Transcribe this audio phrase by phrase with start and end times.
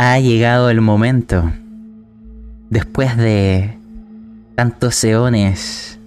[0.00, 1.50] Ha llegado el momento.
[2.70, 3.76] Después de
[4.54, 5.98] tantos eones,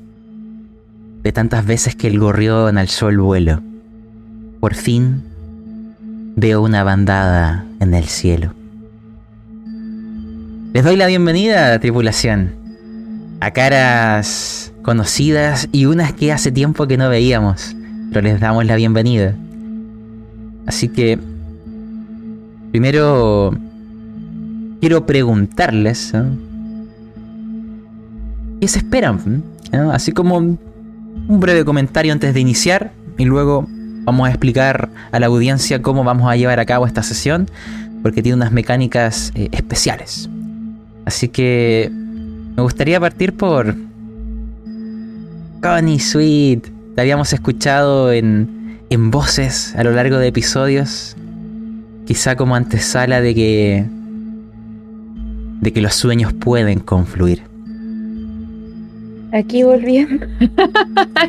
[1.23, 3.61] de tantas veces que el gorrión alzó el vuelo,
[4.61, 5.23] por fin
[6.37, 8.53] veo una bandada en el cielo.
[10.73, 12.53] Les doy la bienvenida, tripulación,
[13.41, 17.75] a caras conocidas y unas que hace tiempo que no veíamos,
[18.07, 19.35] pero les damos la bienvenida.
[20.65, 21.19] Así que,
[22.71, 23.53] primero,
[24.81, 26.11] quiero preguntarles,
[28.59, 29.43] ¿qué se esperan?
[29.93, 30.59] Así como un
[31.39, 33.65] breve comentario antes de iniciar y luego
[34.03, 37.47] vamos a explicar a la audiencia cómo vamos a llevar a cabo esta sesión,
[38.01, 40.29] porque tiene unas mecánicas eh, especiales.
[41.05, 43.75] Así que me gustaría partir por
[45.61, 46.67] Connie Sweet.
[46.95, 51.15] Te habíamos escuchado en, en voces a lo largo de episodios.
[52.05, 54.00] Quizá como antesala de que.
[55.61, 57.43] De que los sueños pueden confluir.
[59.31, 60.25] Aquí volviendo.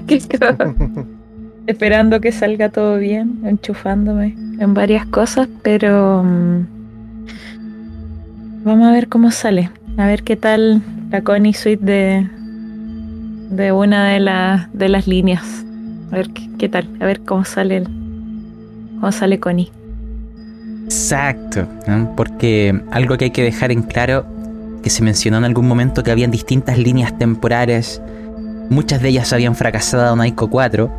[1.66, 6.24] Esperando que salga todo bien, enchufándome en varias cosas, pero.
[6.24, 6.66] Mm,
[8.64, 9.70] vamos a ver cómo sale.
[9.96, 12.26] A ver qué tal la Connie Suite de,
[13.50, 15.64] de una de, de las líneas.
[16.10, 17.84] A ver qué, tal, a ver cómo sale el,
[18.98, 19.70] cómo sale Connie.
[20.84, 21.66] Exacto,
[22.16, 24.26] porque algo que hay que dejar en claro,
[24.82, 28.02] que se mencionó en algún momento que habían distintas líneas temporales,
[28.68, 30.90] muchas de ellas habían fracasado en Aiko 4,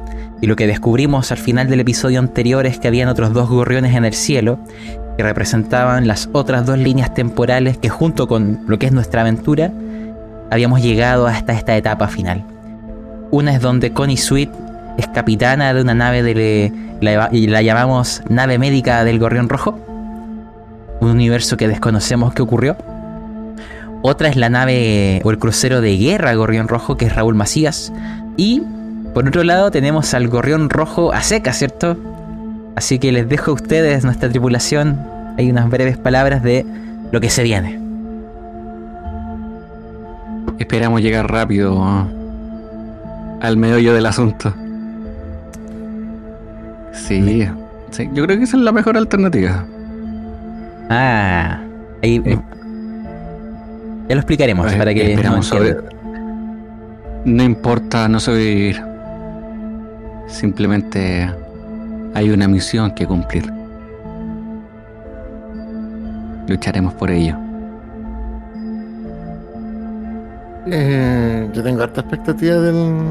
[0.41, 3.95] y lo que descubrimos al final del episodio anterior es que habían otros dos gorriones
[3.95, 4.59] en el cielo,
[5.17, 9.71] que representaban las otras dos líneas temporales que junto con lo que es nuestra aventura
[10.49, 12.43] habíamos llegado hasta esta etapa final.
[13.31, 14.49] Una es donde Connie Sweet
[14.97, 19.77] es capitana de una nave de la, la llamamos nave médica del Gorrión Rojo,
[20.99, 22.77] un universo que desconocemos qué ocurrió.
[24.01, 27.93] Otra es la nave o el crucero de guerra Gorrión Rojo, que es Raúl Macías.
[28.35, 28.61] Y
[29.13, 31.97] por otro lado tenemos al Gorrión Rojo a seca, ¿cierto?
[32.75, 34.99] Así que les dejo a ustedes, nuestra tripulación,
[35.37, 36.65] hay unas breves palabras de
[37.11, 37.79] lo que se viene.
[40.59, 41.81] Esperamos llegar rápido
[43.41, 44.53] al meollo del asunto.
[46.93, 47.47] Sí,
[47.91, 49.65] sí, yo creo que esa es la mejor alternativa.
[50.89, 51.59] Ah,
[52.01, 52.21] ahí.
[54.07, 55.15] Ya lo explicaremos para que.
[55.15, 55.41] No,
[57.25, 58.81] no importa no sobrevivir.
[60.27, 61.29] Simplemente
[62.13, 63.51] hay una misión que cumplir.
[66.47, 67.37] Lucharemos por ello.
[70.67, 73.03] Eh, yo tengo harta expectativa del,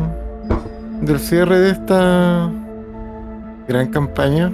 [1.02, 2.50] del cierre de esta
[3.72, 4.52] gran campaña.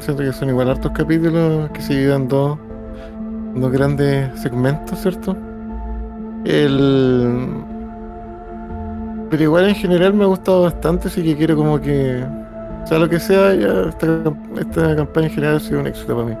[0.00, 2.58] siento que son igual hartos capítulos que se dividen dos,
[3.54, 5.36] dos grandes segmentos, ¿cierto?
[6.44, 7.64] El...
[9.30, 12.24] Pero igual en general me ha gustado bastante, así que quiero como que
[12.84, 16.36] sea lo que sea, ya esta, campaña en general ha sido un éxito para mí.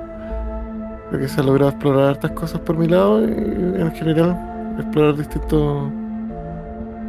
[1.10, 4.36] Creo se ha logrado explorar estas cosas por mi lado y en general
[4.78, 5.90] explorar distintos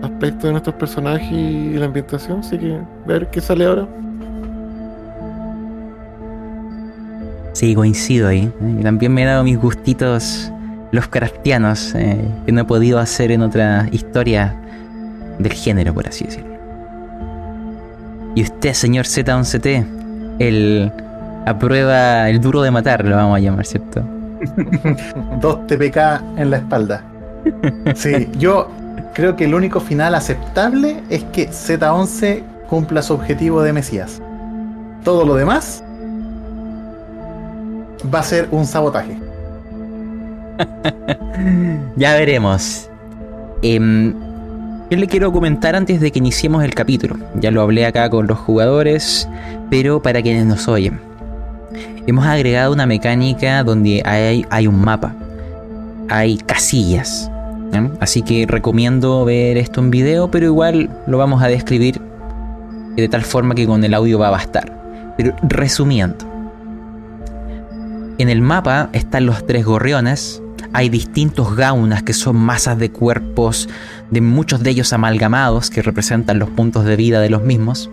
[0.02, 3.88] aspectos de nuestros personajes y la ambientación, así que ver qué sale ahora.
[7.60, 8.50] Sí, coincido ahí.
[8.80, 10.50] Y también me he dado mis gustitos
[10.94, 14.56] los craftianos eh, que no he podido hacer en otra historia
[15.40, 16.58] del género, por así decirlo.
[18.34, 19.86] Y usted, señor Z11T,
[20.40, 20.90] el
[21.46, 24.04] aprueba el duro de matar, lo vamos a llamar, ¿cierto?
[25.42, 25.98] Dos TPK
[26.38, 27.04] en la espalda.
[27.94, 28.70] Sí, yo
[29.14, 34.22] creo que el único final aceptable es que Z11 cumpla su objetivo de Mesías.
[35.04, 35.84] Todo lo demás
[38.14, 39.18] va a ser un sabotaje.
[41.96, 42.90] ya veremos.
[43.62, 44.14] Eh,
[44.90, 47.18] yo le quiero comentar antes de que iniciemos el capítulo.
[47.36, 49.30] Ya lo hablé acá con los jugadores,
[49.70, 51.00] pero para quienes nos oyen.
[52.08, 55.14] Hemos agregado una mecánica donde hay un mapa.
[56.10, 57.30] Hay casillas.
[58.00, 62.02] Así que recomiendo ver esto en video, pero igual lo vamos a describir
[62.96, 64.74] de tal forma que con el audio va a bastar.
[65.18, 66.29] Pero resumiendo.
[68.20, 70.42] En el mapa están los tres gorriones,
[70.74, 73.70] hay distintos gaunas que son masas de cuerpos,
[74.12, 77.90] de muchos de ellos amalgamados que representan los puntos de vida de los mismos.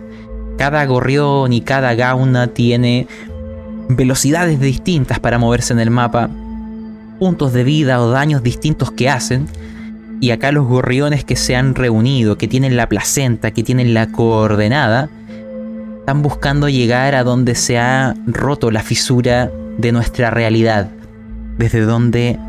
[0.57, 3.07] Cada gorrión y cada gauna tiene
[3.87, 6.29] velocidades distintas para moverse en el mapa,
[7.19, 9.47] puntos de vida o daños distintos que hacen.
[10.19, 14.11] Y acá los gorriones que se han reunido, que tienen la placenta, que tienen la
[14.11, 15.09] coordenada,
[15.99, 20.89] están buscando llegar a donde se ha roto la fisura de nuestra realidad
[21.57, 22.39] desde donde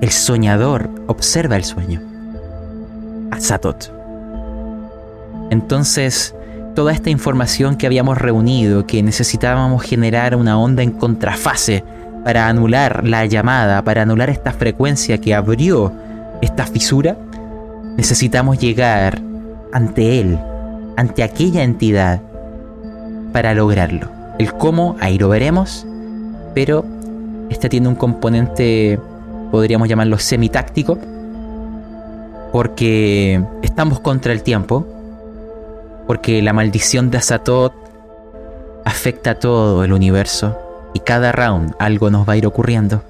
[0.00, 2.00] el soñador observa el sueño.
[3.30, 3.92] Azatot.
[5.50, 6.34] Entonces,
[6.74, 11.84] toda esta información que habíamos reunido, que necesitábamos generar una onda en contrafase
[12.24, 15.92] para anular la llamada, para anular esta frecuencia que abrió
[16.40, 17.16] esta fisura,
[17.96, 19.20] necesitamos llegar
[19.72, 20.38] ante él,
[20.96, 22.20] ante aquella entidad,
[23.32, 24.08] para lograrlo.
[24.38, 25.86] El cómo, ahí lo veremos,
[26.54, 26.84] pero
[27.50, 28.98] este tiene un componente,
[29.50, 30.98] podríamos llamarlo semitáctico,
[32.52, 34.86] porque estamos contra el tiempo,
[36.06, 37.74] porque la maldición de Azatoth
[38.84, 40.58] afecta a todo el universo
[40.94, 43.02] y cada round algo nos va a ir ocurriendo.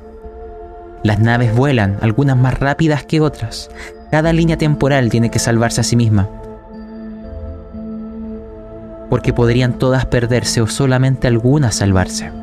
[1.03, 3.71] Las naves vuelan, algunas más rápidas que otras.
[4.11, 6.29] Cada línea temporal tiene que salvarse a sí misma.
[9.11, 12.42] Porque podrían todas perderse o solamente algunas salvarse.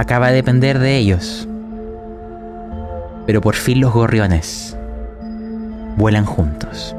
[0.00, 1.46] Acaba de depender de ellos.
[3.26, 4.74] Pero por fin los gorriones
[5.98, 6.96] vuelan juntos.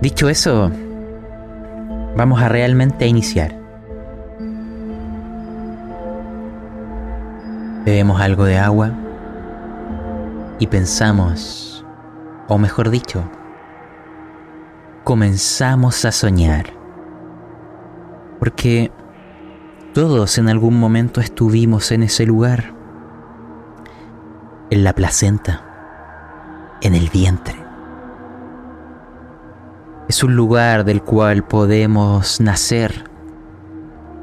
[0.00, 0.70] Dicho eso,
[2.16, 3.52] vamos a realmente iniciar.
[7.84, 8.92] Bebemos algo de agua
[10.60, 11.84] y pensamos,
[12.46, 13.28] o mejor dicho,
[15.02, 16.66] comenzamos a soñar.
[18.38, 18.92] Porque
[19.94, 22.74] todos en algún momento estuvimos en ese lugar,
[24.70, 25.62] en la placenta,
[26.80, 27.56] en el vientre.
[30.08, 33.04] Es un lugar del cual podemos nacer,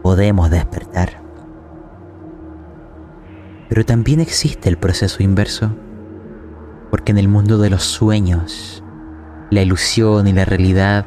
[0.02, 1.22] podemos despertar.
[3.70, 5.72] Pero también existe el proceso inverso,
[6.90, 8.84] porque en el mundo de los sueños,
[9.50, 11.06] la ilusión y la realidad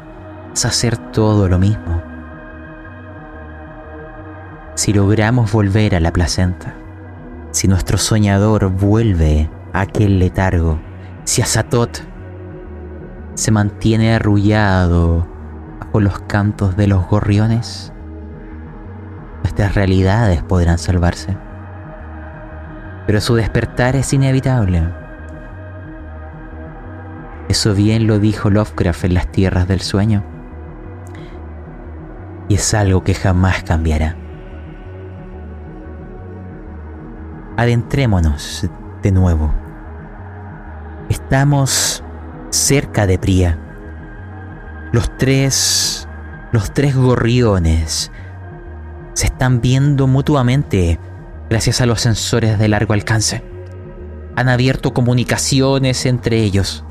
[0.53, 2.08] es hacer todo lo mismo.
[4.79, 6.73] Si logramos volver a la placenta,
[7.51, 10.79] si nuestro soñador vuelve a aquel letargo,
[11.25, 11.99] si Azatot
[13.35, 15.27] se mantiene arrullado
[15.81, 17.93] bajo los cantos de los gorriones,
[19.43, 21.37] nuestras realidades podrán salvarse
[23.05, 24.87] pero su despertar es inevitable.
[27.49, 30.23] Eso bien lo dijo Lovecraft en las tierras del sueño.
[32.49, 34.28] Y es algo que jamás cambiará.
[37.59, 38.69] Adentrémonos
[39.03, 39.53] de nuevo.
[41.09, 42.05] Estamos
[42.51, 43.59] cerca de Pría.
[44.93, 46.07] Los tres,
[46.53, 48.13] los tres gorriones
[49.13, 51.01] se están viendo mutuamente
[51.51, 53.43] gracias a los sensores de largo alcance.
[54.37, 56.85] Han abierto comunicaciones entre ellos.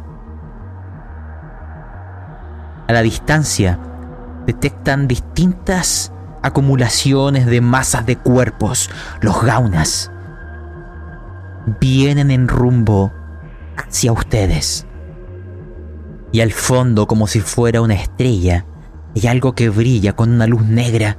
[2.90, 3.80] A la distancia,
[4.46, 6.12] detectan distintas
[6.42, 8.90] acumulaciones de masas de cuerpos.
[9.22, 10.12] Los gaunas
[11.80, 13.12] vienen en rumbo
[13.76, 14.88] hacia ustedes.
[16.32, 18.66] Y al fondo, como si fuera una estrella,
[19.16, 21.18] hay algo que brilla con una luz negra.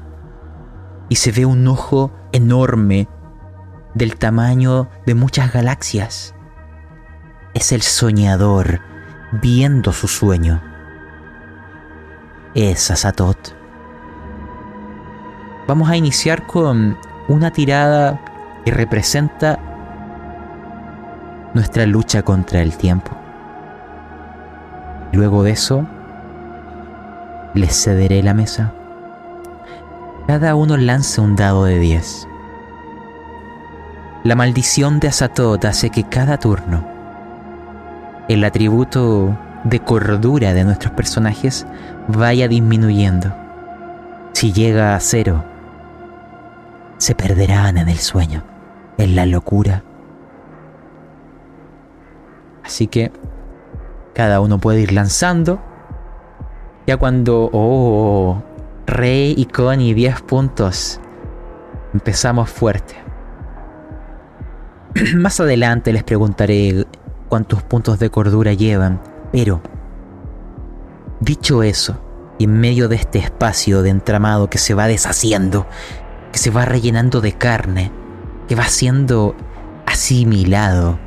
[1.08, 3.08] Y se ve un ojo enorme
[3.94, 6.34] del tamaño de muchas galaxias.
[7.54, 8.80] Es el soñador
[9.32, 10.62] viendo su sueño.
[12.54, 13.56] Es Asatot.
[15.66, 16.96] Vamos a iniciar con
[17.28, 18.20] una tirada
[18.64, 19.67] que representa
[21.54, 23.10] nuestra lucha contra el tiempo.
[25.12, 25.86] Luego de eso,
[27.54, 28.72] les cederé la mesa.
[30.26, 32.28] Cada uno lance un dado de 10.
[34.24, 36.98] La maldición de Azatot hace que cada turno
[38.28, 41.66] el atributo de cordura de nuestros personajes
[42.08, 43.34] vaya disminuyendo.
[44.32, 45.44] Si llega a cero,
[46.98, 48.44] se perderán en el sueño,
[48.98, 49.82] en la locura.
[52.68, 53.10] Así que
[54.14, 55.58] cada uno puede ir lanzando.
[56.86, 58.42] Ya cuando, oh,
[58.86, 61.00] Rey y Connie 10 puntos,
[61.94, 62.94] empezamos fuerte.
[65.16, 66.86] Más adelante les preguntaré
[67.30, 69.00] cuántos puntos de cordura llevan,
[69.32, 69.62] pero
[71.20, 71.98] dicho eso,
[72.38, 75.66] en medio de este espacio de entramado que se va deshaciendo,
[76.32, 77.90] que se va rellenando de carne,
[78.46, 79.34] que va siendo
[79.86, 80.98] asimilado,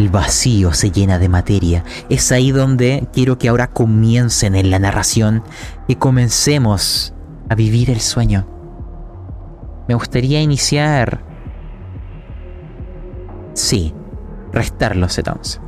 [0.00, 1.84] el vacío se llena de materia.
[2.08, 5.42] Es ahí donde quiero que ahora comiencen en la narración
[5.86, 7.14] y comencemos
[7.48, 8.46] a vivir el sueño.
[9.88, 11.24] Me gustaría iniciar
[13.52, 13.94] Sí,
[14.52, 15.60] restar los Z11.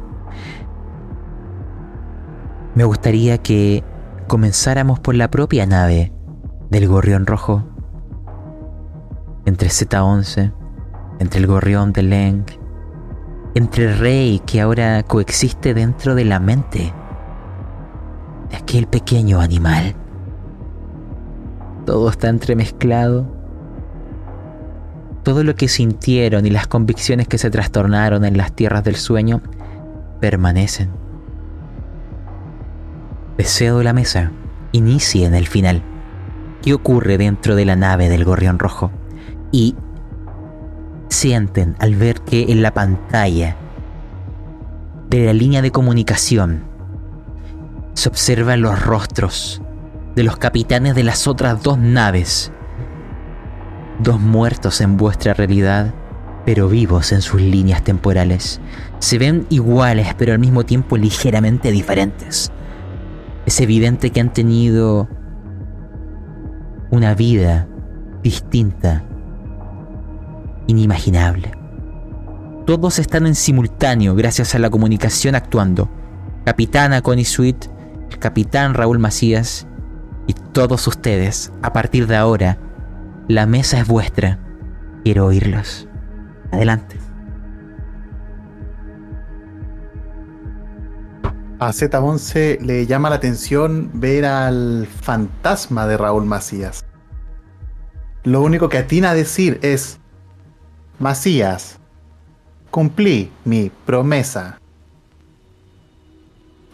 [2.74, 3.84] Me gustaría que
[4.28, 6.12] comenzáramos por la propia nave
[6.70, 7.64] del Gorrión Rojo.
[9.44, 10.54] Entre Z11
[11.22, 12.44] entre el gorrión de Leng,
[13.54, 16.92] entre Rey que ahora coexiste dentro de la mente
[18.50, 19.94] de aquel pequeño animal.
[21.86, 23.26] Todo está entremezclado.
[25.22, 29.40] Todo lo que sintieron y las convicciones que se trastornaron en las tierras del sueño
[30.20, 30.90] permanecen.
[33.36, 34.32] Le cedo la mesa.
[34.72, 35.82] Inicie en el final.
[36.62, 38.90] ¿Qué ocurre dentro de la nave del gorrión rojo?
[39.50, 39.74] Y
[41.12, 43.56] sienten al ver que en la pantalla
[45.08, 46.64] de la línea de comunicación
[47.94, 49.62] se observan los rostros
[50.14, 52.52] de los capitanes de las otras dos naves.
[54.00, 55.94] Dos muertos en vuestra realidad,
[56.44, 58.60] pero vivos en sus líneas temporales.
[58.98, 62.50] Se ven iguales, pero al mismo tiempo ligeramente diferentes.
[63.46, 65.08] Es evidente que han tenido
[66.90, 67.68] una vida
[68.22, 69.04] distinta,
[70.66, 71.52] inimaginable.
[72.66, 75.90] Todos están en simultáneo gracias a la comunicación actuando.
[76.44, 77.66] Capitana Connie Sweet,
[78.10, 79.66] el capitán Raúl Macías
[80.26, 82.58] y todos ustedes, a partir de ahora,
[83.28, 84.38] la mesa es vuestra.
[85.04, 85.88] Quiero oírlos.
[86.52, 86.98] Adelante.
[91.58, 96.84] A Z11 le llama la atención ver al fantasma de Raúl Macías.
[98.24, 100.00] Lo único que atina a decir es,
[100.98, 101.78] Macías,
[102.70, 104.58] cumplí mi promesa.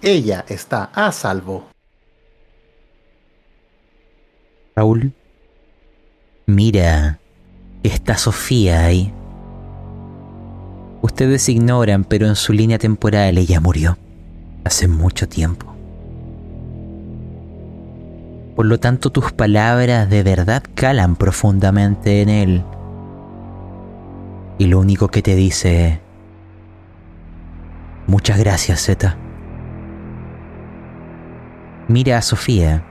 [0.02, 1.66] Ella está a salvo.
[4.76, 5.12] Raúl,
[6.46, 7.18] mira,
[7.82, 9.12] está Sofía ahí.
[11.02, 13.98] Ustedes ignoran, pero en su línea temporal ella murió
[14.64, 15.74] hace mucho tiempo.
[18.54, 22.64] Por lo tanto, tus palabras de verdad calan profundamente en él.
[24.58, 26.00] Y lo único que te dice...
[28.08, 29.16] Muchas gracias, Zeta.
[31.86, 32.84] Mira a Sofía.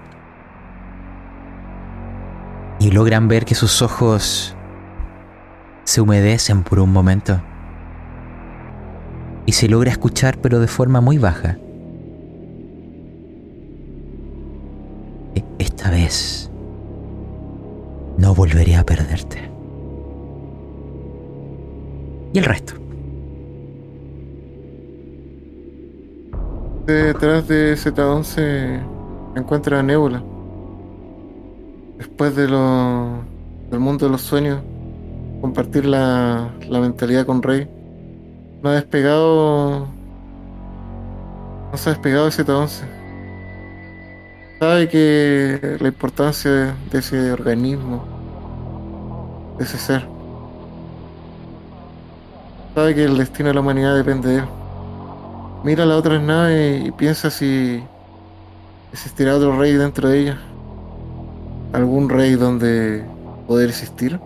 [2.79, 4.55] Y logran ver que sus ojos
[5.83, 7.41] se humedecen por un momento.
[9.45, 11.57] Y se logra escuchar pero de forma muy baja.
[15.59, 16.49] Esta vez
[18.17, 19.56] no volveré a perderte.
[22.33, 22.73] Y el resto.
[26.85, 28.81] Detrás de Z11
[29.35, 30.23] encuentra a Nebula.
[31.97, 33.23] Después de lo,
[33.69, 34.61] del mundo de los sueños,
[35.41, 37.67] compartir la, la mentalidad con Rey,
[38.61, 39.87] no ha despegado.
[41.71, 42.97] No se ha despegado de Z11
[44.59, 48.03] sabe que la importancia de ese organismo,
[49.57, 50.07] de ese ser,
[52.77, 54.43] sabe que el destino de la humanidad depende de él.
[55.63, 57.83] Mira la otra nave y piensa si
[58.93, 60.37] existirá otro rey dentro de ella.
[61.73, 63.03] ¿Algún rey donde
[63.47, 64.19] poder existir?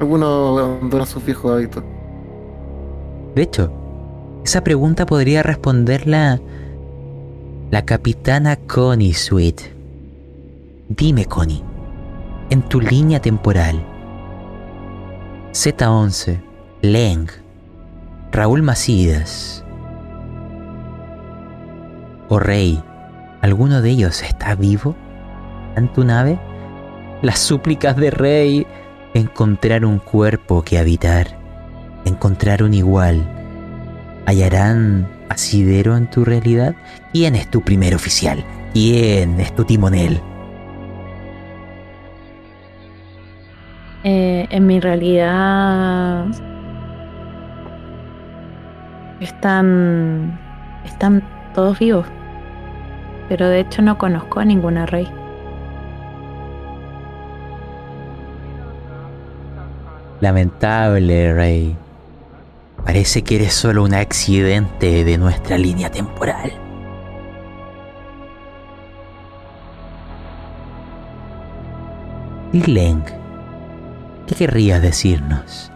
[0.00, 1.84] Alguno abandona sus viejos hábitos.
[3.36, 3.72] De hecho,
[4.44, 6.40] esa pregunta podría responderla
[7.70, 9.60] la capitana Connie Sweet.
[10.88, 11.62] Dime, Connie,
[12.50, 13.93] en tu línea temporal,
[15.54, 16.42] Z11,
[16.82, 17.28] Leng,
[18.32, 19.64] Raúl Macías
[22.28, 22.82] o Rey,
[23.40, 24.96] ¿alguno de ellos está vivo
[25.76, 26.40] en tu nave?
[27.22, 28.66] Las súplicas de Rey,
[29.14, 31.38] encontrar un cuerpo que habitar,
[32.04, 33.24] encontrar un igual,
[34.26, 36.74] hallarán asidero en tu realidad?
[37.12, 38.44] ¿Quién es tu primer oficial?
[38.72, 40.20] ¿Quién es tu timonel?
[44.04, 46.26] Eh, en mi realidad
[49.20, 50.38] están
[50.84, 51.22] están
[51.54, 52.06] todos vivos,
[53.28, 55.08] pero de hecho no conozco a ninguna rey.
[60.20, 61.76] Lamentable, Rey.
[62.84, 66.52] Parece que eres solo un accidente de nuestra línea temporal.
[72.52, 73.02] Leng,
[74.26, 75.72] ¿qué querrías decirnos?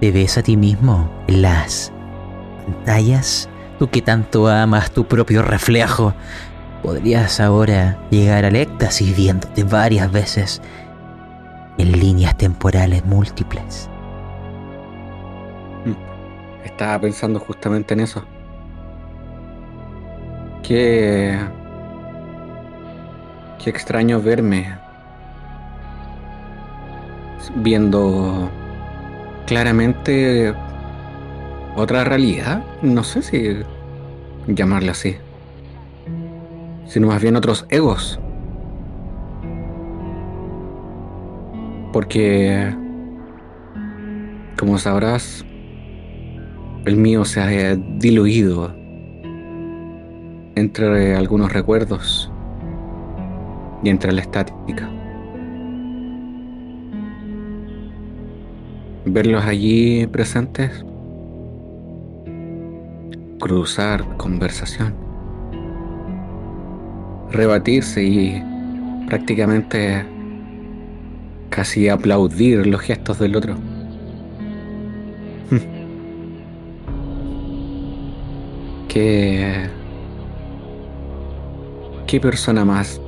[0.00, 1.92] ¿Te ves a ti mismo en las
[2.66, 3.48] pantallas?
[3.78, 6.14] Tú que tanto amas tu propio reflejo,
[6.82, 10.60] podrías ahora llegar al éxtasis viéndote varias veces
[11.78, 13.88] en líneas temporales múltiples.
[16.64, 18.24] Estaba pensando justamente en eso.
[20.62, 21.38] Qué.
[23.62, 24.81] Qué extraño verme.
[27.56, 28.50] Viendo
[29.46, 30.54] claramente
[31.76, 32.64] otra realidad.
[32.82, 33.56] No sé si
[34.46, 35.16] llamarla así.
[36.86, 38.20] Sino más bien otros egos.
[41.92, 42.74] Porque,
[44.58, 45.44] como sabrás,
[46.86, 48.74] el mío se ha diluido
[50.54, 52.30] entre algunos recuerdos
[53.82, 54.88] y entre la estática.
[59.12, 60.86] Verlos allí presentes,
[63.38, 64.94] cruzar conversación,
[67.30, 68.42] rebatirse y
[69.08, 70.06] prácticamente
[71.50, 73.56] casi aplaudir los gestos del otro.
[78.88, 79.68] qué
[82.06, 82.98] qué persona más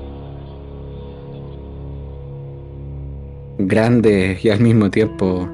[3.56, 5.48] grande y al mismo tiempo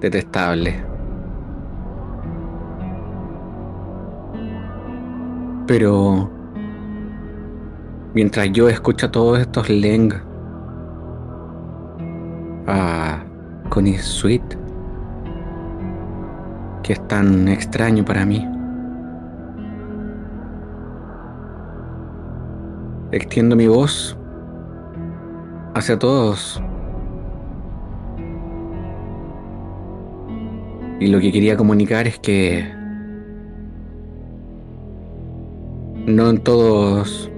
[0.00, 0.84] detestable.
[5.66, 6.30] Pero
[8.14, 10.12] mientras yo escucho todos estos Leng
[12.66, 13.22] a
[13.68, 14.56] Connie Sweet,
[16.82, 18.46] que es tan extraño para mí.
[23.10, 24.16] Extiendo mi voz
[25.74, 26.62] hacia todos.
[31.00, 32.72] Y lo que quería comunicar es que
[36.06, 37.30] no en todos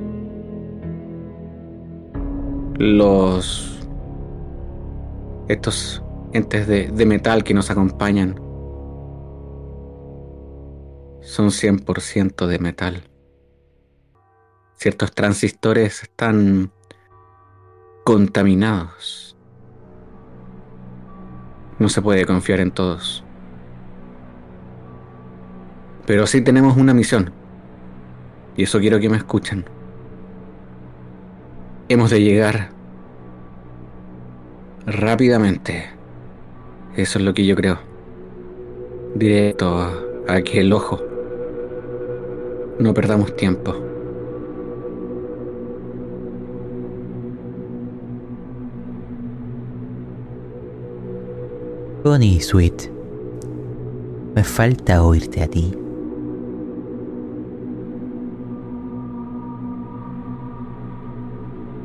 [2.79, 3.87] los
[5.49, 6.03] estos
[6.33, 8.37] entes de, de metal que nos acompañan
[11.21, 13.05] son 100% de metal.
[14.75, 16.73] Ciertos transistores están
[18.05, 19.37] contaminados.
[21.79, 23.25] No se puede confiar en todos.
[26.11, 27.31] Pero sí tenemos una misión.
[28.57, 29.65] Y eso quiero que me escuchen.
[31.89, 32.71] Hemos de llegar
[34.87, 35.85] rápidamente.
[36.97, 37.79] Eso es lo que yo creo.
[39.15, 41.01] Directo a aquel ojo.
[42.81, 43.73] No perdamos tiempo.
[52.03, 52.91] Connie Sweet,
[54.35, 55.73] me falta oírte a ti.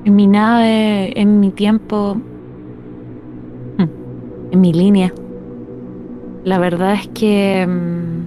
[0.06, 2.16] En mi nave, en mi tiempo,
[3.78, 5.12] hmm, en mi línea,
[6.44, 8.26] la verdad es que mm,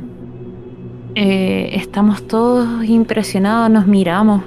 [1.15, 4.43] eh, estamos todos impresionados, nos miramos.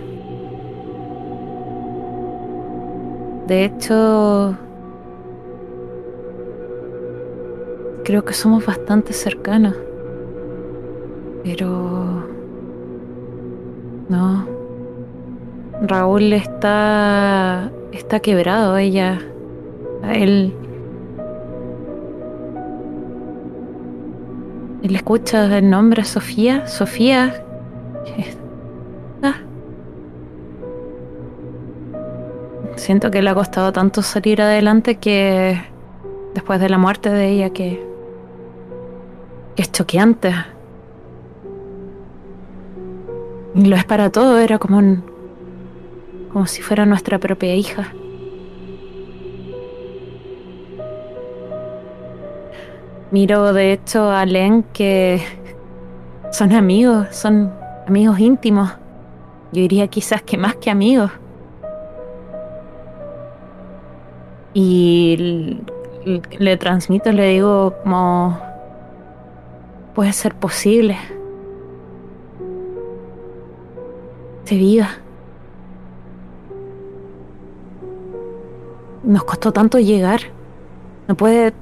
[3.47, 4.57] De hecho,
[8.03, 9.75] creo que somos bastante cercanos.
[11.45, 12.25] Pero...
[14.09, 14.50] No.
[15.81, 17.71] Raúl está...
[17.91, 19.19] está quebrado, ella...
[20.13, 20.53] Él...
[24.83, 26.67] Él escucha el nombre Sofía.
[26.67, 27.43] Sofía.
[29.23, 29.35] Ah.
[32.75, 35.61] Siento que le ha costado tanto salir adelante que
[36.33, 37.83] después de la muerte de ella que
[39.55, 40.33] es choqueante.
[43.53, 45.10] Y lo es para todo, era como un,
[46.31, 47.93] como si fuera nuestra propia hija.
[53.11, 55.21] Miro de hecho a Len que
[56.31, 57.53] son amigos, son
[57.85, 58.71] amigos íntimos.
[59.51, 61.11] Yo diría quizás que más que amigos.
[64.53, 65.59] Y
[66.39, 68.39] le transmito, le digo como
[69.93, 70.97] puede ser posible.
[74.45, 74.89] Se viva.
[79.03, 80.21] Nos costó tanto llegar.
[81.07, 81.53] No puede.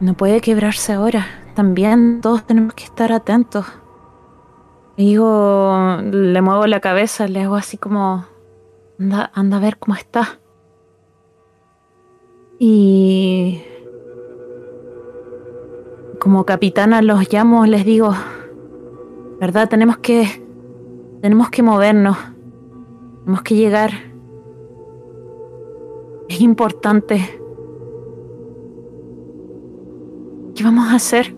[0.00, 1.26] No puede quebrarse ahora.
[1.54, 3.66] También todos tenemos que estar atentos.
[4.96, 8.26] Digo, le muevo la cabeza, le hago así como.
[8.98, 10.40] Anda, anda a ver cómo está.
[12.58, 13.62] Y
[16.20, 18.12] como capitana los llamo, les digo,
[19.40, 19.68] ¿verdad?
[19.68, 20.44] Tenemos que
[21.20, 22.16] tenemos que movernos.
[23.20, 24.07] Tenemos que llegar.
[26.28, 27.40] Es importante.
[30.54, 31.34] ¿Qué vamos a hacer?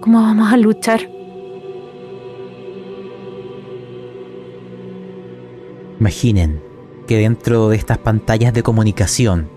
[0.00, 1.08] ¿Cómo vamos a luchar?
[6.00, 6.60] Imaginen
[7.06, 9.48] que dentro de estas pantallas de comunicación,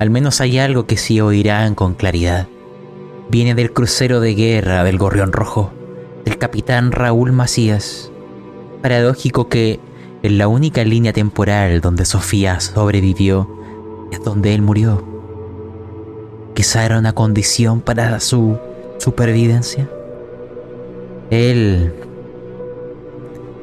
[0.00, 2.48] al menos hay algo que sí oirán con claridad.
[3.30, 5.72] Viene del crucero de guerra del Gorrión Rojo,
[6.24, 8.10] del capitán Raúl Macías.
[8.82, 9.78] Paradójico que
[10.22, 13.48] en la única línea temporal donde Sofía sobrevivió
[14.12, 15.04] es donde él murió.
[16.54, 18.56] Quizá era una condición para su
[18.98, 19.88] supervivencia.
[21.30, 21.92] Él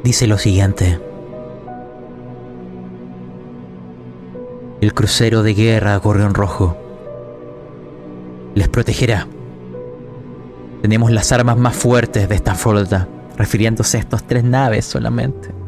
[0.04, 1.00] dice lo siguiente.
[4.82, 6.76] El crucero de guerra Gorrión Rojo
[8.56, 9.28] les protegerá.
[10.82, 15.59] Tenemos las armas más fuertes de esta flota, refiriéndose a estas tres naves solamente.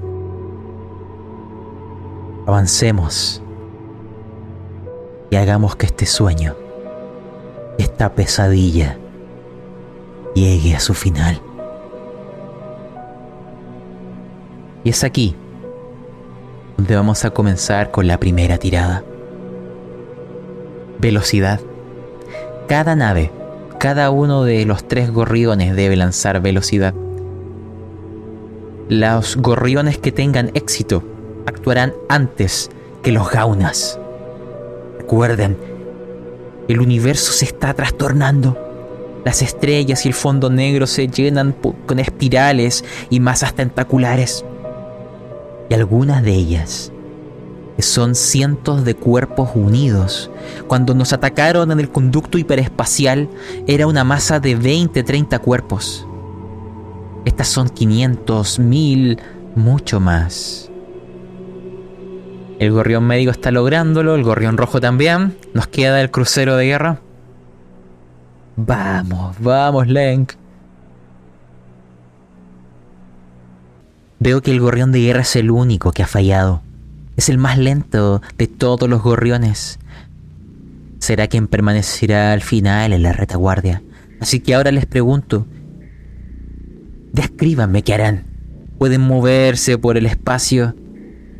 [2.47, 3.41] Avancemos
[5.29, 6.55] y hagamos que este sueño,
[7.77, 8.97] esta pesadilla,
[10.33, 11.39] llegue a su final.
[14.83, 15.35] Y es aquí
[16.77, 19.03] donde vamos a comenzar con la primera tirada.
[20.97, 21.59] Velocidad.
[22.67, 23.31] Cada nave,
[23.77, 26.95] cada uno de los tres gorriones debe lanzar velocidad.
[28.89, 31.03] Los gorriones que tengan éxito
[31.45, 32.69] actuarán antes
[33.03, 33.99] que los gaunas.
[34.97, 35.57] Recuerden,
[36.67, 38.57] el universo se está trastornando.
[39.25, 44.45] Las estrellas y el fondo negro se llenan con espirales y masas tentaculares.
[45.69, 46.91] Y algunas de ellas,
[47.75, 50.31] que son cientos de cuerpos unidos,
[50.67, 53.29] cuando nos atacaron en el conducto hiperespacial,
[53.67, 56.07] era una masa de 20-30 cuerpos.
[57.25, 59.19] Estas son 500, 1000,
[59.55, 60.70] mucho más.
[62.61, 65.35] El gorrión médico está lográndolo, el gorrión rojo también.
[65.55, 67.01] Nos queda el crucero de guerra.
[68.55, 70.33] Vamos, vamos, Lenk.
[74.19, 76.61] Veo que el gorrión de guerra es el único que ha fallado.
[77.17, 79.79] Es el más lento de todos los gorriones.
[80.99, 83.81] Será quien permanecerá al final en la retaguardia.
[84.19, 85.47] Así que ahora les pregunto,
[87.11, 88.27] descríbanme qué harán.
[88.77, 90.75] ¿Pueden moverse por el espacio?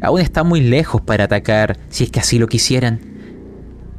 [0.01, 2.99] Aún está muy lejos para atacar si es que así lo quisieran.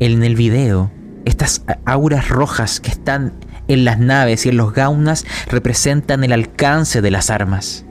[0.00, 0.90] En el video,
[1.24, 3.32] estas auras rojas que están
[3.68, 7.86] en las naves y en los gaunas representan el alcance de las armas.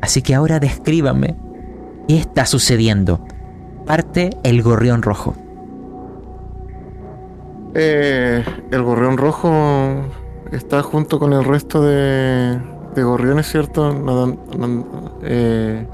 [0.00, 1.36] Así que ahora descríbanme
[2.08, 3.24] qué está sucediendo.
[3.86, 5.34] Parte el gorrión rojo.
[7.74, 9.50] Eh, el gorrión rojo
[10.52, 12.58] está junto con el resto de,
[12.94, 13.94] de gorriones, ¿cierto?
[15.22, 15.86] eh,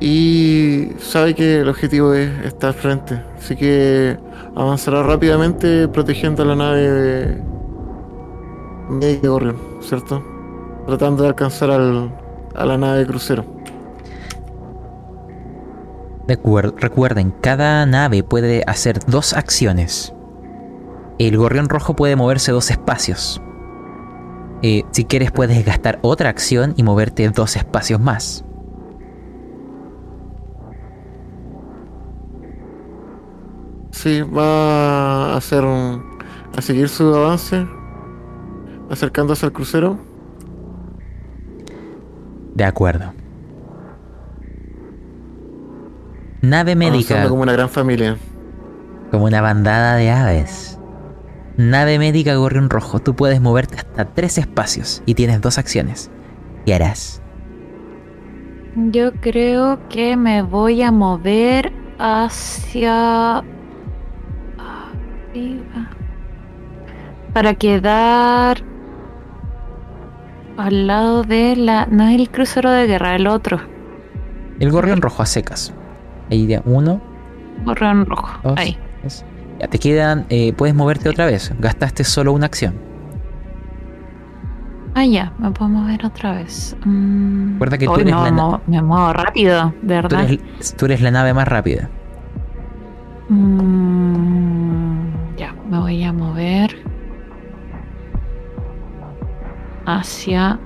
[0.00, 3.22] y sabe que el objetivo es estar frente.
[3.36, 4.18] Así que
[4.54, 7.42] avanzará rápidamente protegiendo a la nave
[9.00, 10.24] de Gorrión, ¿cierto?
[10.86, 12.10] Tratando de alcanzar al,
[12.54, 13.44] a la nave de crucero.
[16.26, 20.12] Recuerden, cada nave puede hacer dos acciones.
[21.18, 23.40] El gorrión rojo puede moverse dos espacios.
[24.62, 28.44] Eh, si quieres puedes gastar otra acción y moverte dos espacios más.
[33.98, 37.66] Sí, va a hacer a seguir su avance,
[38.88, 39.98] acercándose al crucero.
[42.54, 43.12] De acuerdo.
[46.42, 47.28] Nave médica.
[47.28, 48.16] como una gran familia.
[49.10, 50.78] Como una bandada de aves.
[51.56, 53.00] Nave médica gorrión rojo.
[53.00, 56.08] Tú puedes moverte hasta tres espacios y tienes dos acciones.
[56.64, 57.20] ¿Qué harás?
[58.76, 63.42] Yo creo que me voy a mover hacia
[67.32, 68.62] para quedar
[70.56, 71.86] al lado de la.
[71.86, 73.60] No es el crucero de guerra, el otro.
[74.58, 75.72] El gorrión rojo a secas.
[76.30, 77.00] Ahí de uno.
[77.64, 78.28] Gorrión rojo.
[78.56, 78.76] ahí.
[79.60, 80.26] Ya te quedan.
[80.28, 81.52] Eh, puedes moverte otra vez.
[81.58, 82.88] Gastaste solo una acción.
[84.94, 86.76] Ah, ya, me puedo mover otra vez.
[86.84, 87.52] Mm.
[87.52, 90.28] Recuerda que tú eres la Me muevo rápido, de verdad.
[90.76, 91.88] Tú eres, la nave más rápida.
[93.28, 96.76] Mm, ya, me voy a mover
[99.86, 100.58] hacia...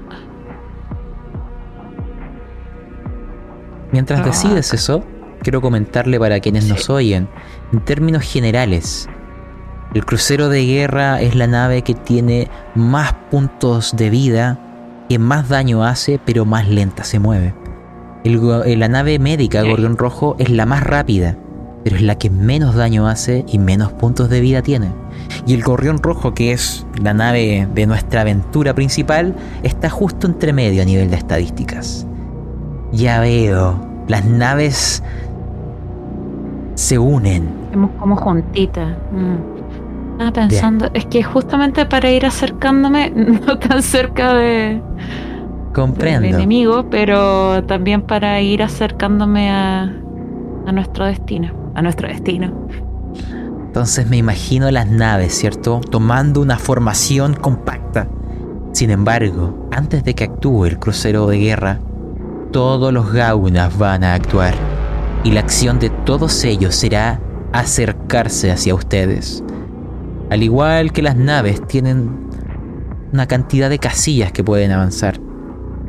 [3.93, 5.05] Mientras ah, decides eso,
[5.43, 7.29] quiero comentarle para quienes nos oyen,
[7.73, 9.07] en términos generales,
[9.93, 14.59] el crucero de guerra es la nave que tiene más puntos de vida,
[15.11, 17.55] que más daño hace, pero más lenta se mueve.
[18.25, 21.37] Eh, la nave médica Gorrión Rojo es la más rápida,
[21.85, 24.91] pero es la que menos daño hace y menos puntos de vida tiene.
[25.47, 30.53] Y el Gorrión Rojo, que es la nave de nuestra aventura principal, está justo entre
[30.53, 32.07] medio a nivel de estadísticas.
[32.93, 33.77] Ya veo
[34.09, 35.03] Las naves
[36.75, 37.49] se unen.
[37.73, 38.97] Hemos como juntitas.
[39.13, 39.53] Mm.
[40.13, 43.11] Estaba pensando, es que justamente para ir acercándome,
[43.47, 44.81] no tan cerca de,
[45.73, 46.29] Comprendo.
[46.29, 49.91] enemigo, pero también para ir acercándome a,
[50.67, 51.62] a nuestro destino.
[51.75, 52.69] A nuestro destino.
[53.67, 55.81] Entonces me imagino las naves, ¿cierto?
[55.81, 58.09] Tomando una formación compacta.
[58.73, 61.81] Sin embargo, antes de que actúe el crucero de guerra,
[62.53, 64.55] todos los gaunas van a actuar.
[65.25, 67.21] Y la acción de todos ellos será
[67.53, 69.43] acercarse hacia ustedes.
[70.31, 72.29] Al igual que las naves tienen
[73.13, 75.21] una cantidad de casillas que pueden avanzar.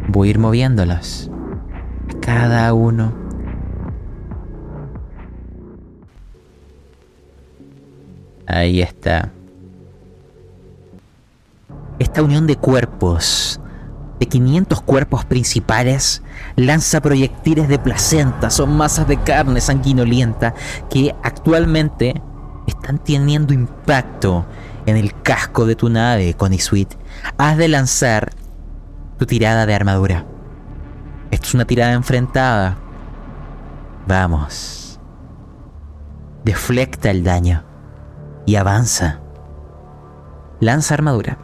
[0.09, 1.29] Voy a ir moviéndolas.
[2.21, 3.22] Cada uno.
[8.53, 9.31] Ahí está.
[11.97, 13.59] Esta unión de cuerpos,
[14.19, 16.21] de 500 cuerpos principales,
[16.55, 20.53] lanza proyectiles de placenta, son masas de carne sanguinolienta
[20.91, 22.21] que actualmente
[22.67, 24.45] están teniendo impacto
[24.85, 26.93] en el casco de tu nave, Conisuit.
[27.39, 28.33] Has de lanzar
[29.17, 30.27] tu tirada de armadura.
[31.31, 32.77] Esto es una tirada enfrentada.
[34.05, 34.99] Vamos.
[36.43, 37.72] Deflecta el daño
[38.45, 39.19] y avanza.
[40.60, 41.38] Lanza armadura.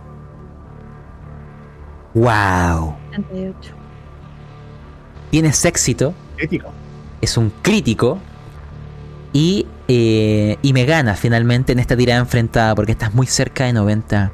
[2.14, 2.96] ¡Wow!
[3.12, 3.74] 38.
[5.32, 6.70] Tienes éxito, Crítico.
[7.22, 8.18] es un crítico
[9.32, 13.74] y, eh, y me ganas finalmente en esta tirada enfrentada porque estás muy cerca de
[13.74, 14.32] 90.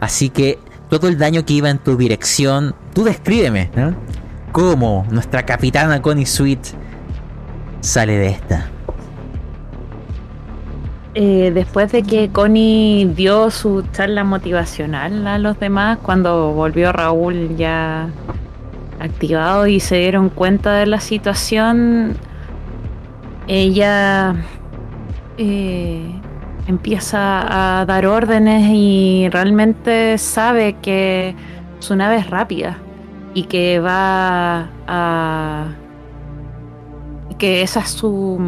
[0.00, 3.94] Así que todo el daño que iba en tu dirección, tú descríbeme, ¿no?
[4.52, 6.60] Cómo nuestra capitana Connie Sweet
[7.80, 8.70] sale de esta.
[11.20, 17.56] Eh, después de que Connie dio su charla motivacional a los demás, cuando volvió Raúl
[17.56, 18.08] ya
[19.00, 22.16] activado y se dieron cuenta de la situación,
[23.48, 24.36] ella
[25.38, 26.08] eh,
[26.68, 31.34] empieza a dar órdenes y realmente sabe que
[31.80, 32.78] su nave es rápida
[33.34, 35.66] y que va a...
[37.38, 38.38] que esa es su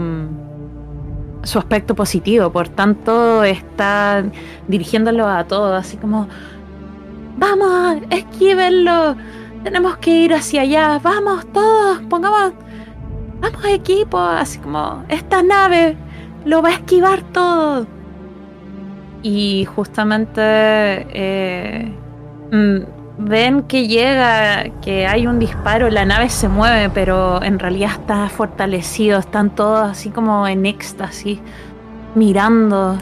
[1.42, 4.24] su aspecto positivo, por tanto está
[4.68, 6.28] dirigiéndolo a todos, así como,
[7.36, 9.16] vamos, esquívenlo,
[9.64, 12.52] tenemos que ir hacia allá, vamos todos, pongamos,
[13.40, 15.96] vamos equipo, así como, esta nave
[16.44, 17.86] lo va a esquivar todo.
[19.22, 21.92] Y justamente eh,
[22.50, 27.90] mm, ven que llega, que hay un disparo, la nave se mueve, pero en realidad
[27.92, 31.38] está fortalecido, están todos así como en éxtasis,
[32.14, 32.98] mirando,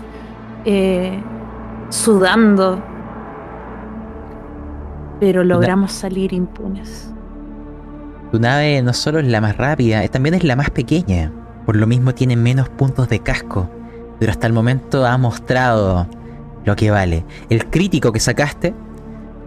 [0.64, 1.22] eh,
[1.90, 2.82] sudando.
[5.20, 7.12] Pero logramos salir impunes.
[8.30, 11.32] Tu nave no solo es la más rápida, eh, también es la más pequeña.
[11.64, 13.68] Por lo mismo tiene menos puntos de casco.
[14.18, 16.06] Pero hasta el momento ha mostrado
[16.64, 17.24] lo que vale.
[17.50, 18.74] El crítico que sacaste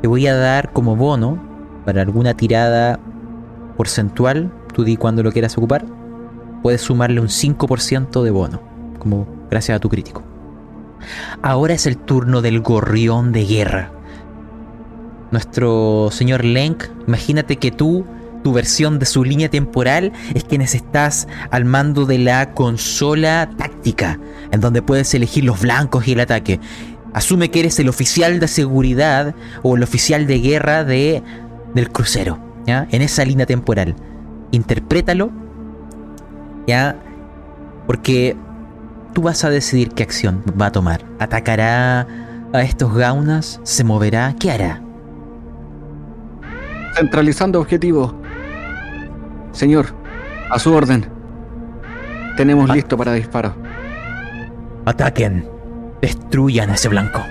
[0.01, 1.41] te voy a dar como bono
[1.85, 2.99] para alguna tirada
[3.77, 4.51] porcentual.
[4.73, 5.85] Tú di cuando lo quieras ocupar.
[6.63, 8.61] Puedes sumarle un 5% de bono.
[8.99, 10.23] Como gracias a tu crítico.
[11.41, 13.91] Ahora es el turno del gorrión de guerra.
[15.31, 18.05] Nuestro señor Lenk, imagínate que tú,
[18.43, 24.19] tu versión de su línea temporal, es quienes estás al mando de la consola táctica,
[24.51, 26.59] en donde puedes elegir los blancos y el ataque.
[27.13, 31.21] Asume que eres el oficial de seguridad o el oficial de guerra de,
[31.73, 32.87] del crucero, ¿ya?
[32.91, 33.95] En esa línea temporal.
[34.51, 35.29] Interprétalo,
[36.67, 36.95] ¿ya?
[37.85, 38.37] Porque
[39.13, 41.03] tú vas a decidir qué acción va a tomar.
[41.19, 42.07] ¿Atacará
[42.53, 43.59] a estos gaunas?
[43.63, 44.33] ¿Se moverá?
[44.39, 44.81] ¿Qué hará?
[46.95, 48.13] Centralizando objetivo.
[49.51, 49.87] Señor,
[50.49, 51.05] a su orden.
[52.37, 52.75] Tenemos Ah.
[52.75, 53.53] listo para disparo.
[54.85, 55.45] Ataquen.
[56.01, 57.21] Destruyan a ese blanco.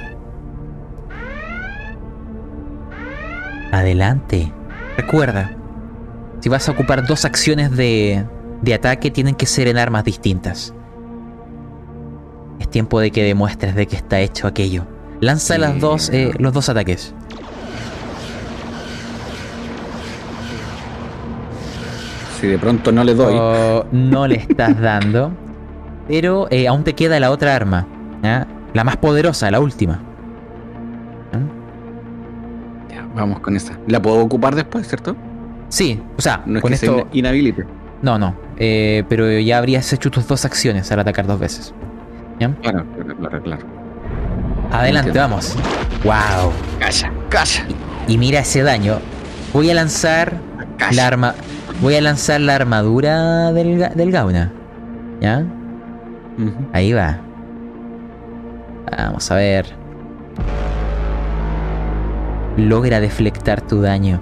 [3.72, 4.52] Adelante.
[4.96, 5.52] Recuerda,
[6.40, 8.24] si vas a ocupar dos acciones de,
[8.62, 10.74] de ataque, tienen que ser en armas distintas.
[12.58, 14.86] Es tiempo de que demuestres de que está hecho aquello.
[15.20, 15.60] Lanza Sí.
[15.60, 17.14] las dos, eh, los dos ataques.
[22.40, 23.34] Si de pronto no le doy.
[23.38, 25.30] Oh, no le estás dando.
[26.08, 27.86] Pero eh, aún te queda la otra arma.
[28.22, 28.46] ¿ya?
[28.74, 30.00] La más poderosa, la última.
[32.90, 33.78] Ya, vamos con esa.
[33.86, 35.16] ¿La puedo ocupar después, cierto?
[35.68, 37.06] Sí, o sea, No es con que esto.
[37.12, 37.64] inhabilite.
[38.02, 38.34] No, no.
[38.56, 41.74] eh, pero ya habrías hecho tus dos acciones al atacar dos veces.
[42.38, 42.54] Claro,
[42.94, 43.62] claro, claro, claro.
[44.72, 45.28] Adelante, Entiendo.
[45.28, 45.56] vamos.
[46.04, 46.52] ¡Wow!
[46.78, 47.66] Calla, calla.
[48.08, 48.98] Y mira ese daño.
[49.52, 50.32] Voy a lanzar
[50.78, 50.96] Calla.
[51.02, 51.34] la arma.
[51.82, 54.52] Voy a lanzar la armadura del, del Gauna.
[55.20, 55.44] ¿Ya?
[56.72, 57.18] Ahí va.
[58.96, 59.66] Vamos a ver.
[62.56, 64.20] Logra deflectar tu daño.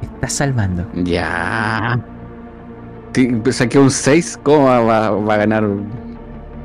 [0.00, 0.86] Te Estás salvando.
[0.94, 1.98] Ya.
[3.42, 4.38] Pues saqué un 6.
[4.42, 5.64] ¿Cómo va, va- va a ganar?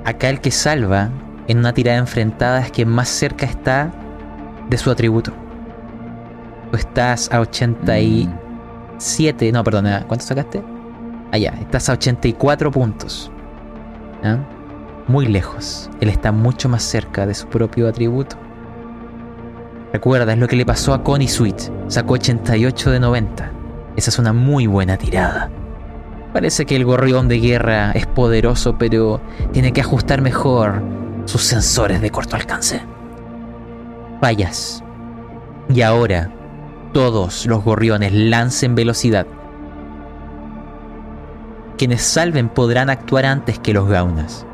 [0.05, 1.09] Acá el que salva
[1.47, 3.91] en una tirada enfrentada es quien más cerca está
[4.69, 5.31] de su atributo.
[6.71, 9.51] Tú estás a 87.
[9.51, 10.03] No, perdona.
[10.07, 10.61] ¿Cuánto sacaste?
[11.31, 13.31] Allá, estás a 84 puntos.
[14.23, 14.39] ¿Ya?
[15.07, 15.89] Muy lejos.
[16.01, 18.35] Él está mucho más cerca de su propio atributo.
[19.93, 21.71] Recuerda, es lo que le pasó a Connie Sweet.
[21.87, 23.51] Sacó 88 de 90.
[23.95, 25.49] Esa es una muy buena tirada.
[26.33, 29.21] Parece que el gorrión de guerra es poderoso, pero
[29.53, 30.83] tiene que ajustar mejor
[31.25, 32.81] sus sensores de corto alcance.
[34.19, 34.83] Fallas.
[35.69, 36.31] Y ahora,
[36.93, 39.25] todos los gorriones lancen velocidad.
[41.77, 44.45] Quienes salven podrán actuar antes que los gaunas.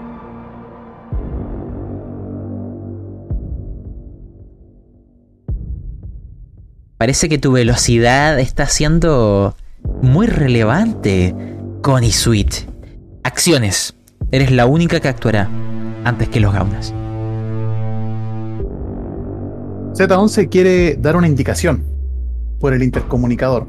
[7.03, 9.57] Parece que tu velocidad está siendo
[10.01, 11.35] muy relevante,
[11.81, 12.65] Connie Sweet.
[13.23, 13.97] Acciones.
[14.31, 15.49] Eres la única que actuará
[16.05, 16.93] antes que los gaunas.
[19.95, 21.83] Z11 quiere dar una indicación
[22.61, 23.67] por el intercomunicador.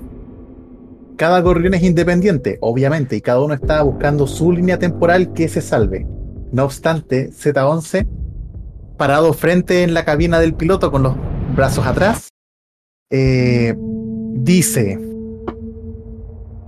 [1.16, 5.61] Cada gorrión es independiente, obviamente, y cada uno está buscando su línea temporal que se
[5.61, 6.07] salve.
[6.53, 8.07] No obstante, Z11,
[8.97, 11.16] parado frente en la cabina del piloto con los
[11.57, 12.29] brazos atrás,
[13.16, 14.98] eh, dice,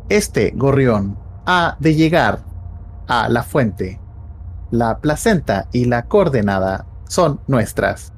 [0.09, 2.45] este gorrión ha de llegar
[3.09, 4.01] a la fuente.
[4.71, 8.13] La placenta y la coordenada son nuestras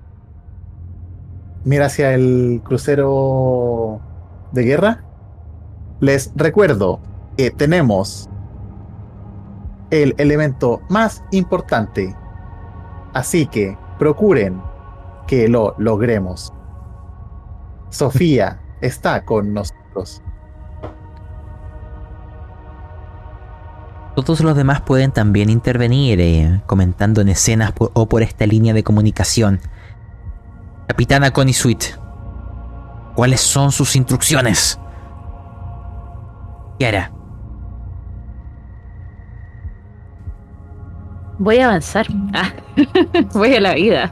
[1.68, 4.00] mira hacia el crucero
[4.52, 5.04] de guerra.
[6.00, 7.00] Les recuerdo
[7.36, 8.28] que tenemos
[9.90, 12.16] el elemento más importante.
[13.12, 14.62] Así que procuren
[15.26, 16.54] que lo logremos.
[17.90, 20.22] Sofía está con nosotros.
[24.14, 28.74] Todos los demás pueden también intervenir eh, comentando en escenas por- o por esta línea
[28.74, 29.60] de comunicación.
[30.88, 31.84] Capitana Connie Sweet,
[33.14, 34.78] ¿cuáles son sus instrucciones?
[36.80, 37.12] ¿Qué hará?
[41.38, 42.06] Voy a avanzar.
[42.34, 42.52] Ah,
[43.34, 44.10] voy a la vida.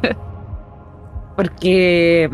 [1.37, 2.31] Porque.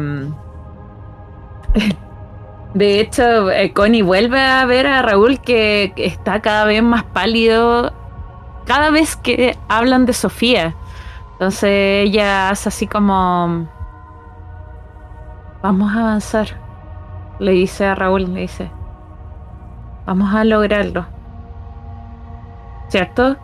[2.74, 7.92] De hecho, eh, Connie vuelve a ver a Raúl que está cada vez más pálido.
[8.64, 10.74] Cada vez que hablan de Sofía.
[11.32, 13.68] Entonces ella hace así como.
[15.62, 16.60] Vamos a avanzar.
[17.38, 18.70] Le dice a Raúl, le dice.
[20.06, 21.06] Vamos a lograrlo.
[22.88, 23.36] ¿Cierto?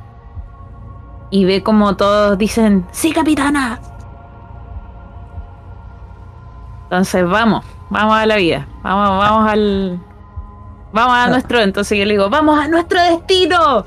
[1.30, 3.80] y ve como todos dicen, sí, capitana.
[6.84, 10.01] Entonces vamos, vamos a la vida, vamos, vamos al...
[10.90, 13.85] Vamos a nuestro, entonces yo le digo, vamos a nuestro destino.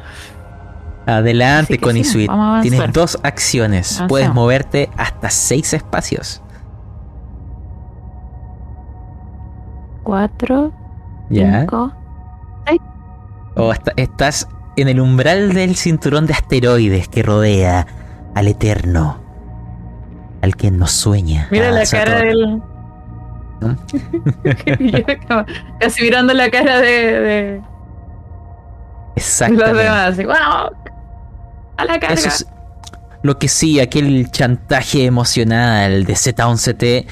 [1.08, 2.62] Adelante, sí, a avanzar.
[2.62, 4.04] Tienes dos acciones.
[4.08, 6.44] Puedes moverte hasta seis espacios.
[10.04, 10.72] Cuatro,
[11.32, 11.62] ¿Ya?
[11.62, 11.92] cinco.
[13.56, 17.88] O hasta- estás en el umbral del cinturón de asteroides que rodea
[18.36, 19.18] al Eterno.
[20.42, 21.48] Al que nos sueña.
[21.52, 22.62] Mira a la cara del...
[23.62, 23.78] ¿No?
[24.80, 25.46] Yo como
[25.80, 27.62] Casi mirando la cara de, de
[29.50, 30.72] los demás, así, ¡wow!
[31.78, 32.14] A la carga.
[32.14, 32.48] Eso es
[33.24, 37.06] lo que sí, aquel chantaje emocional de Z11T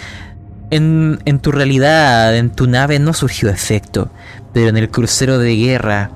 [0.72, 4.10] en, en tu realidad, en tu nave no surgió efecto,
[4.54, 6.12] pero en el crucero de guerra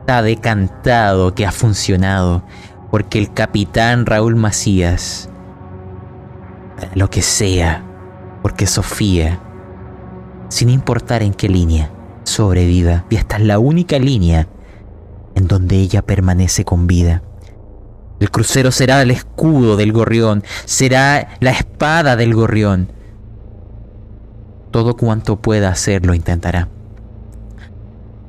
[0.00, 2.44] está decantado que ha funcionado,
[2.90, 5.28] porque el capitán Raúl Macías,
[6.94, 7.82] lo que sea,
[8.42, 9.40] porque Sofía,
[10.54, 11.90] sin importar en qué línea,
[12.22, 14.46] sobreviva, y esta es la única línea
[15.34, 17.24] en donde ella permanece con vida.
[18.20, 22.92] El crucero será el escudo del gorrión, será la espada del gorrión.
[24.70, 26.68] Todo cuanto pueda hacer lo intentará.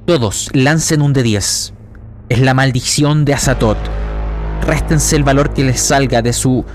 [0.07, 1.73] Todos lancen un de 10.
[2.29, 3.77] Es la maldición de Azatot.
[4.65, 6.65] Réstense el valor que les salga de su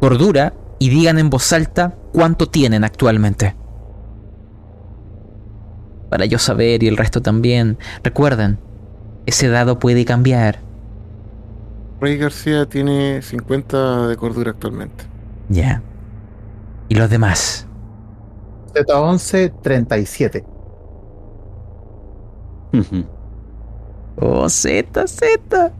[0.00, 3.54] cordura y digan en voz alta cuánto tienen actualmente.
[6.10, 7.78] Para yo saber y el resto también.
[8.02, 8.58] Recuerden,
[9.26, 10.60] ese dado puede cambiar.
[12.00, 15.04] Rey García tiene 50 de cordura actualmente.
[15.48, 15.82] Ya.
[16.88, 17.66] ¿Y los demás?
[18.74, 20.44] Z11, 37.
[22.72, 23.04] Ujú.
[24.16, 25.72] Oh, Z, Z.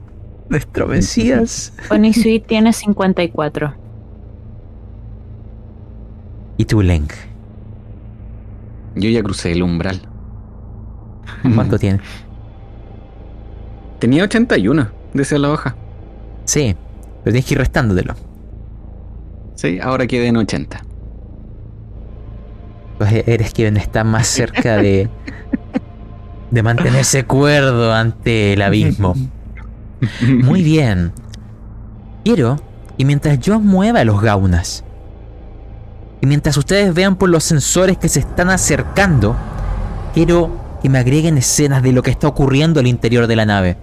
[0.49, 1.73] Nuestro Mesías.
[1.89, 3.75] Sweet tiene 54.
[6.57, 7.09] ¿Y tú, Leng?
[8.97, 10.08] Yo ya crucé el umbral.
[11.55, 12.01] ¿Cuánto tienes?
[13.99, 15.77] Tenía 81, decía la hoja.
[16.45, 16.77] Sí,
[17.23, 18.15] pero tienes que ir restándotelo.
[19.55, 20.85] Sí, ahora quedé en 80.
[22.99, 25.09] Pues eres quien está más cerca de,
[26.51, 29.15] de mantenerse cuerdo ante el abismo.
[30.23, 31.13] Muy bien.
[32.25, 32.61] Quiero
[32.97, 34.85] que mientras yo mueva los gaunas,
[36.21, 39.37] y mientras ustedes vean por los sensores que se están acercando,
[40.15, 40.51] quiero
[40.81, 43.77] que me agreguen escenas de lo que está ocurriendo al interior de la nave.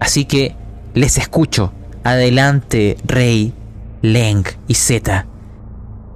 [0.00, 0.56] Así que
[0.94, 1.72] les escucho.
[2.02, 3.54] Adelante, Rey,
[4.02, 5.26] Leng y Zeta.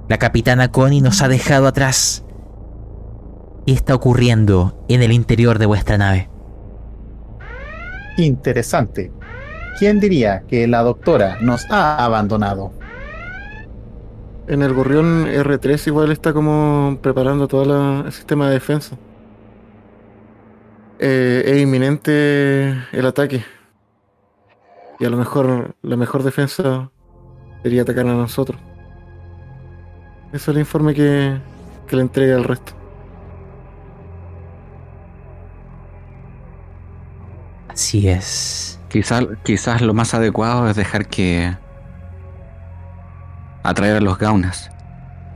[0.07, 2.23] La capitana Connie nos ha dejado atrás.
[3.65, 6.29] ¿Qué está ocurriendo en el interior de vuestra nave?
[8.17, 9.11] Interesante.
[9.77, 12.73] ¿Quién diría que la doctora nos ha abandonado?
[14.47, 18.97] En el gorrión R3 igual está como preparando todo el sistema de defensa.
[20.99, 23.43] Eh, es inminente el ataque.
[24.99, 26.91] Y a lo mejor la mejor defensa
[27.63, 28.59] sería atacar a nosotros.
[30.33, 31.39] Eso es el informe que,
[31.87, 32.73] que le entrega al resto.
[37.69, 38.79] Así es.
[38.89, 41.55] Quizás, quizás lo más adecuado es dejar que.
[43.63, 44.69] atraer a los gaunas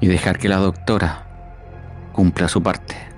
[0.01, 1.26] y dejar que la doctora
[2.11, 3.12] cumpla su parte.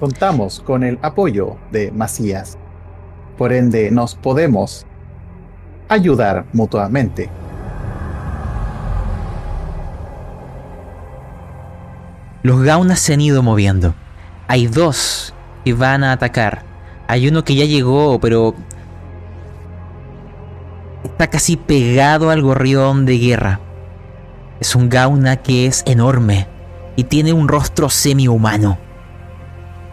[0.00, 2.56] Contamos con el apoyo de Macías.
[3.36, 4.86] Por ende, nos podemos
[5.88, 7.28] ayudar mutuamente.
[12.44, 13.94] Los gaunas se han ido moviendo.
[14.46, 15.34] Hay dos
[15.64, 16.62] que van a atacar.
[17.08, 18.54] Hay uno que ya llegó, pero
[21.02, 23.60] está casi pegado al gorrión de guerra.
[24.60, 26.46] Es un gauna que es enorme
[26.94, 28.78] y tiene un rostro semi-humano.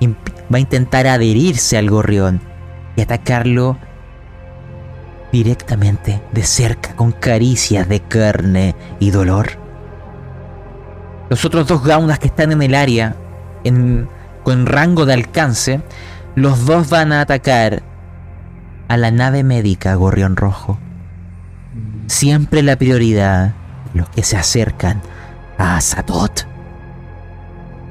[0.02, 2.41] Va a intentar adherirse al gorrión
[2.96, 3.78] y atacarlo
[5.32, 9.50] directamente, de cerca, con caricias de carne y dolor.
[11.30, 13.16] Los otros dos gaunas que están en el área,
[13.64, 14.08] en,
[14.43, 15.82] con rango de alcance,
[16.36, 17.84] los dos van a atacar
[18.88, 20.78] a la nave médica Gorrión Rojo.
[22.08, 23.56] Siempre la prioridad,
[23.93, 25.02] los que se acercan
[25.58, 26.55] a Azatot.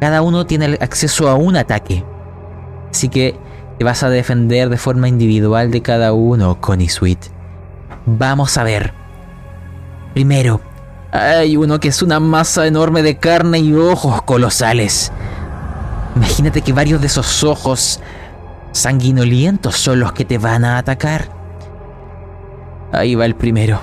[0.04, 2.04] Cada uno tiene acceso a un ataque.
[2.90, 3.34] Así que
[3.78, 7.30] te vas a defender de forma individual de cada uno, Connie Sweet.
[8.04, 8.92] Vamos a ver.
[10.12, 10.60] Primero,
[11.10, 15.10] hay uno que es una masa enorme de carne y ojos colosales.
[16.16, 17.98] Imagínate que varios de esos ojos
[18.72, 21.30] sanguinolientos son los que te van a atacar.
[22.92, 23.80] Ahí va el primero.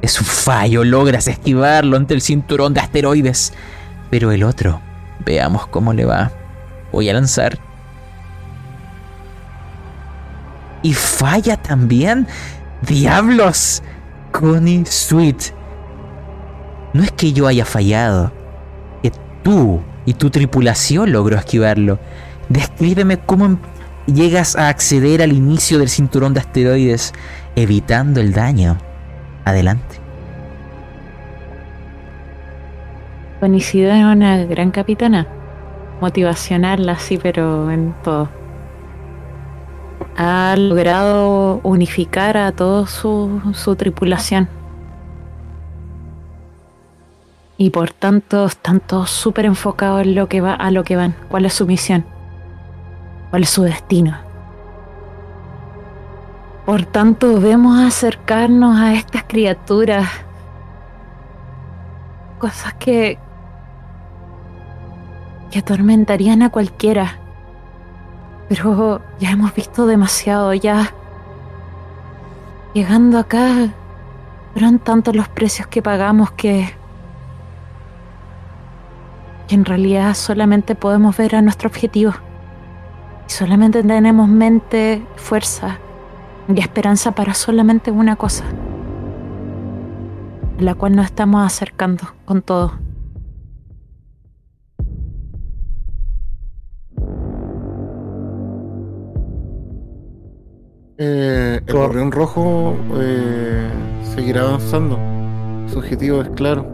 [0.00, 3.52] Es un fallo, logras esquivarlo ante el cinturón de asteroides.
[4.12, 4.78] Pero el otro,
[5.24, 6.30] veamos cómo le va.
[6.92, 7.58] Voy a lanzar.
[10.82, 12.26] Y falla también.
[12.82, 13.82] ¡Diablos!
[14.30, 15.54] Connie Sweet.
[16.92, 18.30] No es que yo haya fallado,
[19.02, 21.98] que tú y tu tripulación logró esquivarlo.
[22.50, 23.58] Descríbeme cómo em-
[24.04, 27.14] llegas a acceder al inicio del cinturón de asteroides,
[27.56, 28.76] evitando el daño.
[29.46, 30.01] Adelante.
[33.42, 35.26] Coincido es una gran capitana.
[36.00, 38.28] Motivacional, sí, pero en todo.
[40.16, 44.48] Ha logrado unificar a toda su, su tripulación.
[47.56, 51.16] Y por tanto están todos súper enfocados en lo que va, a lo que van.
[51.28, 52.04] ¿Cuál es su misión?
[53.30, 54.18] ¿Cuál es su destino?
[56.64, 60.08] Por tanto, vemos acercarnos a estas criaturas.
[62.38, 63.18] Cosas que,
[65.52, 67.18] que atormentarían a cualquiera.
[68.48, 70.92] Pero ya hemos visto demasiado, ya.
[72.74, 73.68] Llegando acá,
[74.52, 76.74] fueron tantos los precios que pagamos que,
[79.46, 82.12] que en realidad solamente podemos ver a nuestro objetivo.
[83.28, 85.78] Y solamente tenemos mente, fuerza
[86.48, 88.44] y esperanza para solamente una cosa,
[90.58, 92.81] a la cual nos estamos acercando con todo.
[100.98, 103.68] Eh, el gorrión rojo eh,
[104.14, 104.98] seguirá avanzando.
[105.68, 106.66] Su objetivo es claro.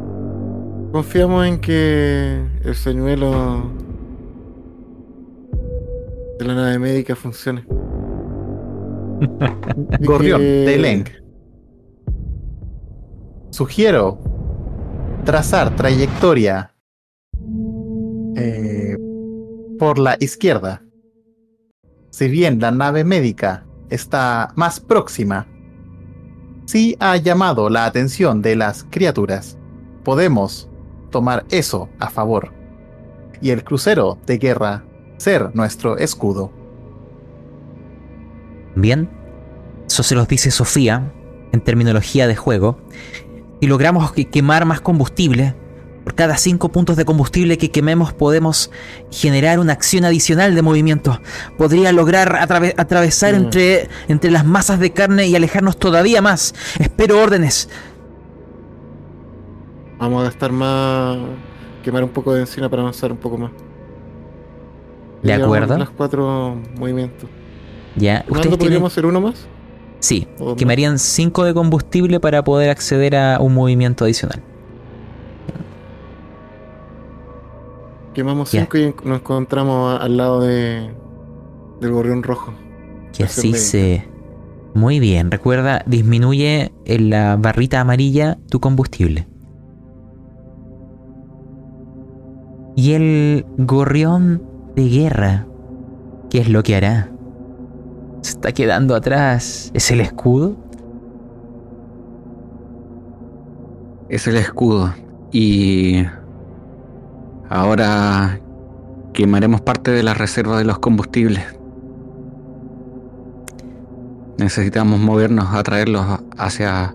[0.92, 3.70] Confiamos en que el señuelo
[6.38, 7.64] de la nave médica funcione.
[10.00, 11.04] Gorrión, que- de Leng.
[13.50, 14.18] Sugiero
[15.24, 16.74] trazar trayectoria
[18.36, 18.96] eh,
[19.78, 20.82] por la izquierda.
[22.10, 25.46] Si bien la nave médica está más próxima,
[26.66, 29.56] sí ha llamado la atención de las criaturas.
[30.04, 30.68] Podemos
[31.10, 32.52] tomar eso a favor.
[33.40, 34.84] Y el crucero de guerra
[35.16, 36.52] ser nuestro escudo.
[38.74, 39.08] Bien,
[39.86, 41.12] eso se los dice Sofía
[41.52, 42.78] en terminología de juego.
[43.60, 45.54] Y logramos que- quemar más combustible.
[46.08, 48.70] Por cada 5 puntos de combustible que quememos podemos
[49.10, 51.20] generar una acción adicional de movimiento.
[51.58, 53.36] Podría lograr atrave- atravesar Mm.
[53.36, 56.54] entre, entre las masas de carne y alejarnos todavía más.
[56.78, 57.68] Espero órdenes.
[59.98, 61.18] Vamos a gastar más.
[61.84, 63.50] Quemar un poco de encina para avanzar un poco más.
[65.22, 65.76] De acuerdo.
[65.76, 67.28] Las cuatro movimientos.
[67.96, 68.58] Ya, ¿Cuándo ustedes tienen...
[68.60, 69.46] podríamos hacer uno más?
[70.00, 74.40] Sí, quemarían 5 de combustible para poder acceder a un movimiento adicional.
[78.14, 80.90] Quemamos cinco y nos encontramos al lado de
[81.80, 82.52] del gorrión rojo.
[83.12, 84.04] Que así se...
[84.74, 89.26] Muy bien, recuerda, disminuye en la barrita amarilla tu combustible.
[92.76, 94.42] Y el gorrión
[94.76, 95.46] de guerra,
[96.30, 97.10] ¿qué es lo que hará?
[98.20, 99.70] Se está quedando atrás.
[99.74, 100.56] ¿Es el escudo?
[104.08, 104.94] Es el escudo.
[105.32, 106.04] Y
[107.48, 108.40] ahora
[109.12, 111.44] quemaremos parte de la reserva de los combustibles.
[114.38, 116.94] Necesitamos movernos, atraerlos hacia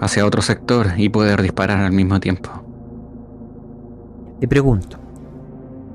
[0.00, 2.50] hacia otro sector y poder disparar al mismo tiempo.
[4.40, 4.98] Te pregunto,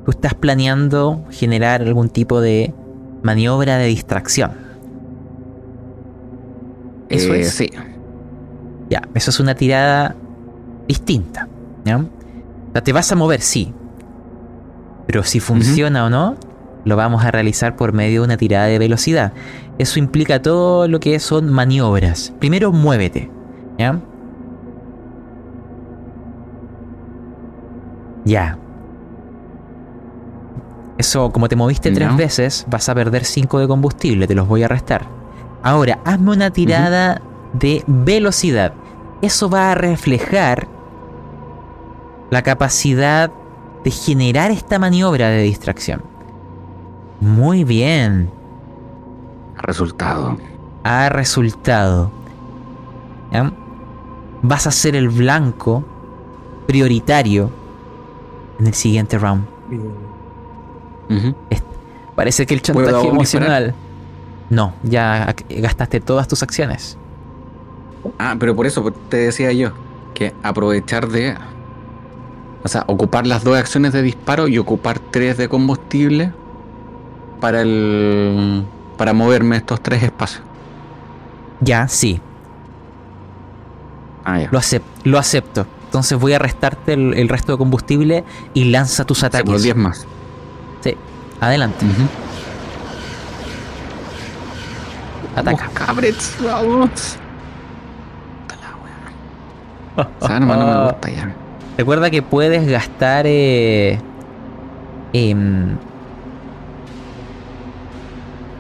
[0.06, 2.74] ¿tú estás planeando generar algún tipo de
[3.22, 4.52] maniobra de distracción?
[7.10, 7.52] Eso Eh, es.
[7.52, 7.70] Sí.
[8.90, 10.16] Ya, eso es una tirada
[10.88, 11.48] distinta.
[11.86, 12.04] ¿ya?
[12.70, 13.74] O sea, te vas a mover, sí.
[15.08, 16.36] Pero si funciona o no,
[16.86, 19.34] lo vamos a realizar por medio de una tirada de velocidad.
[19.80, 22.34] Eso implica todo lo que son maniobras.
[22.40, 23.32] Primero, muévete.
[23.78, 24.00] ¿Ya?
[28.26, 28.58] Ya.
[30.98, 34.64] Eso, como te moviste tres veces, vas a perder 5 de combustible, te los voy
[34.64, 35.08] a restar.
[35.64, 37.22] Ahora, hazme una tirada
[37.54, 38.74] de velocidad.
[39.22, 40.68] Eso va a reflejar
[42.30, 43.32] la capacidad
[43.84, 46.02] de generar esta maniobra de distracción.
[47.22, 48.30] Muy bien.
[49.58, 50.38] Resultado.
[50.84, 52.12] Ha resultado.
[53.32, 53.52] ¿Ya?
[54.42, 55.84] Vas a ser el blanco
[56.68, 57.50] prioritario
[58.60, 59.46] en el siguiente round.
[62.16, 63.74] Parece que el ¿Puedo chantaje emocional.
[64.50, 66.98] No, ya gastaste todas tus acciones.
[68.18, 69.72] Ah, pero por eso te decía yo
[70.14, 71.36] que aprovechar de.
[72.64, 76.34] O sea, ocupar las dos acciones de disparo y ocupar tres de combustible
[77.40, 78.66] para el.
[78.98, 80.44] para moverme estos tres espacios.
[81.62, 82.20] Ya, sí,
[84.26, 84.50] Ah, ya.
[84.52, 85.66] lo, acep- lo acepto.
[85.86, 89.64] Entonces voy a restarte el, el resto de combustible y lanza tus Sí, por ataques.
[89.64, 90.06] 10 más.
[90.82, 90.96] Sí,
[91.42, 91.86] adelante,
[95.36, 95.70] ataca.
[95.74, 97.18] Cabrets, vamos.
[98.62, 100.10] La wea.
[100.22, 101.36] Esa arma no me gusta ya.
[101.80, 103.98] Recuerda que puedes gastar eh,
[105.14, 105.78] em,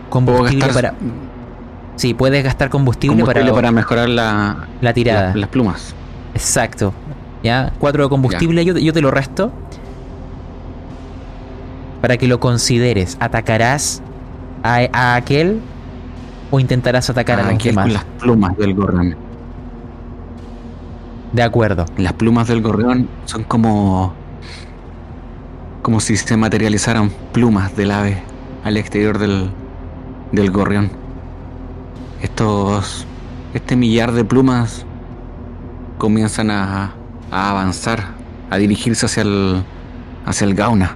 [0.10, 0.94] combustible gastar para.
[1.98, 5.30] Sí, puedes gastar combustible, combustible para, para mejorar la, la tirada.
[5.32, 5.94] la- las plumas.
[6.34, 6.94] Exacto.
[7.44, 7.74] ¿Ya?
[7.78, 9.52] 4 de combustible, yo, yo te lo resto.
[12.00, 13.18] Para que lo consideres.
[13.20, 14.02] ¿Atacarás
[14.64, 15.60] a, a aquel
[16.52, 17.84] o intentarás atacar a Ah, los demás?
[17.84, 19.18] con las plumas del gorrión.
[21.34, 21.86] De acuerdo.
[21.98, 24.14] Las plumas del gorrión son como.
[25.82, 28.22] como si se materializaran plumas del ave
[28.64, 29.50] al exterior del,
[30.32, 30.90] del gorrión.
[32.22, 33.06] Estos.
[33.54, 34.86] este millar de plumas
[35.98, 36.94] comienzan a,
[37.32, 38.08] a avanzar,
[38.50, 39.64] a dirigirse hacia el.
[40.26, 40.96] hacia el gauna.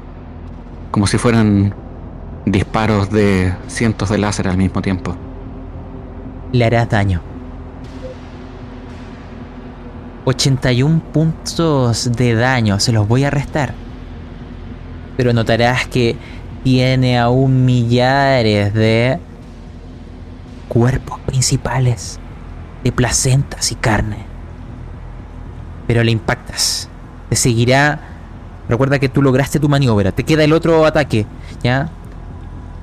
[0.89, 1.75] Como si fueran
[2.45, 5.15] disparos de cientos de láser al mismo tiempo.
[6.51, 7.32] Le harás daño.
[10.25, 13.73] 81 puntos de daño, se los voy a restar.
[15.17, 16.15] Pero notarás que
[16.63, 19.19] tiene aún millares de
[20.67, 22.19] cuerpos principales,
[22.83, 24.25] de placentas y carne.
[25.87, 26.89] Pero le impactas.
[27.29, 27.99] Te seguirá.
[28.69, 30.11] Recuerda que tú lograste tu maniobra.
[30.13, 31.25] Te queda el otro ataque,
[31.61, 31.89] ¿ya?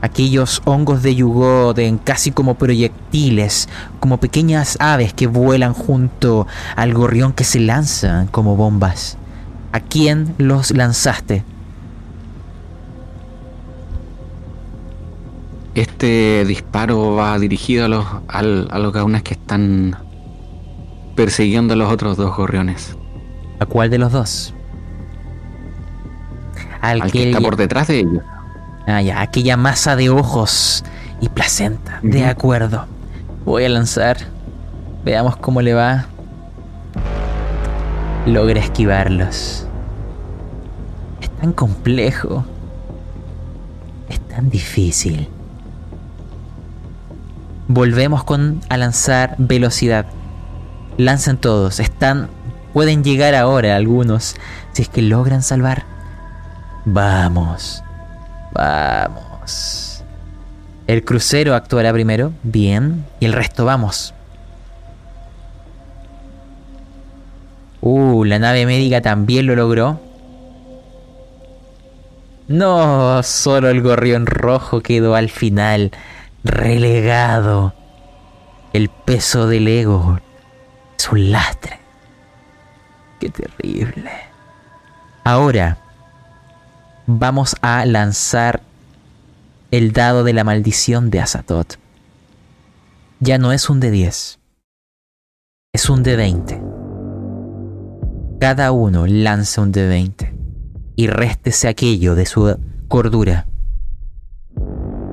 [0.03, 3.68] Aquellos hongos de Yugoten, casi como proyectiles,
[4.01, 9.18] como pequeñas aves que vuelan junto al gorrión que se lanzan como bombas.
[9.72, 11.44] ¿A quién los lanzaste?
[15.74, 19.96] Este disparo va dirigido a los, al- a los gaunes que están
[21.14, 22.96] persiguiendo a los otros dos gorriones.
[23.61, 24.55] ¿A cuál de los dos?
[26.80, 28.22] Al, Al que que está por detrás de ellos.
[28.91, 30.84] Ah, ya, aquella masa de ojos
[31.20, 32.01] y placenta.
[32.03, 32.86] De acuerdo.
[33.45, 34.16] Voy a lanzar.
[35.05, 36.07] Veamos cómo le va.
[38.26, 39.64] Logra esquivarlos.
[41.20, 42.45] Es tan complejo.
[44.09, 45.28] Es tan difícil.
[47.68, 50.07] Volvemos con a lanzar velocidad.
[50.97, 51.78] Lancen todos.
[51.78, 52.28] Están.
[52.72, 54.34] Pueden llegar ahora algunos.
[54.72, 55.84] Si es que logran salvar.
[56.84, 57.84] Vamos.
[58.61, 60.04] Vamos.
[60.86, 62.32] El crucero actuará primero.
[62.42, 63.06] Bien.
[63.18, 64.12] Y el resto vamos.
[67.80, 69.98] Uh, la nave médica también lo logró.
[72.48, 75.92] No, solo el gorrión rojo quedó al final
[76.44, 77.72] relegado.
[78.74, 80.20] El peso del ego
[80.98, 81.78] es un lastre.
[83.20, 84.11] Qué terrible.
[85.24, 85.78] Ahora
[87.18, 88.62] vamos a lanzar
[89.70, 91.74] el dado de la maldición de Azatoth.
[93.18, 94.38] Ya no es un de 10.
[95.72, 96.62] Es un de 20.
[98.40, 100.34] Cada uno lanza un de 20
[100.96, 102.56] y réstese aquello de su
[102.88, 103.46] cordura.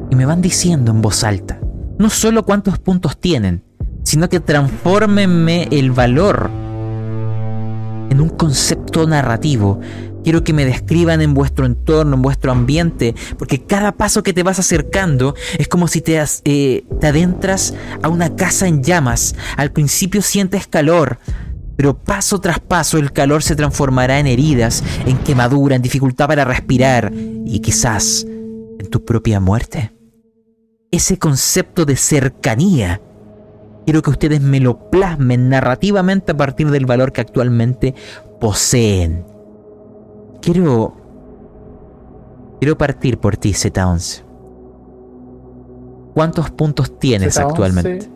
[0.10, 1.60] Y me van diciendo en voz alta,
[1.98, 3.64] no solo cuántos puntos tienen,
[4.04, 6.50] sino que transfórmenme el valor
[8.10, 9.80] en un concepto narrativo.
[10.28, 14.44] Quiero que me describan en vuestro entorno, en vuestro ambiente, porque cada paso que te
[14.44, 17.74] vas acercando es como si eh, te adentras
[18.04, 19.36] a una casa en llamas.
[19.56, 21.18] Al principio sientes calor,
[21.78, 26.44] pero paso tras paso el calor se transformará en heridas, en quemadura, en dificultad para
[26.44, 29.94] respirar y quizás en tu propia muerte.
[30.92, 33.00] Ese concepto de cercanía
[33.86, 37.96] quiero que ustedes me lo plasmen narrativamente a partir del valor que actualmente
[38.42, 39.37] poseen.
[40.42, 40.94] Quiero.
[42.60, 44.24] Quiero partir por ti, Z11.
[46.14, 48.10] ¿Cuántos puntos tienes Z11, actualmente?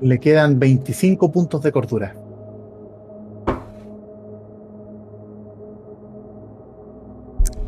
[0.00, 2.14] Le quedan 25 puntos de cordura.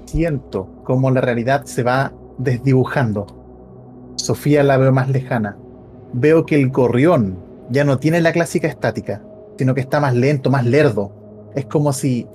[0.07, 3.27] Siento cómo la realidad se va desdibujando.
[4.17, 5.57] Sofía la veo más lejana.
[6.12, 7.39] Veo que el gorrión
[7.71, 9.23] ya no tiene la clásica estática,
[9.59, 11.12] sino que está más lento, más lerdo.
[11.55, 12.27] Es como si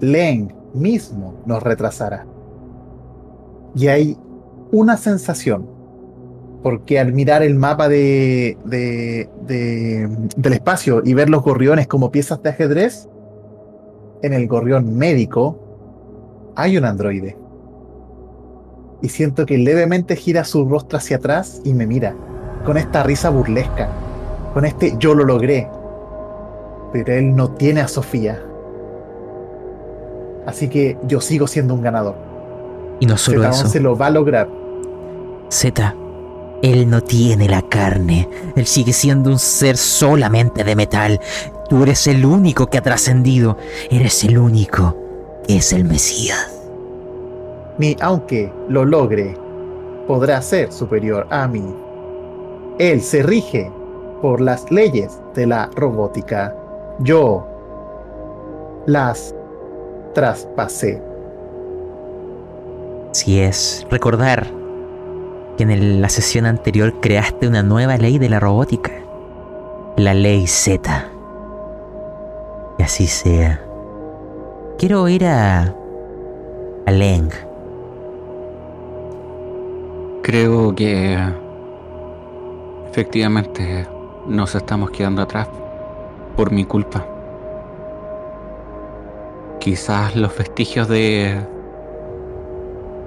[0.00, 2.26] Leng mismo nos retrasara.
[3.74, 4.16] Y hay
[4.72, 5.66] una sensación
[6.62, 12.10] porque al mirar el mapa de, de- de- del espacio y ver los gorriones como
[12.10, 13.08] piezas de ajedrez,
[14.22, 15.58] en el gorrión médico
[16.56, 17.36] hay un androide.
[19.02, 22.14] Y siento que levemente gira su rostro hacia atrás y me mira,
[22.64, 23.88] con esta risa burlesca,
[24.54, 25.68] con este yo lo logré.
[26.92, 28.42] Pero él no tiene a Sofía.
[30.46, 32.14] Así que yo sigo siendo un ganador.
[33.00, 33.78] Y no solo Z11 eso.
[33.80, 34.48] lo va a lograr.
[35.48, 35.94] Z,
[36.62, 38.28] él no tiene la carne.
[38.54, 41.20] Él sigue siendo un ser solamente de metal.
[41.68, 43.58] Tú eres el único que ha trascendido.
[43.90, 44.96] Eres el único
[45.46, 46.52] que es el Mesías.
[47.78, 49.36] ni aunque lo logre,
[50.06, 51.74] podrá ser superior a mí.
[52.78, 53.70] Él se rige
[54.22, 56.54] por las leyes de la robótica.
[57.00, 57.46] Yo
[58.86, 59.34] las
[60.16, 61.02] traspasé.
[63.12, 64.46] Si es recordar
[65.58, 68.92] que en el- la sesión anterior creaste una nueva ley de la robótica.
[69.98, 71.04] La ley Z.
[72.78, 73.60] Y así sea.
[74.78, 75.74] Quiero ir a...
[76.86, 77.28] a Leng.
[80.22, 81.18] Creo que
[82.90, 83.86] efectivamente
[84.26, 85.46] nos estamos quedando atrás
[86.36, 87.06] por mi culpa.
[89.60, 91.40] Quizás los vestigios de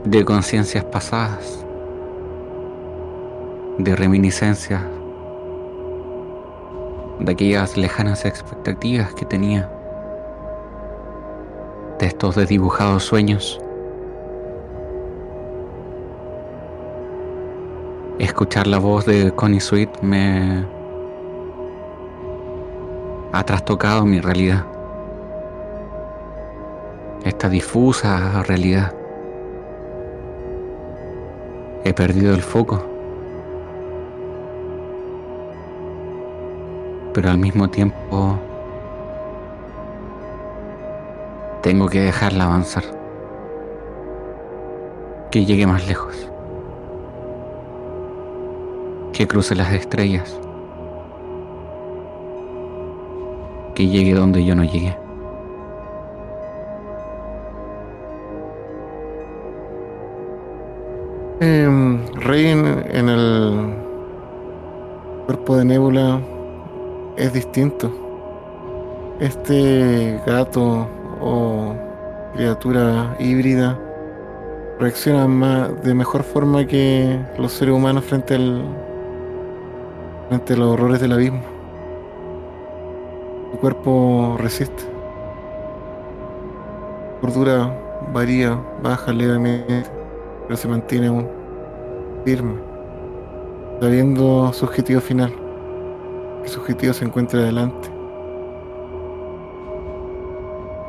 [0.03, 1.65] de conciencias pasadas,
[3.77, 4.81] de reminiscencias,
[7.19, 9.69] de aquellas lejanas expectativas que tenía,
[11.99, 13.59] de estos desdibujados sueños.
[18.19, 20.65] escuchar la voz de Connie Sweet me
[23.31, 24.78] ha trastocado mi realidad.
[27.23, 28.93] Esta difusa realidad.
[31.83, 32.81] He perdido el foco.
[37.13, 38.39] Pero al mismo tiempo
[41.61, 42.83] tengo que dejarla avanzar.
[45.29, 46.31] Que llegue más lejos.
[49.11, 50.39] Que cruce las estrellas.
[53.75, 55.08] Que llegue donde yo no llegué.
[62.41, 63.75] En, el
[65.25, 66.21] cuerpo de Nebula
[67.17, 67.91] es distinto.
[69.19, 70.87] Este gato
[71.19, 71.75] o
[72.33, 73.77] criatura híbrida
[74.79, 78.63] reacciona más, de mejor forma que los seres humanos frente al
[80.29, 81.41] frente a los horrores del abismo.
[83.51, 84.83] Su cuerpo resiste.
[87.15, 87.77] Su cordura
[88.13, 89.83] varía, baja levemente,
[90.47, 91.38] pero se mantiene aún
[92.29, 92.53] firme,
[93.81, 95.33] sabiendo su objetivo final,
[96.43, 97.89] que su objetivo se encuentra adelante.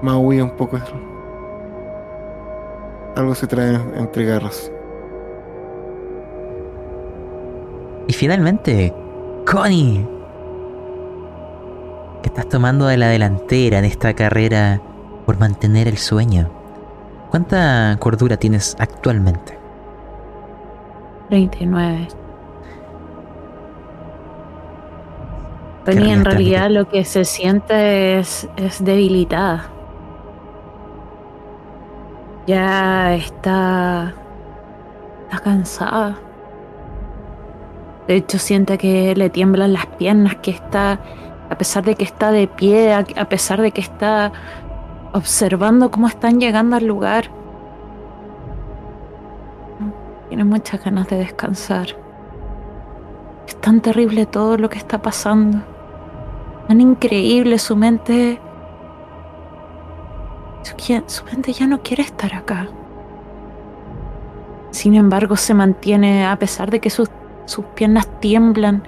[0.02, 0.78] Maui un poco.
[3.16, 4.70] Algo se trae entre garras.
[8.06, 8.92] Y finalmente,
[9.50, 10.06] Connie,
[12.22, 14.82] estás tomando de la delantera en esta carrera
[15.24, 16.50] por mantener el sueño.
[17.30, 19.59] ¿Cuánta cordura tienes actualmente?
[21.30, 22.08] 39.
[25.84, 29.70] Connie Qué en realidad lo que se siente es, es debilitada.
[32.46, 34.12] Ya está,
[35.24, 36.18] está cansada.
[38.08, 40.98] De hecho siente que le tiemblan las piernas, que está,
[41.48, 44.32] a pesar de que está de pie, a pesar de que está
[45.12, 47.39] observando cómo están llegando al lugar.
[50.50, 51.96] Muchas ganas de descansar.
[53.46, 55.58] Es tan terrible todo lo que está pasando.
[56.68, 58.40] Tan increíble su mente.
[60.62, 62.68] Su, su mente ya no quiere estar acá.
[64.70, 67.08] Sin embargo, se mantiene a pesar de que sus,
[67.46, 68.82] sus piernas tiemblan,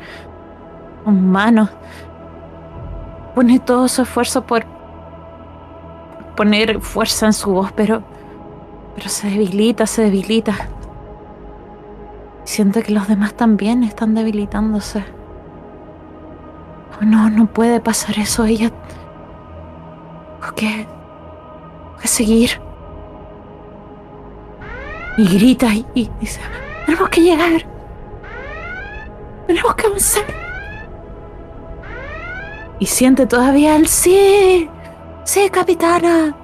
[1.04, 1.70] sus manos.
[3.34, 4.64] Pone todo su esfuerzo por
[6.36, 8.02] poner fuerza en su voz, pero,
[8.94, 10.54] pero se debilita, se debilita.
[12.44, 15.04] Siente que los demás también están debilitándose.
[17.00, 18.44] Oh, no, no puede pasar eso.
[18.44, 18.70] Ella.
[20.56, 20.66] Que.
[20.66, 22.60] tengo que seguir.
[25.16, 26.40] Y grita y dice:
[26.86, 27.66] Tenemos que llegar.
[29.46, 30.24] Tenemos que avanzar.
[32.78, 34.68] Y siente todavía el sí.
[35.24, 36.34] Sí, capitana.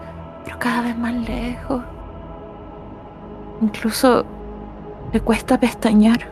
[0.45, 1.83] Pero cada vez más lejos.
[3.61, 4.25] Incluso
[5.13, 6.31] le cuesta pestañear.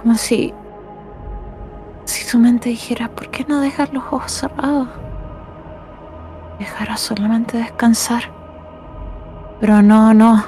[0.00, 0.52] Como si.
[2.04, 4.88] Si su mente dijera, ¿por qué no dejar los ojos cerrados?
[6.58, 8.24] Dejará solamente descansar.
[9.60, 10.42] Pero no, no.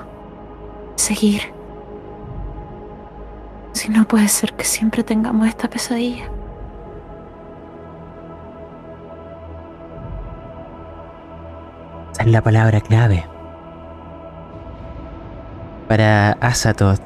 [0.97, 1.53] Seguir.
[3.73, 6.25] Si no puede ser que siempre tengamos esta pesadilla.
[12.13, 13.32] Esa es la palabra clave.
[15.93, 17.03] Para Azatoth,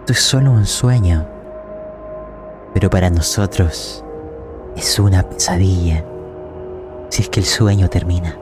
[0.00, 1.26] esto es solo un sueño.
[2.74, 4.04] Pero para nosotros
[4.76, 6.04] es una pesadilla.
[7.08, 8.36] Si es que el sueño termina.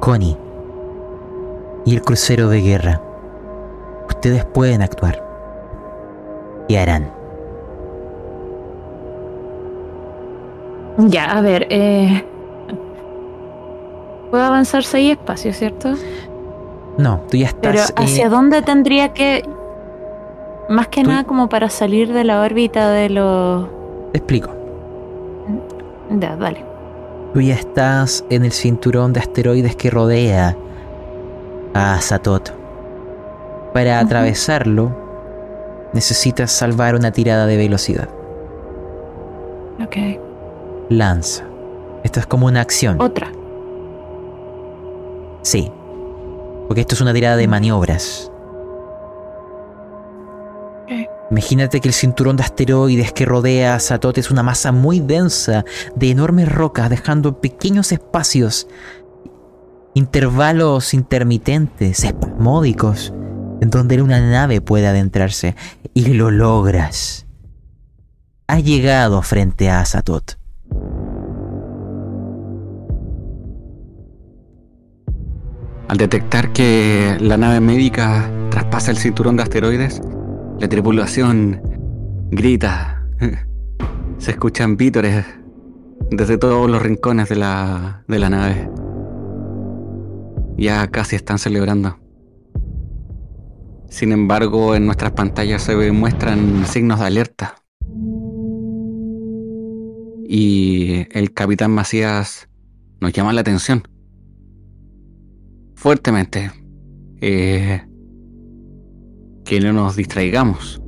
[0.00, 0.36] Connie
[1.86, 3.00] y el crucero de guerra.
[4.10, 5.24] Ustedes pueden actuar.
[6.68, 7.10] Y harán.
[10.98, 12.29] Ya, a ver, eh.
[14.30, 15.94] Puedo avanzar seis espacios, ¿cierto?
[16.98, 17.92] No, tú ya Pero estás.
[18.04, 19.42] ¿hacia eh, dónde tendría que.?
[20.68, 23.68] Más que Tú- nada como para salir de la órbita de los.
[24.12, 24.50] Te explico.
[26.10, 26.64] Ya, dale.
[27.34, 30.56] Tú ya estás en el cinturón de asteroides que rodea
[31.74, 32.50] a Azatoth.
[33.72, 34.90] Para atravesarlo,
[35.92, 38.08] necesitas salvar una tirada de velocidad.
[39.82, 39.96] Ok.
[40.88, 41.44] Lanza.
[42.02, 43.00] Esto es como una acción.
[43.00, 43.28] Otra.
[45.42, 45.70] Sí.
[46.66, 48.30] Porque esto es una tirada de maniobras.
[50.84, 50.92] Ok.
[51.30, 55.64] Imagínate que el cinturón de asteroides que rodea a Azatoth es una masa muy densa
[55.94, 58.66] de enormes rocas, dejando pequeños espacios,
[59.94, 63.12] intervalos intermitentes, espasmódicos,
[63.60, 65.54] en donde una nave puede adentrarse.
[65.94, 67.26] Y lo logras.
[68.46, 70.39] Has llegado frente a Azatoth.
[75.90, 80.00] Al detectar que la nave médica traspasa el cinturón de asteroides,
[80.60, 81.60] la tripulación
[82.30, 83.04] grita.
[84.18, 85.26] Se escuchan vítores
[86.12, 88.70] desde todos los rincones de la, de la nave.
[90.56, 91.98] Ya casi están celebrando.
[93.88, 97.56] Sin embargo, en nuestras pantallas se muestran signos de alerta.
[100.28, 102.48] Y el capitán Macías
[103.00, 103.89] nos llama la atención.
[105.80, 106.52] Fuertemente.
[107.22, 107.80] Eh,
[109.46, 110.78] que no nos distraigamos.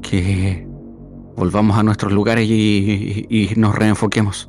[0.00, 0.64] Que
[1.34, 4.46] volvamos a nuestros lugares y, y nos reenfoquemos.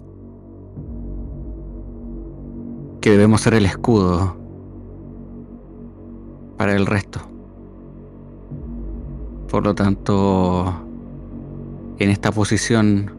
[3.02, 4.38] Que debemos ser el escudo
[6.56, 7.20] para el resto.
[9.50, 10.86] Por lo tanto,
[11.98, 13.12] en esta posición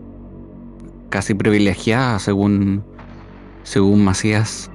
[1.09, 2.85] casi privilegiada, según,
[3.65, 4.71] según Macías,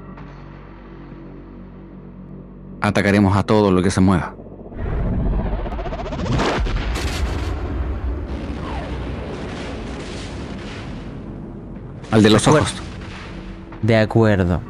[2.84, 4.36] atacaremos a todo lo que se mueva.
[12.11, 12.73] Al de los ojos.
[13.81, 14.61] De acuerdo.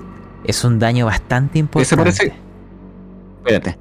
[0.46, 1.84] Es un daño bastante importante.
[1.88, 2.34] Ese parece.
[3.40, 3.78] Espérate.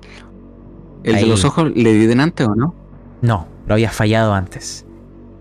[1.05, 1.23] ¿El Ahí.
[1.25, 2.75] de los ojos le di delante o no?
[3.21, 4.85] No, lo habías fallado antes.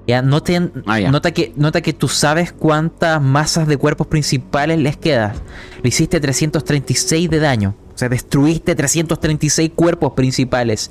[0.08, 1.12] Ya, noten- Ah, ya.
[1.12, 5.34] Nota, que, nota que tú sabes cuántas masas de cuerpos principales les quedan.
[5.84, 7.76] Le hiciste 336 de daño.
[8.02, 10.90] Sea, destruiste 336 cuerpos principales.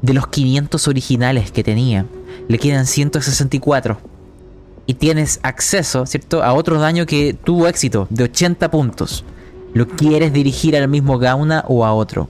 [0.00, 2.06] De los 500 originales que tenía,
[2.46, 3.98] le quedan 164.
[4.86, 9.24] Y tienes acceso, ¿cierto?, a otro daño que tuvo éxito, de 80 puntos.
[9.74, 12.28] ¿Lo quieres dirigir al mismo Gauna o a otro?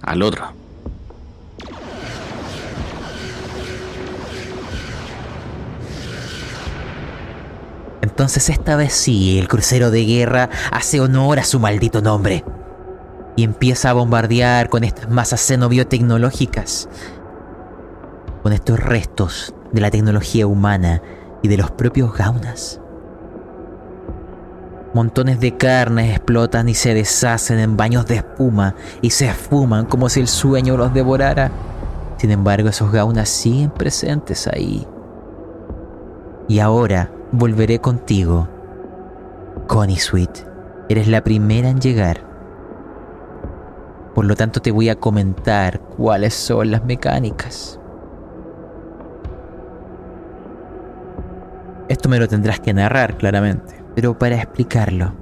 [0.00, 0.61] Al otro.
[8.02, 12.44] Entonces esta vez sí, el crucero de guerra hace honor a su maldito nombre.
[13.36, 16.88] Y empieza a bombardear con estas masas xenobiotecnológicas.
[18.42, 21.00] Con estos restos de la tecnología humana
[21.42, 22.80] y de los propios gaunas.
[24.94, 30.08] Montones de carnes explotan y se deshacen en baños de espuma y se esfuman como
[30.08, 31.52] si el sueño los devorara.
[32.18, 34.86] Sin embargo, esos gaunas siguen presentes ahí.
[36.48, 38.48] Y ahora volveré contigo.
[39.66, 40.46] Connie Sweet,
[40.88, 42.30] eres la primera en llegar.
[44.14, 47.80] Por lo tanto te voy a comentar cuáles son las mecánicas.
[51.88, 55.14] Esto me lo tendrás que narrar claramente, pero para explicarlo.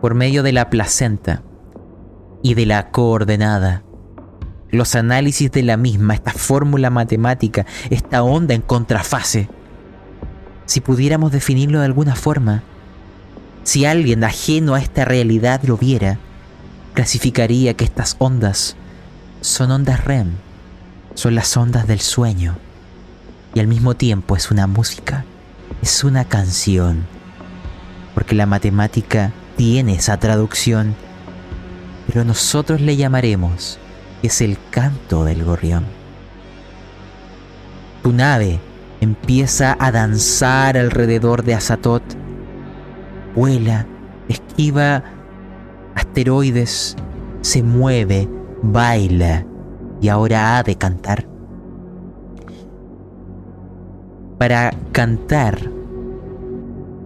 [0.00, 1.42] Por medio de la placenta
[2.42, 3.82] y de la coordenada,
[4.70, 9.48] los análisis de la misma, esta fórmula matemática, esta onda en contrafase,
[10.68, 12.62] si pudiéramos definirlo de alguna forma,
[13.64, 16.18] si alguien ajeno a esta realidad lo viera,
[16.92, 18.76] clasificaría que estas ondas
[19.40, 20.32] son ondas REM,
[21.14, 22.58] son las ondas del sueño,
[23.54, 25.24] y al mismo tiempo es una música,
[25.80, 27.06] es una canción,
[28.12, 30.94] porque la matemática tiene esa traducción,
[32.06, 33.78] pero nosotros le llamaremos
[34.22, 35.86] es el canto del gorrión.
[38.02, 38.60] Tu nave
[39.00, 42.02] empieza a danzar alrededor de Azatot.
[43.34, 43.86] Vuela,
[44.28, 45.04] esquiva
[45.94, 46.96] asteroides,
[47.40, 48.28] se mueve,
[48.62, 49.46] baila
[50.00, 51.26] y ahora ha de cantar.
[54.38, 55.58] Para cantar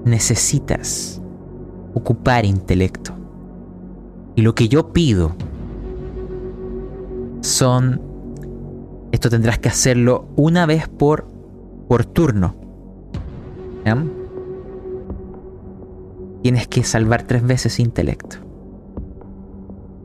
[0.05, 1.20] necesitas
[1.95, 3.12] ocupar intelecto.
[4.34, 5.32] Y lo que yo pido
[7.40, 8.01] son...
[9.12, 11.32] Esto tendrás que hacerlo una vez por
[11.93, 12.55] por turno.
[13.84, 14.03] ¿Ya?
[16.43, 18.38] Tienes que salvar tres veces intelecto.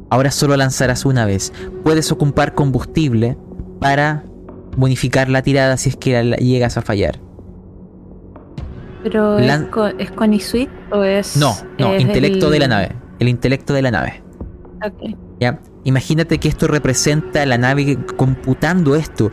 [0.09, 1.53] Ahora solo lanzarás una vez.
[1.85, 3.37] Puedes ocupar combustible
[3.79, 4.25] para
[4.75, 7.21] bonificar la tirada si es que la llegas a fallar.
[9.03, 11.37] ¿Pero Lan- es, con, es Sweet o es.?
[11.37, 12.95] No, no, es intelecto el- de la nave.
[13.19, 14.21] El intelecto de la nave.
[14.85, 15.15] Ok.
[15.39, 15.61] ¿ya?
[15.85, 19.31] Imagínate que esto representa la nave computando esto,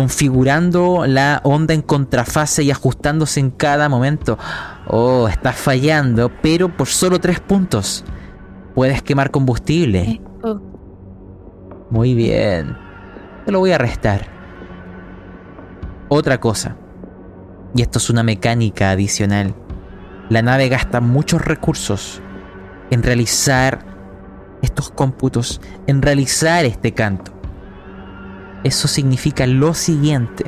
[0.00, 4.38] configurando la onda en contrafase y ajustándose en cada momento.
[4.86, 8.02] Oh, estás fallando, pero por solo tres puntos.
[8.74, 10.22] Puedes quemar combustible.
[10.42, 10.58] Oh,
[11.90, 12.78] Muy bien.
[13.44, 14.26] Te lo voy a restar.
[16.08, 16.76] Otra cosa.
[17.74, 19.54] Y esto es una mecánica adicional.
[20.30, 22.22] La nave gasta muchos recursos
[22.90, 23.84] en realizar
[24.62, 27.38] estos cómputos, en realizar este canto.
[28.62, 30.44] Eso significa lo siguiente.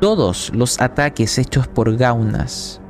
[0.00, 2.80] Todos los ataques hechos por gaunas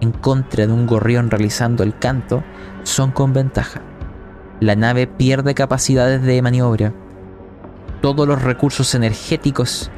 [0.00, 2.44] en contra de un gorrión realizando el canto
[2.82, 3.80] son con ventaja.
[4.60, 6.92] La nave pierde capacidades de maniobra.
[8.02, 9.90] Todos los recursos energéticos,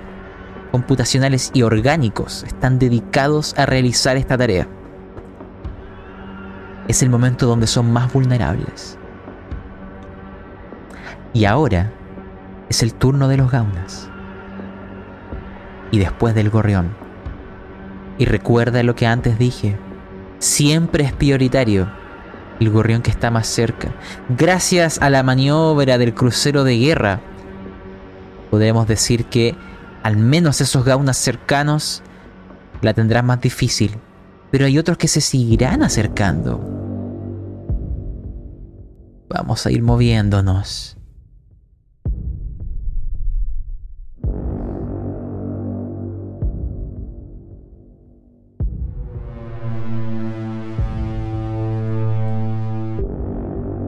[0.70, 4.68] computacionales y orgánicos están dedicados a realizar esta tarea.
[6.86, 8.98] Es el momento donde son más vulnerables.
[11.34, 11.92] Y ahora
[12.68, 14.08] es el turno de los gaunas.
[15.90, 16.94] Y después del gorrión.
[18.18, 19.78] Y recuerda lo que antes dije.
[20.38, 21.88] Siempre es prioritario
[22.60, 23.94] el gorrión que está más cerca.
[24.28, 27.20] Gracias a la maniobra del crucero de guerra,
[28.50, 29.56] podemos decir que
[30.02, 32.02] al menos esos gaunas cercanos
[32.80, 33.98] la tendrán más difícil.
[34.50, 36.60] Pero hay otros que se seguirán acercando.
[39.28, 40.97] Vamos a ir moviéndonos.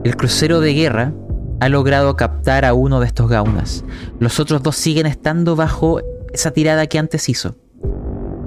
[0.03, 1.13] El crucero de guerra
[1.59, 3.85] ha logrado captar a uno de estos gaunas.
[4.19, 6.01] Los otros dos siguen estando bajo
[6.33, 7.55] esa tirada que antes hizo.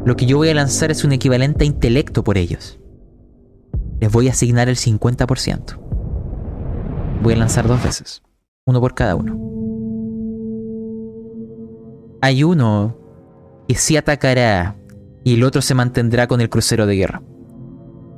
[0.05, 2.81] Lo que yo voy a lanzar es un equivalente a intelecto por ellos.
[4.01, 5.79] Les voy a asignar el 50%.
[7.23, 8.23] Voy a lanzar dos veces.
[8.67, 9.39] Uno por cada uno.
[12.21, 12.99] Hay uno
[13.69, 14.77] que sí atacará
[15.23, 17.23] y el otro se mantendrá con el crucero de guerra.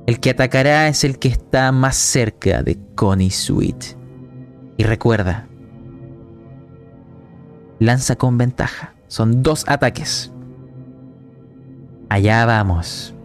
[0.07, 3.97] El que atacará es el que está más cerca de Connie Sweet.
[4.77, 5.49] Y recuerda,
[7.81, 8.95] lanza con ventaja.
[9.09, 10.33] Son dos ataques.
[12.09, 13.17] Allá vamos.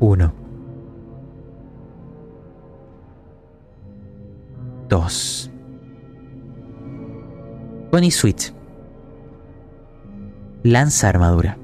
[0.00, 0.32] Uno.
[4.88, 5.50] Dos.
[7.90, 8.54] Connie Sweet.
[10.62, 11.58] Lanza armadura.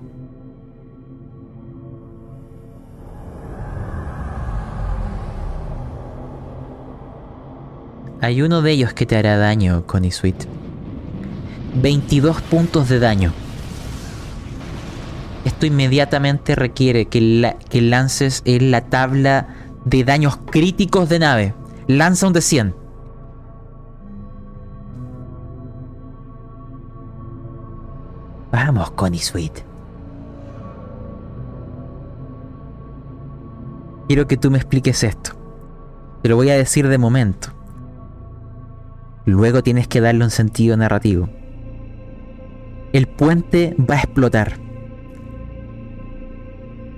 [8.21, 10.47] Hay uno de ellos que te hará daño, Connie Sweet.
[11.81, 13.33] 22 puntos de daño.
[15.45, 19.49] Esto inmediatamente requiere que, la- que lances en la tabla
[19.85, 21.55] de daños críticos de nave.
[21.87, 22.75] Lanza un de 100.
[28.53, 29.63] Vamos, Connie Sweet.
[34.07, 35.33] Quiero que tú me expliques esto.
[36.23, 37.49] Te lo voy a decir de momento.
[39.29, 41.29] Luego tienes que darle un sentido narrativo.
[42.95, 44.55] El puente va a explotar.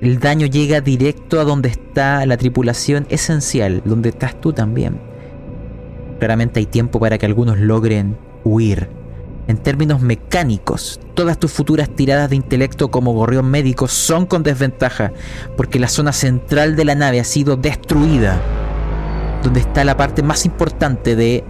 [0.00, 5.00] El daño llega directo a donde está la tripulación esencial, donde estás tú también.
[6.20, 8.88] Claramente hay tiempo para que algunos logren huir.
[9.48, 15.12] En términos mecánicos, todas tus futuras tiradas de intelecto como gorrión médico son con desventaja,
[15.56, 18.40] porque la zona central de la nave ha sido destruida,
[19.42, 21.42] donde está la parte más importante de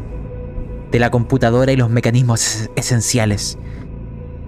[0.91, 3.59] de la computadora y los mecanismos es- esenciales.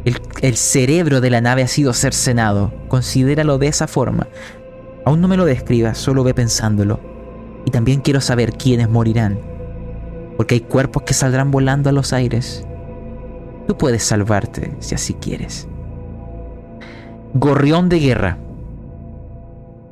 [0.05, 2.73] El, el cerebro de la nave ha sido cercenado.
[2.89, 4.27] Considéralo de esa forma.
[5.05, 7.01] Aún no me lo describas, solo ve pensándolo.
[7.65, 9.41] Y también quiero saber quiénes morirán.
[10.37, 12.65] Porque hay cuerpos que saldrán volando a los aires.
[13.69, 15.69] Tú puedes salvarte si así quieres.
[17.35, 18.39] Gorrión de guerra.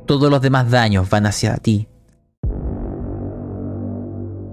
[0.05, 1.87] Todos los demás daños van hacia ti.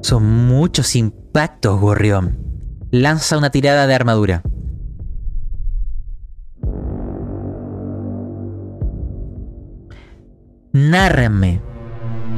[0.09, 2.39] Son muchos impactos, gorrión.
[2.91, 4.43] Lanza una tirada de armadura.
[10.73, 11.61] Nárrame.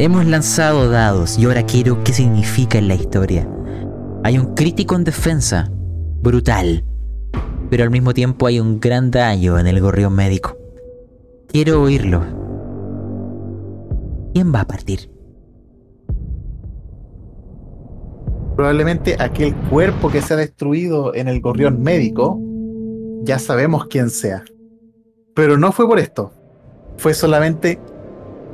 [0.01, 3.49] Hemos lanzado dados y ahora quiero qué significa en la historia.
[4.25, 5.71] Hay un crítico en defensa,
[6.23, 6.85] brutal,
[7.71, 10.59] pero al mismo tiempo hay un gran daño en el gorrión médico.
[11.47, 12.25] Quiero oírlo.
[14.35, 15.10] ¿Quién va a partir?
[18.61, 22.39] Probablemente aquel cuerpo que se ha destruido en el gorrión médico,
[23.23, 24.45] ya sabemos quién sea.
[25.35, 26.31] Pero no fue por esto.
[26.99, 27.81] Fue solamente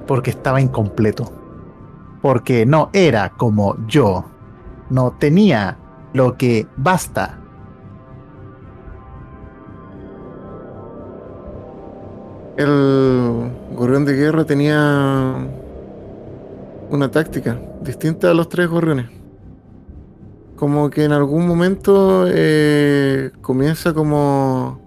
[0.07, 1.33] porque estaba incompleto.
[2.23, 4.27] Porque no era como yo.
[4.91, 5.77] No tenía
[6.13, 7.41] lo que basta.
[12.57, 15.35] El gorrión de guerra tenía
[16.91, 19.16] una táctica distinta a los tres gorriones.
[20.57, 24.81] Como que en algún momento eh, comienza como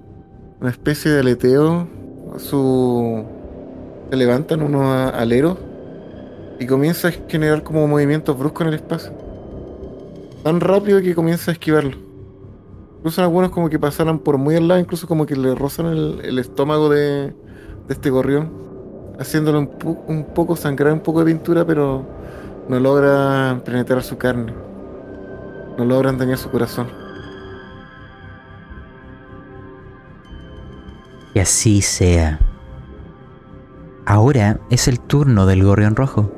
[0.60, 1.88] una especie de aleteo.
[2.38, 3.24] Su...
[4.10, 5.58] Se levantan unos aleros
[6.60, 9.14] y comienza a generar como movimientos bruscos en el espacio.
[10.44, 11.98] Tan rápido que comienza a esquivarlo.
[12.98, 16.40] Incluso algunos como que pasaran por muy al lado, incluso como que le rozan el,
[16.40, 17.34] estómago de,
[17.88, 18.52] este gorrión,
[19.20, 19.70] haciéndolo un,
[20.08, 22.06] un poco sangrar un poco de pintura, pero
[22.68, 24.69] no logran penetrar su carne.
[25.80, 26.90] No logran dañar su corazón.
[31.34, 32.38] Que así sea.
[34.06, 36.30] Ahora es el turno del gorrión rojo.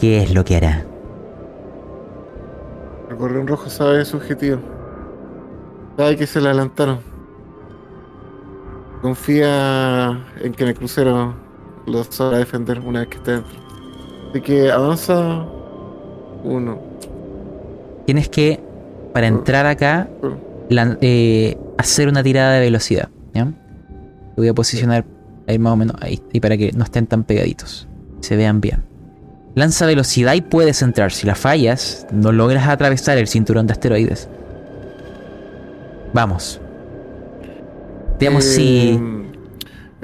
[0.00, 0.84] ¿Qué es lo que hará?
[3.08, 4.58] El gorrión rojo sabe su objetivo.
[5.96, 6.98] Sabe que se le adelantaron.
[9.02, 11.36] Confía en que en el crucero
[11.86, 13.56] lo sabrá defender una vez que esté dentro.
[14.30, 15.46] Así que avanza
[16.42, 16.89] uno.
[18.10, 18.58] Tienes que,
[19.14, 20.08] para entrar acá,
[20.68, 23.08] lan- eh, hacer una tirada de velocidad.
[23.32, 23.44] ¿ya?
[23.44, 25.04] Te voy a posicionar
[25.46, 27.86] ahí más o menos ahí, y para que no estén tan pegaditos.
[28.18, 28.82] Se vean bien.
[29.54, 31.12] Lanza velocidad y puedes entrar.
[31.12, 34.28] Si la fallas, no logras atravesar el cinturón de asteroides.
[36.12, 36.60] Vamos.
[38.18, 38.98] Veamos si.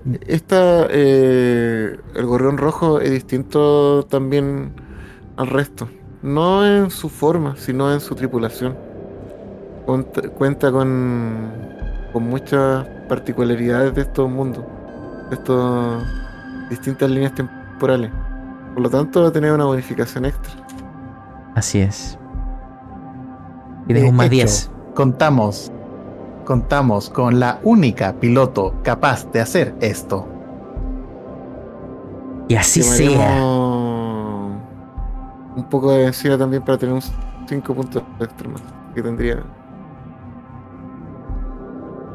[0.06, 4.70] Eh, Esta, eh, el gorrión rojo es distinto también
[5.36, 5.88] al resto.
[6.26, 8.76] No en su forma, sino en su tripulación.
[9.86, 11.52] Cuenta, cuenta con,
[12.12, 14.64] con muchas particularidades de estos mundos,
[15.30, 16.02] de estas
[16.68, 18.10] distintas líneas temporales.
[18.74, 20.52] Por lo tanto, va a tener una bonificación extra.
[21.54, 22.18] Así es.
[23.86, 24.70] Tienes De un más hecho, 10.
[24.96, 25.70] Contamos,
[26.44, 30.26] contamos con la única piloto capaz de hacer esto.
[32.48, 33.65] Y así sea.
[35.56, 37.02] Un poco de vencida también para tener un
[37.48, 38.62] 5 puntos extra más.
[38.94, 39.42] Que tendría.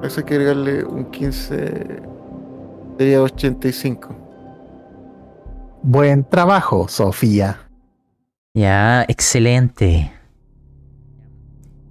[0.01, 2.01] A Eso hay que agregarle un 15.
[2.97, 4.15] Sería 85.
[5.81, 7.67] Buen trabajo, Sofía.
[8.53, 10.11] Ya, excelente.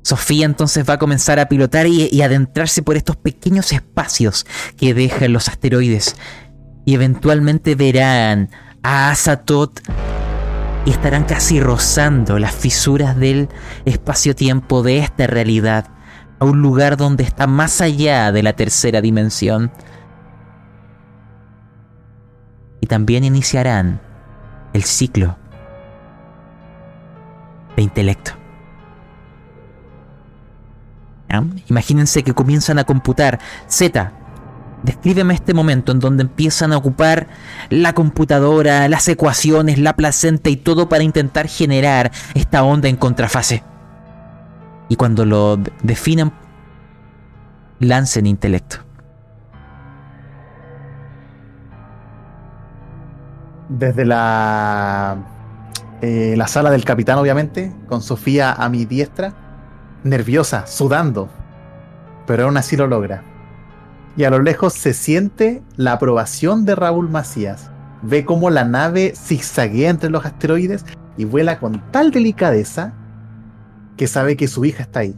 [0.03, 4.47] Sofía entonces va a comenzar a pilotar y, y adentrarse por estos pequeños espacios
[4.77, 6.15] que dejan los asteroides.
[6.85, 8.51] Y eventualmente verán
[8.83, 9.81] a Asatot
[10.85, 13.49] y estarán casi rozando las fisuras del
[13.85, 15.89] espacio-tiempo de esta realidad.
[16.39, 19.71] A un lugar donde está más allá de la tercera dimensión.
[22.81, 24.01] Y también iniciarán
[24.73, 25.37] el ciclo
[27.77, 28.33] de intelecto.
[31.69, 33.39] Imagínense que comienzan a computar.
[33.69, 34.13] Z,
[34.83, 37.27] descríbeme este momento en donde empiezan a ocupar
[37.69, 43.63] la computadora, las ecuaciones, la placenta y todo para intentar generar esta onda en contrafase.
[44.89, 46.33] Y cuando lo de- definan,
[47.79, 48.79] lancen intelecto.
[53.69, 55.17] Desde la,
[56.03, 59.33] eh, la sala del capitán, obviamente, con Sofía a mi diestra,
[60.03, 61.29] nerviosa, sudando,
[62.27, 63.23] pero aún así lo logra.
[64.21, 67.71] Y a lo lejos se siente la aprobación de Raúl Macías.
[68.03, 70.85] Ve cómo la nave zigzaguea entre los asteroides
[71.17, 72.93] y vuela con tal delicadeza
[73.97, 75.17] que sabe que su hija está ahí.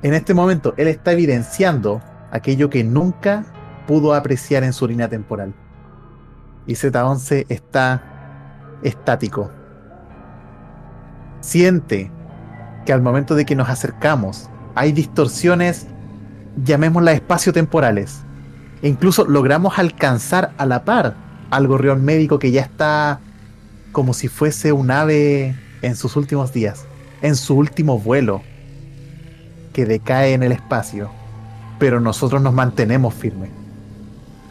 [0.00, 2.00] En este momento, él está evidenciando
[2.30, 3.44] aquello que nunca
[3.86, 5.52] pudo apreciar en su línea temporal
[6.66, 9.50] y Z11 está estático.
[11.40, 12.10] Siente
[12.86, 15.86] que al momento de que nos acercamos hay distorsiones,
[16.64, 18.20] llamémoslas espacio-temporales.
[18.82, 21.14] E incluso logramos alcanzar a la par
[21.50, 23.20] al gorrión médico que ya está
[23.92, 26.84] como si fuese un ave en sus últimos días,
[27.22, 28.42] en su último vuelo,
[29.72, 31.10] que decae en el espacio,
[31.78, 33.50] pero nosotros nos mantenemos firmes.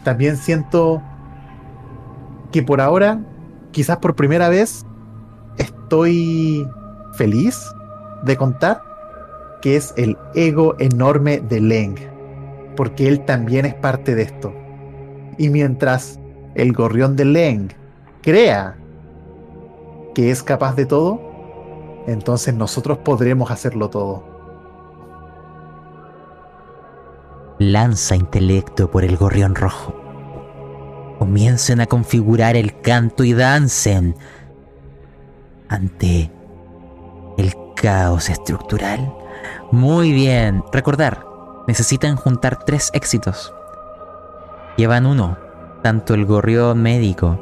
[0.04, 1.02] También siento
[2.52, 3.20] que por ahora,
[3.72, 4.84] quizás por primera vez,
[5.58, 6.66] estoy
[7.14, 7.58] feliz
[8.24, 8.82] de contar
[9.60, 11.96] que es el ego enorme de Leng,
[12.76, 14.52] porque él también es parte de esto.
[15.36, 16.18] Y mientras
[16.54, 17.68] el gorrión de Leng
[18.22, 18.76] crea
[20.14, 21.20] que es capaz de todo,
[22.06, 24.24] entonces nosotros podremos hacerlo todo.
[27.58, 29.94] Lanza intelecto por el gorrión rojo.
[31.18, 34.14] Comiencen a configurar el canto y dancen
[35.68, 36.30] ante
[37.36, 39.17] el caos estructural.
[39.70, 40.64] Muy bien.
[40.72, 41.24] Recordar,
[41.66, 43.54] necesitan juntar tres éxitos.
[44.76, 45.36] Llevan uno,
[45.82, 47.38] tanto el gorrión médico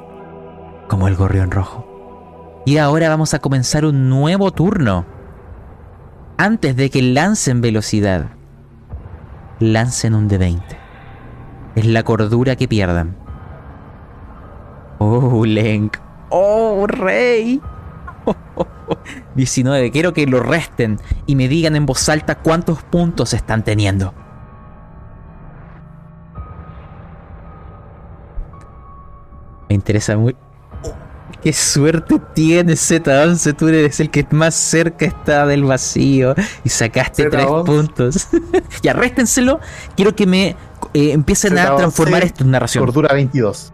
[0.89, 2.63] como el gorrión rojo.
[2.65, 5.05] Y ahora vamos a comenzar un nuevo turno.
[6.37, 8.27] Antes de que lancen velocidad,
[9.61, 10.79] lancen un de 20.
[11.77, 13.17] Es la cordura que pierdan.
[14.99, 15.99] Oh, Lenk.
[16.31, 17.61] Oh, rey.
[19.35, 19.91] 19.
[19.91, 24.15] Quiero que lo resten y me digan en voz alta cuántos puntos están teniendo.
[29.69, 30.37] Me interesa muy.
[31.43, 33.57] Qué suerte tienes, Z11.
[33.57, 36.35] Tú eres el que más cerca está del vacío
[36.65, 37.65] y sacaste tres Z11.
[37.65, 38.29] puntos.
[38.83, 39.61] ya, réstenselo.
[39.97, 40.57] Quiero que me
[40.95, 42.85] eh, empiecen a Z11, transformar esto en narración.
[42.85, 43.73] Cordura 22.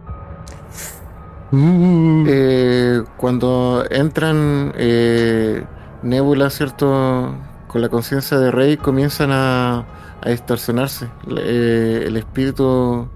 [1.54, 5.66] Eh, cuando entran eh,
[6.02, 7.34] Nebula, ¿cierto?
[7.68, 9.86] Con la conciencia de Rey, comienzan a,
[10.22, 11.10] a distorsionarse.
[11.36, 13.10] Eh, el espíritu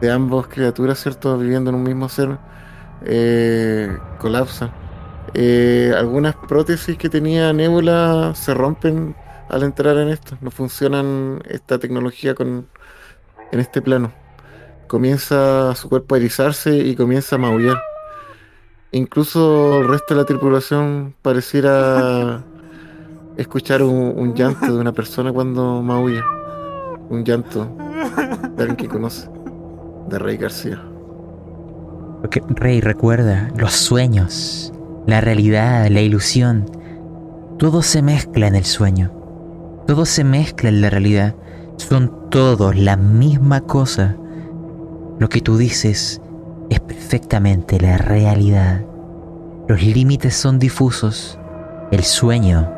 [0.00, 1.38] de ambas criaturas, ¿cierto?
[1.38, 2.38] Viviendo en un mismo ser,
[3.02, 4.74] eh, colapsa.
[5.96, 9.16] Algunas prótesis que tenía Nebula se rompen
[9.48, 10.36] al entrar en esto.
[10.40, 12.68] No funcionan esta tecnología con,
[13.52, 14.12] en este plano.
[14.88, 17.78] Comienza su cuerpo a erizarse y comienza a maullar.
[18.90, 22.42] Incluso el resto de la tripulación pareciera
[23.36, 26.24] escuchar un, llanto de una persona cuando maulla.
[27.10, 27.70] Un llanto
[28.56, 29.28] de alguien que conoce.
[30.08, 30.82] De Rey García.
[32.22, 34.72] Porque, Rey, recuerda, los sueños,
[35.06, 36.64] la realidad, la ilusión,
[37.58, 39.12] todo se mezcla en el sueño.
[39.86, 41.34] Todo se mezcla en la realidad.
[41.76, 44.16] Son todos la misma cosa.
[45.18, 46.20] Lo que tú dices
[46.70, 48.84] es perfectamente la realidad.
[49.66, 51.38] Los límites son difusos.
[51.90, 52.70] El sueño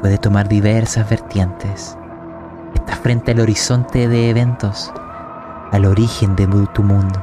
[0.00, 1.96] puede tomar diversas vertientes.
[2.74, 4.92] Estás frente al horizonte de eventos,
[5.72, 7.22] al origen de tu mundo.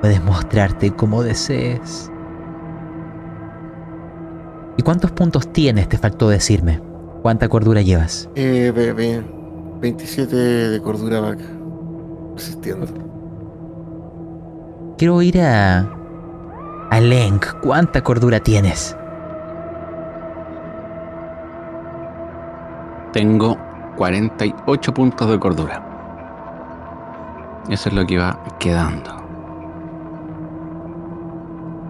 [0.00, 2.10] Puedes mostrarte como desees.
[4.76, 5.88] ¿Y cuántos puntos tienes?
[5.88, 6.80] Te faltó decirme.
[7.22, 8.28] ¿Cuánta cordura llevas?
[8.36, 9.22] Eh, ve- ve-
[9.80, 11.44] 27 de cordura vaca.
[12.38, 12.86] Resistiendo.
[14.96, 15.88] Quiero ir a.
[16.88, 17.46] a Lenk.
[17.62, 18.96] ¿Cuánta cordura tienes?
[23.12, 23.58] Tengo
[23.96, 25.84] 48 puntos de cordura.
[27.70, 29.10] Eso es lo que va quedando.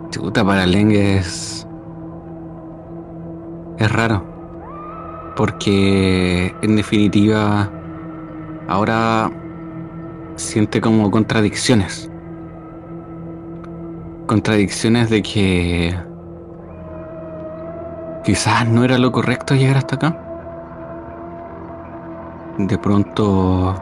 [0.09, 1.66] Chuta para Leng es.
[3.77, 4.25] Es raro.
[5.37, 7.70] Porque en definitiva.
[8.66, 9.31] Ahora
[10.39, 12.10] siente como contradicciones.
[14.27, 15.94] Contradicciones de que.
[18.24, 20.28] Quizás no era lo correcto llegar hasta acá
[22.59, 23.81] de pronto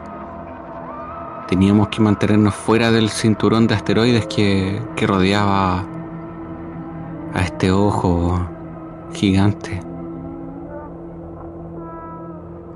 [1.47, 5.83] teníamos que mantenernos fuera del cinturón de asteroides que, que rodeaba
[7.33, 8.39] a este ojo
[9.13, 9.81] gigante.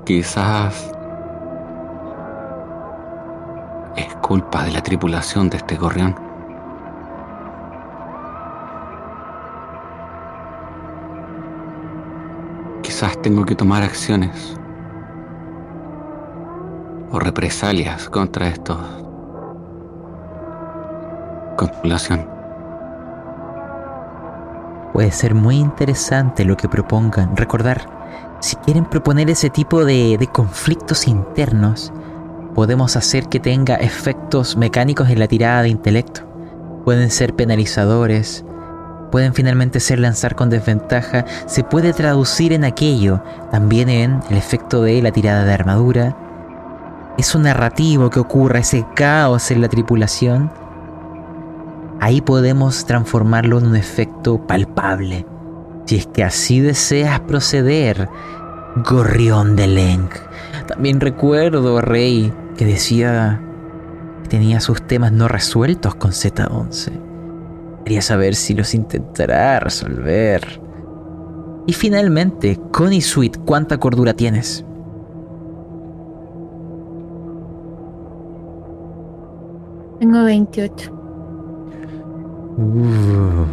[0.04, 0.92] Quizás
[3.96, 6.14] es culpa de la tripulación de este gorrión.
[12.82, 14.56] Quizás tengo que tomar acciones
[17.10, 18.78] o represalias contra estos
[21.56, 22.26] con tripulación.
[24.92, 27.36] Puede ser muy interesante lo que propongan.
[27.36, 27.88] Recordar,
[28.40, 31.92] si quieren proponer ese tipo de, de conflictos internos,
[32.54, 36.22] podemos hacer que tenga efectos mecánicos en la tirada de intelecto.
[36.84, 38.44] Pueden ser penalizadores,
[39.10, 44.82] pueden finalmente ser lanzar con desventaja, se puede traducir en aquello, también en el efecto
[44.82, 46.16] de la tirada de armadura.
[47.18, 50.50] Eso narrativo que ocurra, ese caos en la tripulación,
[52.00, 55.26] ahí podemos transformarlo en un efecto palpable.
[55.84, 58.08] Si es que así deseas proceder,
[58.76, 60.14] Gorrión de Lenk.
[60.66, 63.40] También recuerdo, Rey, que decía
[64.22, 66.92] que tenía sus temas no resueltos con Z11.
[67.84, 70.60] Quería saber si los intentará resolver.
[71.66, 74.64] Y finalmente, Connie Sweet, ¿cuánta cordura tienes?
[79.98, 80.92] Tengo 28.
[82.58, 83.44] Uh.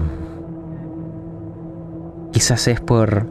[2.31, 3.25] Quizás es por...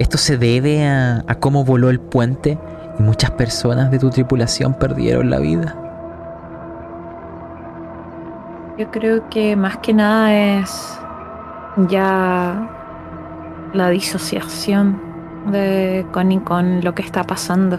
[0.00, 2.58] Esto se debe a, a cómo voló el puente
[3.00, 5.74] y muchas personas de tu tripulación perdieron la vida.
[8.76, 11.00] Yo creo que más que nada es
[11.88, 12.68] ya
[13.72, 15.00] la disociación
[15.50, 17.78] de Connie con lo que está pasando.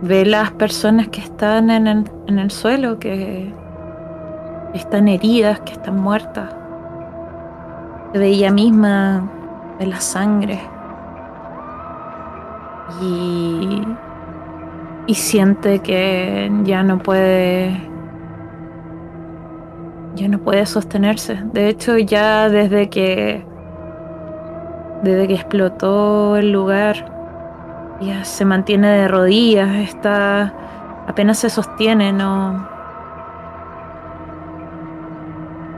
[0.00, 3.52] Ve las personas que están en el, en el suelo, que
[4.72, 6.54] están heridas, que están muertas.
[8.14, 9.30] Ve ella misma,
[9.78, 10.60] ve la sangre.
[13.02, 13.82] Y,
[15.06, 17.80] y siente que ya no puede
[20.16, 21.38] ya no puede sostenerse.
[21.52, 23.44] De hecho, ya desde que
[25.02, 27.12] desde que explotó el lugar,
[28.00, 30.54] ya se mantiene de rodillas, está
[31.06, 32.66] apenas se sostiene, no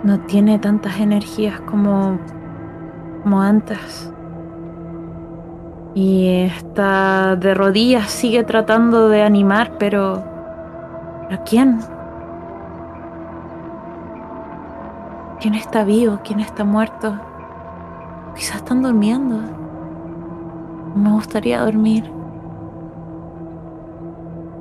[0.04, 2.18] no tiene tantas energías como
[3.22, 4.12] como antes.
[6.00, 10.22] Y está de rodillas, sigue tratando de animar, pero
[11.28, 11.80] ¿a quién?
[15.40, 16.20] ¿Quién está vivo?
[16.22, 17.18] ¿Quién está muerto?
[18.36, 19.40] Quizás están durmiendo.
[20.94, 22.08] Me gustaría dormir.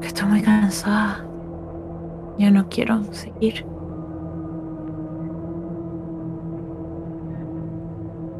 [0.01, 1.23] Estoy muy cansada.
[2.39, 3.63] Ya no quiero seguir.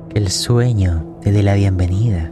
[0.09, 2.31] Que el sueño te dé la bienvenida.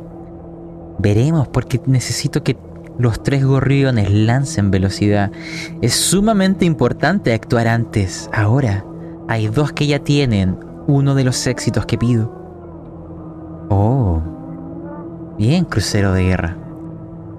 [1.00, 2.58] Veremos porque necesito que
[2.98, 5.32] los tres gorriones lancen velocidad.
[5.82, 8.86] Es sumamente importante actuar antes, ahora.
[9.28, 10.58] Hay dos que ya tienen
[10.88, 12.32] uno de los éxitos que pido.
[13.70, 14.22] Oh.
[15.38, 16.58] Bien, crucero de guerra.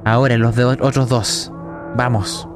[0.04, 1.52] Ahora los de otros dos.
[1.96, 2.48] Vamos.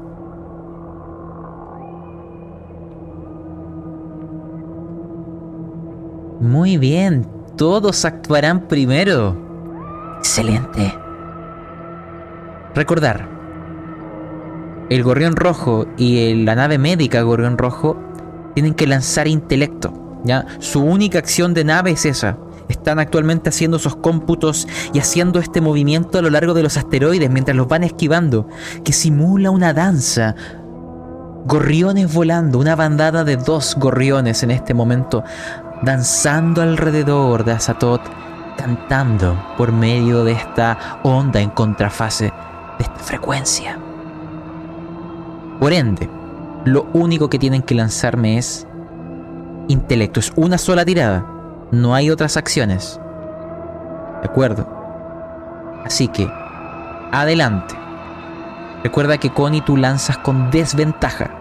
[6.39, 7.27] Muy bien.
[7.55, 9.50] Todos actuarán primero.
[10.21, 10.95] Excelente.
[12.75, 13.27] Recordar.
[14.91, 17.97] El gorrión rojo y la nave médica gorrión rojo
[18.53, 20.19] tienen que lanzar intelecto.
[20.23, 20.45] ¿ya?
[20.59, 22.37] Su única acción de nave es esa.
[22.69, 27.31] Están actualmente haciendo esos cómputos y haciendo este movimiento a lo largo de los asteroides
[27.31, 28.47] mientras los van esquivando,
[28.83, 30.35] que simula una danza.
[31.47, 35.23] Gorriones volando, una bandada de dos gorriones en este momento,
[35.81, 38.03] danzando alrededor de Azatoth,
[38.57, 42.25] cantando por medio de esta onda en contrafase,
[42.77, 43.77] de esta frecuencia.
[45.59, 46.09] Por ende,
[46.65, 48.67] lo único que tienen que lanzarme es
[49.67, 50.19] intelecto.
[50.19, 51.25] Es una sola tirada.
[51.71, 52.99] No hay otras acciones.
[54.21, 54.67] ¿De acuerdo?
[55.85, 56.31] Así que,
[57.11, 57.75] adelante.
[58.83, 61.31] Recuerda que Connie tú lanzas con desventaja.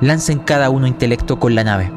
[0.00, 1.90] Lancen cada uno intelecto con la nave.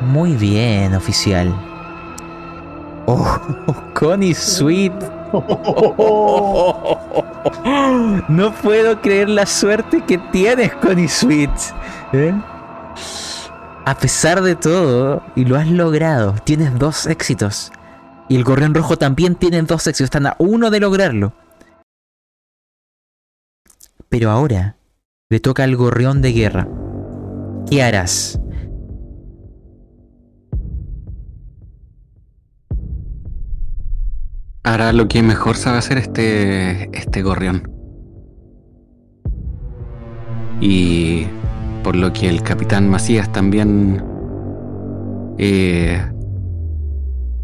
[0.00, 1.54] Muy bien, oficial.
[3.06, 3.38] Oh,
[3.94, 4.92] Connie Sweet.
[8.28, 11.50] No puedo creer la suerte que tienes, Connie Sweet.
[12.12, 12.34] ¿Eh?
[13.86, 17.72] A pesar de todo, y lo has logrado, tienes dos éxitos.
[18.28, 21.32] Y el Gorrión Rojo también tiene dos éxitos, están a uno de lograrlo.
[24.08, 24.76] Pero ahora
[25.28, 26.68] le toca al Gorrión de Guerra.
[27.68, 28.38] ¿Qué harás?
[34.62, 37.70] Hará lo que mejor sabe hacer este, este gorrión.
[40.60, 41.24] Y
[41.82, 44.04] por lo que el capitán Macías también
[45.38, 46.04] eh,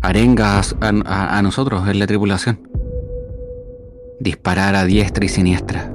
[0.03, 2.69] arenga a, a nosotros en la tripulación.
[4.21, 5.91] Disparar a diestra y siniestra.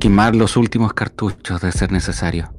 [0.00, 2.52] Quemar los últimos cartuchos de ser necesario.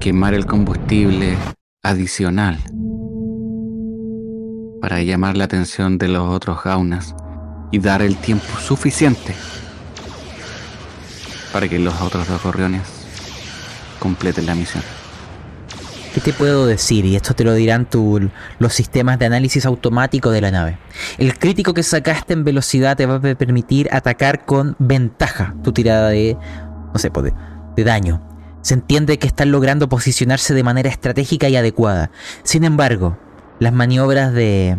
[0.00, 1.36] Quemar el combustible
[1.82, 2.58] adicional
[4.80, 7.14] para llamar la atención de los otros gaunas
[7.70, 9.34] y dar el tiempo suficiente
[11.52, 12.82] para que los otros dos gorriones
[13.98, 14.82] completen la misión.
[16.14, 17.04] ¿Qué te puedo decir?
[17.04, 20.78] Y esto te lo dirán tu, los sistemas de análisis automático de la nave.
[21.18, 26.08] El crítico que sacaste en velocidad te va a permitir atacar con ventaja tu tirada
[26.08, 26.36] de,
[26.92, 27.34] no sé, pues, de,
[27.76, 28.26] de daño.
[28.62, 32.10] Se entiende que están logrando posicionarse de manera estratégica y adecuada.
[32.42, 33.16] Sin embargo,
[33.60, 34.78] las maniobras de,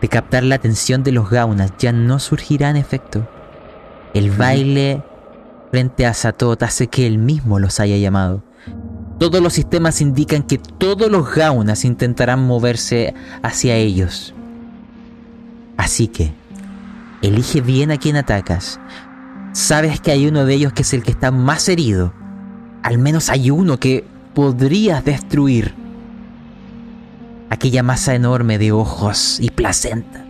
[0.00, 3.28] de captar la atención de los gaunas ya no surgirán efecto.
[4.14, 5.04] El baile
[5.70, 8.42] frente a Satot hace que él mismo los haya llamado.
[9.18, 14.34] Todos los sistemas indican que todos los gaunas intentarán moverse hacia ellos.
[15.76, 16.32] Así que,
[17.20, 18.80] elige bien a quién atacas.
[19.52, 22.14] Sabes que hay uno de ellos que es el que está más herido.
[22.82, 25.74] Al menos hay uno que podrías destruir.
[27.50, 30.24] Aquella masa enorme de ojos y placenta.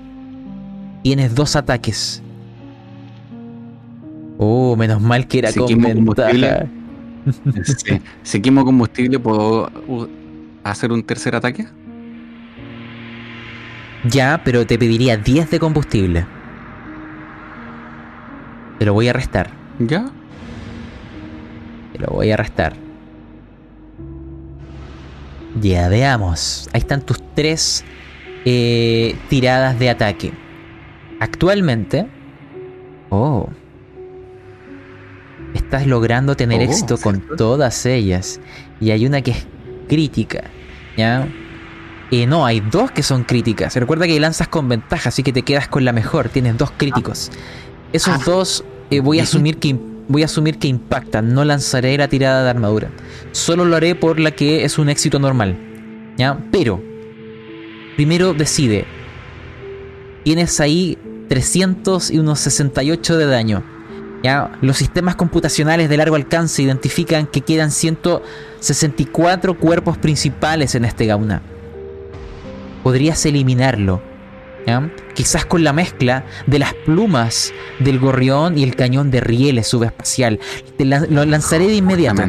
[1.02, 2.22] Tienes dos ataques.
[4.38, 6.30] Oh, menos mal que era Si con quemo ventaja.
[6.30, 8.02] combustible.
[8.22, 9.70] Si quemo combustible, ¿puedo
[10.64, 11.66] hacer un tercer ataque?
[14.08, 16.26] Ya, pero te pediría 10 de combustible.
[18.78, 19.50] Te lo voy a restar.
[19.78, 20.10] ¿Ya?
[21.92, 22.74] Te lo voy a restar.
[25.60, 26.68] Ya, veamos.
[26.72, 27.84] Ahí están tus tres
[28.44, 30.32] eh, tiradas de ataque.
[31.20, 32.06] Actualmente.
[33.10, 33.48] Oh.
[35.54, 38.40] Estás logrando tener Oh, éxito con todas ellas.
[38.80, 39.46] Y hay una que es
[39.88, 40.44] crítica.
[40.96, 41.28] ¿Ya?
[42.10, 43.76] Y no, hay dos que son críticas.
[43.76, 46.28] Recuerda que lanzas con ventaja, así que te quedas con la mejor.
[46.28, 47.30] Tienes dos críticos.
[47.92, 48.22] Esos Ah.
[48.24, 49.76] dos eh, voy a asumir que
[50.10, 51.32] voy a asumir que impactan.
[51.32, 52.90] No lanzaré la tirada de armadura.
[53.32, 55.56] Solo lo haré por la que es un éxito normal.
[56.18, 56.38] ¿Ya?
[56.50, 56.82] Pero
[57.96, 58.84] primero decide.
[60.24, 63.62] Tienes ahí 300 y unos 68 de daño.
[64.24, 64.58] ¿Ya?
[64.60, 71.40] Los sistemas computacionales de largo alcance identifican que quedan 164 cuerpos principales en este gauna.
[72.82, 74.09] Podrías eliminarlo.
[74.66, 74.90] ¿Ya?
[75.14, 80.38] Quizás con la mezcla de las plumas del gorrión y el cañón de rieles subespacial.
[80.78, 82.22] Te la- lo lanzaré de inmediato.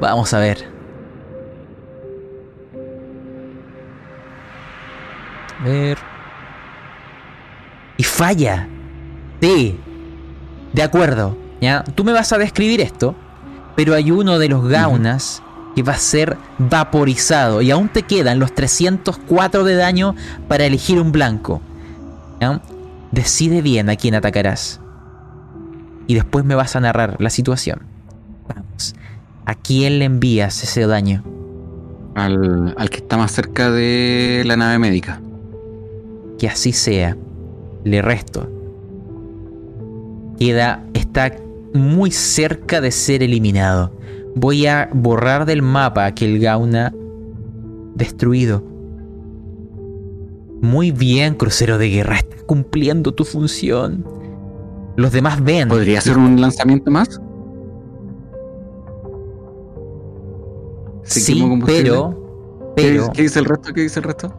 [0.00, 0.64] Vamos a ver.
[5.60, 5.98] A ver.
[7.96, 8.68] Y falla.
[9.40, 9.78] Sí.
[10.72, 11.36] De acuerdo.
[11.60, 11.84] ¿ya?
[11.84, 13.14] Tú me vas a describir esto.
[13.76, 15.42] Pero hay uno de los gaunas
[15.74, 17.62] que va a ser vaporizado.
[17.62, 20.14] Y aún te quedan los 304 de daño
[20.48, 21.60] para elegir un blanco.
[22.40, 22.60] ¿ya?
[23.10, 24.80] Decide bien a quién atacarás.
[26.06, 27.82] Y después me vas a narrar la situación.
[28.48, 28.94] Vamos.
[29.46, 31.24] ¿A quién le envías ese daño?
[32.14, 35.20] Al, al que está más cerca de la nave médica.
[36.38, 37.16] Que así sea.
[37.84, 38.48] Le resto.
[40.38, 40.84] Queda.
[40.94, 41.32] Está
[41.72, 43.92] muy cerca de ser eliminado.
[44.36, 46.92] Voy a borrar del mapa aquel Gauna
[47.94, 48.62] destruido.
[50.60, 52.16] Muy bien, crucero de guerra.
[52.16, 54.04] Estás cumpliendo tu función.
[54.96, 55.68] Los demás ven.
[55.68, 57.20] ¿Podría ser un lanzamiento más?
[61.02, 62.72] Sí, pero.
[62.76, 63.72] ¿Qué, dice- qué dice el resto?
[63.72, 64.34] ¿Qué dice el resto?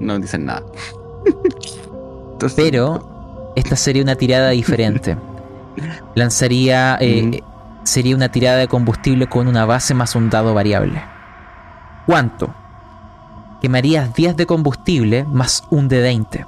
[0.00, 0.64] No dicen nada.
[2.32, 5.16] Entonces, Pero esta sería una tirada diferente.
[6.14, 6.98] Lanzaría.
[7.00, 7.40] eh.
[7.86, 11.00] Sería una tirada de combustible con una base más un dado variable.
[12.04, 12.52] ¿Cuánto?
[13.62, 16.46] Quemarías 10 de combustible más un de 20.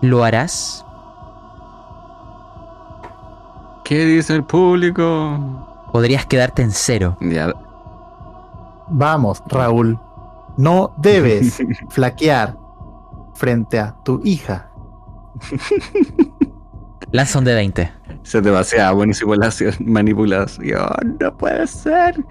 [0.00, 0.84] ¿Lo harás?
[3.84, 5.86] ¿Qué dice el público?
[5.92, 7.16] Podrías quedarte en cero.
[7.20, 7.54] Ya,
[8.88, 9.96] Vamos, Raúl.
[10.56, 12.56] No debes flaquear
[13.34, 14.72] frente a tu hija.
[17.12, 17.92] Lanza un de 20.
[18.22, 21.16] Se demasiada manipulación, manipulación.
[21.20, 22.24] No puede ser.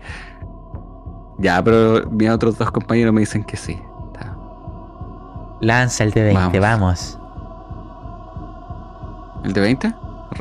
[1.38, 3.80] Ya, pero mis otros dos compañeros me dicen que sí.
[4.13, 4.35] Está.
[5.59, 7.18] Lanza el de 20, Vamos.
[7.18, 7.18] vamos.
[9.43, 9.93] ¿El de 20?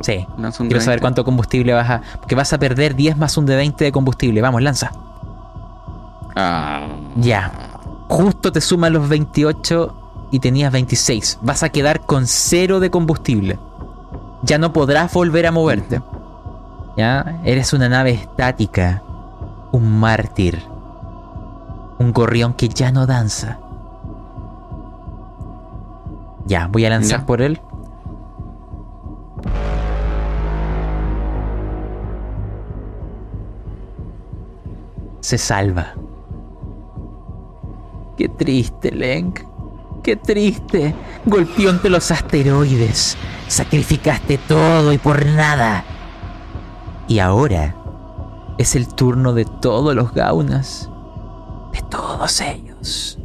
[0.02, 0.26] Sí.
[0.38, 1.00] Lanza un Quiero de saber 20.
[1.00, 2.02] cuánto combustible vas a.
[2.20, 4.40] Porque vas a perder 10 más un de 20 de combustible.
[4.42, 4.92] Vamos, lanza.
[6.36, 6.86] Ah.
[7.16, 7.50] Ya.
[8.08, 11.38] Justo te suman los 28 y tenías 26.
[11.42, 13.58] Vas a quedar con cero de combustible.
[14.42, 16.02] Ya no podrás volver a moverte.
[16.96, 17.40] Ya.
[17.44, 19.02] Eres una nave estática.
[19.72, 20.62] Un mártir.
[21.98, 23.58] Un gorrión que ya no danza.
[26.46, 27.26] Ya, voy a lanzar Ya.
[27.26, 27.60] por él.
[35.20, 35.94] Se salva.
[38.16, 39.40] Qué triste, Lenk.
[40.02, 40.94] Qué triste.
[41.26, 43.16] Golpeó entre los asteroides.
[43.50, 45.82] Sacrificaste todo y por nada.
[47.08, 47.74] Y ahora
[48.58, 50.88] es el turno de todos los gaunas.
[51.72, 53.18] De todos ellos.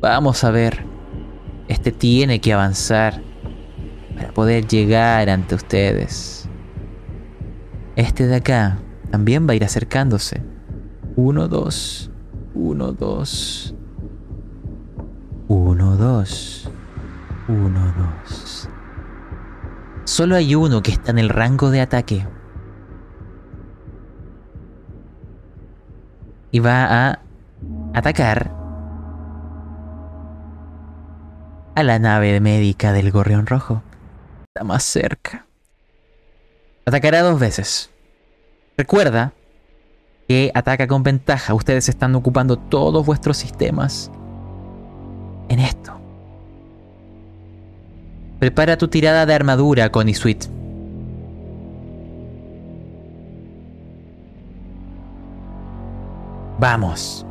[0.00, 0.84] Vamos a ver.
[1.68, 3.22] Este tiene que avanzar
[4.16, 6.48] para poder llegar ante ustedes.
[7.94, 8.78] Este de acá
[9.12, 10.42] también va a ir acercándose.
[11.14, 12.10] Uno, dos.
[12.52, 13.76] Uno, dos.
[15.46, 16.68] Uno, dos.
[17.46, 18.45] Uno, dos.
[20.06, 22.24] Solo hay uno que está en el rango de ataque.
[26.52, 27.18] Y va a
[27.92, 28.52] atacar
[31.74, 33.82] a la nave médica del Gorrión Rojo.
[34.54, 35.44] Está más cerca.
[36.86, 37.90] Atacará dos veces.
[38.76, 39.32] Recuerda
[40.28, 41.52] que ataca con ventaja.
[41.52, 44.12] Ustedes están ocupando todos vuestros sistemas
[45.48, 45.95] en esto.
[48.38, 50.44] Prepara tu tirada de armadura, Connie Sweet.
[56.58, 57.24] Vamos.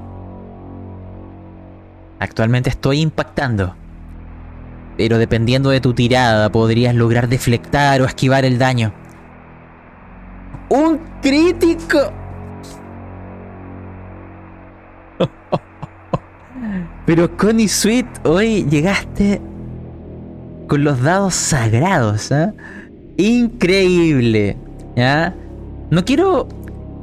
[2.19, 3.75] Actualmente estoy impactando.
[4.97, 8.93] Pero dependiendo de tu tirada podrías lograr deflectar o esquivar el daño.
[10.69, 12.11] ¡Un crítico!
[17.05, 19.39] Pero Connie Sweet, hoy llegaste
[20.67, 22.53] con los dados sagrados, ¿ah?
[23.17, 24.57] Increíble,
[24.95, 25.33] ¿ya?
[25.89, 26.47] No quiero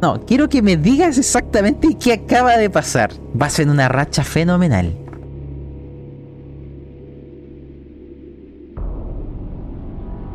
[0.02, 3.12] No, quiero que me digas exactamente qué acaba de pasar.
[3.34, 4.93] Vas en una racha fenomenal.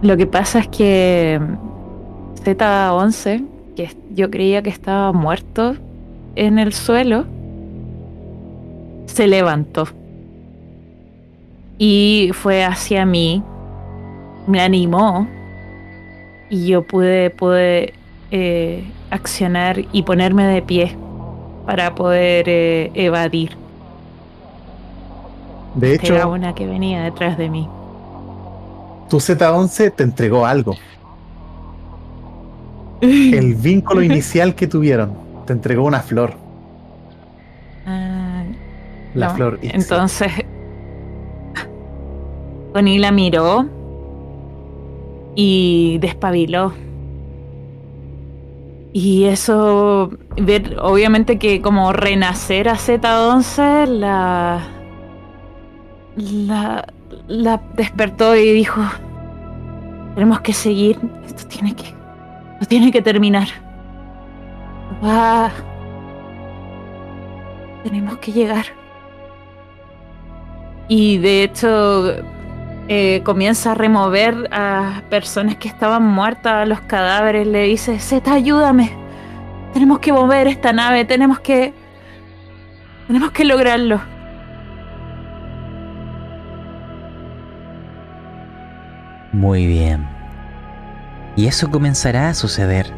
[0.02, 1.40] Lo que pasa es que
[2.46, 3.46] Z11,
[3.76, 5.76] que yo creía que estaba muerto
[6.36, 7.26] en el suelo,
[9.08, 9.88] se levantó.
[11.78, 13.44] Y fue hacia mí,
[14.46, 15.36] me animó
[16.50, 17.94] y yo pude, pude
[18.32, 21.02] eh, accionar y ponerme de pie
[21.66, 23.60] para poder eh, evadir.
[25.72, 27.74] De Era hecho, una que venía detrás de mí.
[29.08, 30.84] tu Z11 te entregó algo.
[33.32, 35.24] El vínculo inicial que tuvieron.
[35.46, 36.44] Te entregó una flor.
[37.86, 38.46] Ah,
[39.14, 39.30] La no.
[39.30, 39.60] flor.
[39.62, 40.32] Entonces,
[42.78, 43.66] Connie la miró
[45.34, 46.74] y despabiló.
[48.94, 54.62] Y eso, ver, obviamente que como renacer a Z11, la,
[56.18, 56.94] la,
[57.28, 58.80] la despertó y dijo,
[60.14, 61.96] tenemos que seguir, esto tiene que,
[62.60, 63.48] esto tiene que terminar.
[65.04, 65.50] Va,
[67.84, 68.66] tenemos que llegar.
[70.88, 72.37] Y de hecho
[72.90, 77.46] eh, comienza a remover a personas que estaban muertas, a los cadáveres.
[77.48, 78.92] Le dice, Zeta, ayúdame.
[79.74, 81.74] Tenemos que mover esta nave, tenemos que...
[83.08, 84.02] Tenemos que lograrlo.
[89.32, 90.08] Muy bien.
[91.36, 92.92] Y eso comenzará a suceder.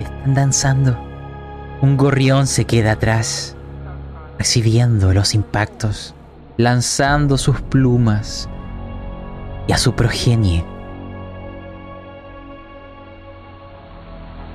[0.00, 0.98] Están danzando.
[1.80, 3.56] Un gorrión se queda atrás,
[4.38, 6.14] recibiendo los impactos,
[6.56, 8.48] lanzando sus plumas
[9.66, 10.64] y a su progenie,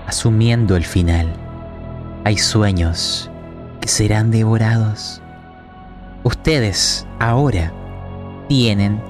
[0.08, 1.28] asumiendo el final.
[2.24, 3.30] Hay sueños
[3.82, 5.22] que serán devorados.
[6.24, 7.72] Ustedes ahora
[8.48, 9.02] tienen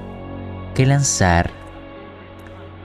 [0.74, 1.50] que lanzar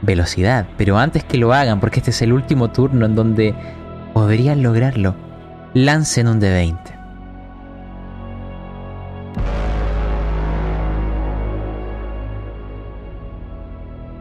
[0.01, 3.55] velocidad, pero antes que lo hagan, porque este es el último turno en donde
[4.13, 5.15] podrían lograrlo,
[5.73, 6.94] lancen un D20.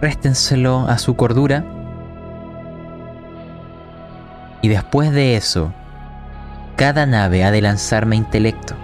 [0.04, 1.64] Réstenselo a su cordura.
[4.60, 5.72] Y después de eso,
[6.76, 8.74] cada nave ha de lanzarme intelecto.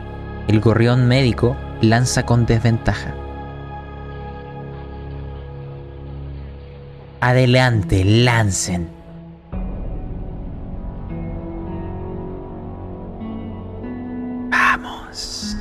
[0.48, 3.12] El gorrión médico lanza con desventaja.
[7.20, 8.88] Adelante, lancen.
[14.50, 15.54] Vamos.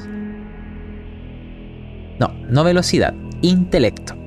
[2.18, 4.19] No, no velocidad, intelecto.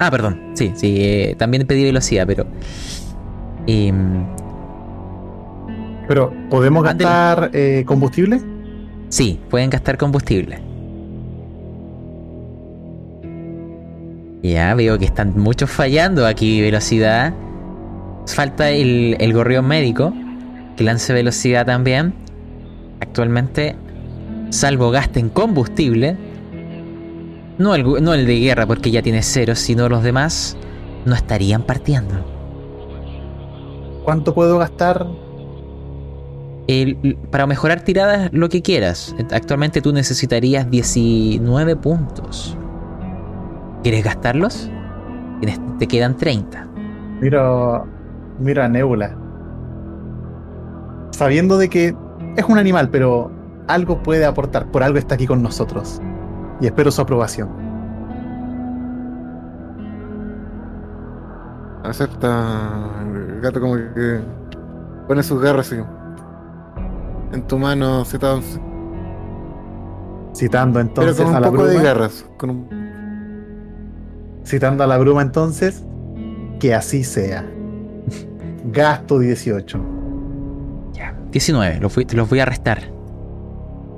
[0.00, 2.46] Ah, perdón, sí, sí, eh, también pedí velocidad, pero...
[3.66, 4.24] em,
[6.08, 8.40] Pero, ¿podemos gastar eh, combustible?
[9.10, 10.58] Sí, pueden gastar combustible.
[14.42, 17.34] Ya, veo que están muchos fallando aquí velocidad.
[18.26, 20.14] Falta el, el gorrión médico,
[20.76, 22.14] que lance velocidad también.
[23.00, 23.76] Actualmente,
[24.48, 26.16] salvo gasten combustible,
[27.60, 30.56] no el, no el de guerra porque ya tiene cero, sino los demás,
[31.04, 32.14] no estarían partiendo.
[34.04, 35.06] ¿Cuánto puedo gastar?
[36.66, 39.14] El- para mejorar tiradas, lo que quieras.
[39.32, 42.56] Actualmente tú necesitarías 19 puntos.
[43.82, 44.70] ¿Quieres gastarlos?
[45.40, 46.66] Tienes- te quedan 30.
[47.20, 47.86] Miro,
[48.38, 49.16] miro a Nebula.
[51.12, 51.94] Sabiendo de que
[52.36, 53.30] es un animal, pero
[53.68, 54.70] algo puede aportar.
[54.70, 56.00] Por algo está aquí con nosotros.
[56.60, 57.48] Y espero su aprobación.
[61.84, 62.90] Acepta.
[63.02, 64.20] El gato como que
[65.08, 65.80] pone sus garras así.
[67.32, 68.60] En tu mano Z11.
[70.34, 71.82] Citando Pero entonces a la poco de bruma.
[71.84, 72.24] garras.
[72.36, 74.40] Con un...
[74.44, 75.84] Citando a la bruma entonces.
[76.58, 77.44] Que así sea.
[78.66, 79.80] Gasto 18.
[80.92, 81.14] Ya.
[81.32, 82.78] 19, los, fui- te los voy a restar.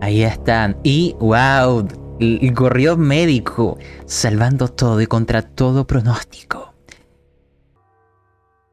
[0.01, 0.77] Ahí están.
[0.83, 1.87] Y, wow,
[2.23, 6.73] el, gorrión médico, salvando todo y contra todo pronóstico.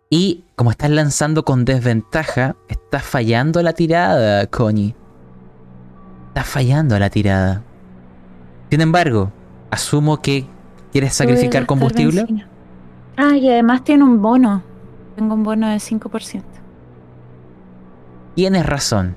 [0.10, 4.96] Y como estás lanzando con desventaja, estás fallando la tirada, Connie.
[6.30, 7.64] Estás fallando la tirada.
[8.70, 9.32] Sin embargo,
[9.72, 10.48] asumo que
[10.92, 12.22] quieres sacrificar combustible.
[12.22, 12.48] benzina.
[13.18, 14.64] Ah, y además tiene un bono.
[15.16, 16.44] Tengo un bono de 5%.
[18.36, 19.16] Tienes razón.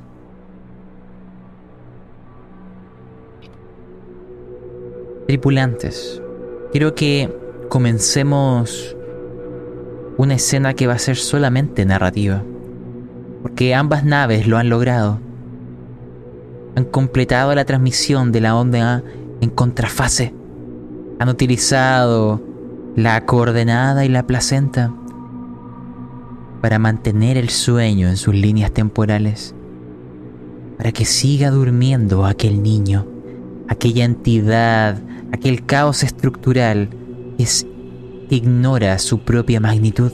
[5.27, 6.20] Tripulantes,
[6.73, 7.32] quiero que
[7.69, 8.97] comencemos
[10.16, 12.43] una escena que va a ser solamente narrativa.
[13.43, 15.20] Porque ambas naves lo han logrado.
[16.74, 19.03] Han completado la transmisión de la onda
[19.40, 20.35] en contrafase.
[21.19, 22.43] Han utilizado
[22.97, 24.93] la coordenada y la placenta
[26.61, 29.55] para mantener el sueño en sus líneas temporales.
[30.77, 33.07] Para que siga durmiendo aquel niño,
[33.68, 34.98] aquella entidad,
[35.32, 36.89] aquel caos estructural
[37.39, 37.66] es
[38.30, 40.12] ignora su propia magnitud,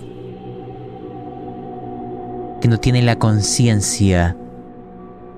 [2.61, 4.37] que no tiene la conciencia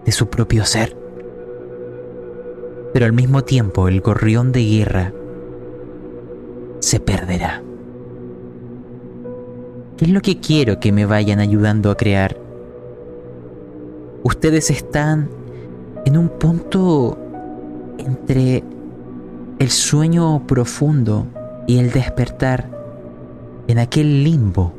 [0.05, 0.97] de su propio ser.
[2.93, 5.13] Pero al mismo tiempo el gorrión de guerra
[6.81, 7.63] se perderá.
[9.97, 12.37] ¿Qué es lo que quiero que me vayan ayudando a crear?
[14.23, 15.29] Ustedes están
[16.07, 17.19] en un punto
[18.01, 18.65] entre
[19.59, 21.27] el sueño profundo
[21.67, 22.71] y el despertar
[23.69, 24.73] en aquel limbo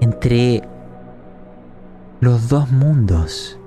[0.00, 0.62] entre
[2.20, 3.58] los dos mundos,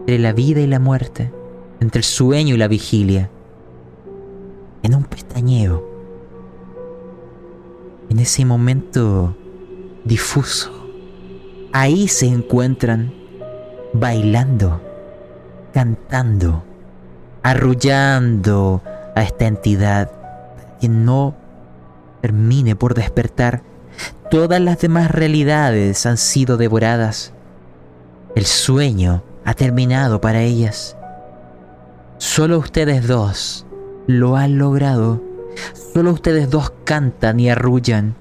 [0.00, 1.32] entre la vida y la muerte,
[1.80, 3.30] entre el sueño y la vigilia,
[4.82, 5.84] en un pestañeo,
[8.10, 9.36] en ese momento
[10.04, 10.70] difuso.
[11.72, 13.12] Ahí se encuentran
[13.92, 14.80] bailando,
[15.74, 16.62] cantando,
[17.42, 18.80] arrullando
[19.16, 20.10] a esta entidad
[20.80, 21.34] que no
[22.22, 23.62] termine por despertar.
[24.30, 27.32] Todas las demás realidades han sido devoradas.
[28.36, 30.96] El sueño ha terminado para ellas.
[32.18, 33.66] Solo ustedes dos
[34.06, 35.20] lo han logrado.
[35.92, 38.14] Solo ustedes dos cantan y arrullan.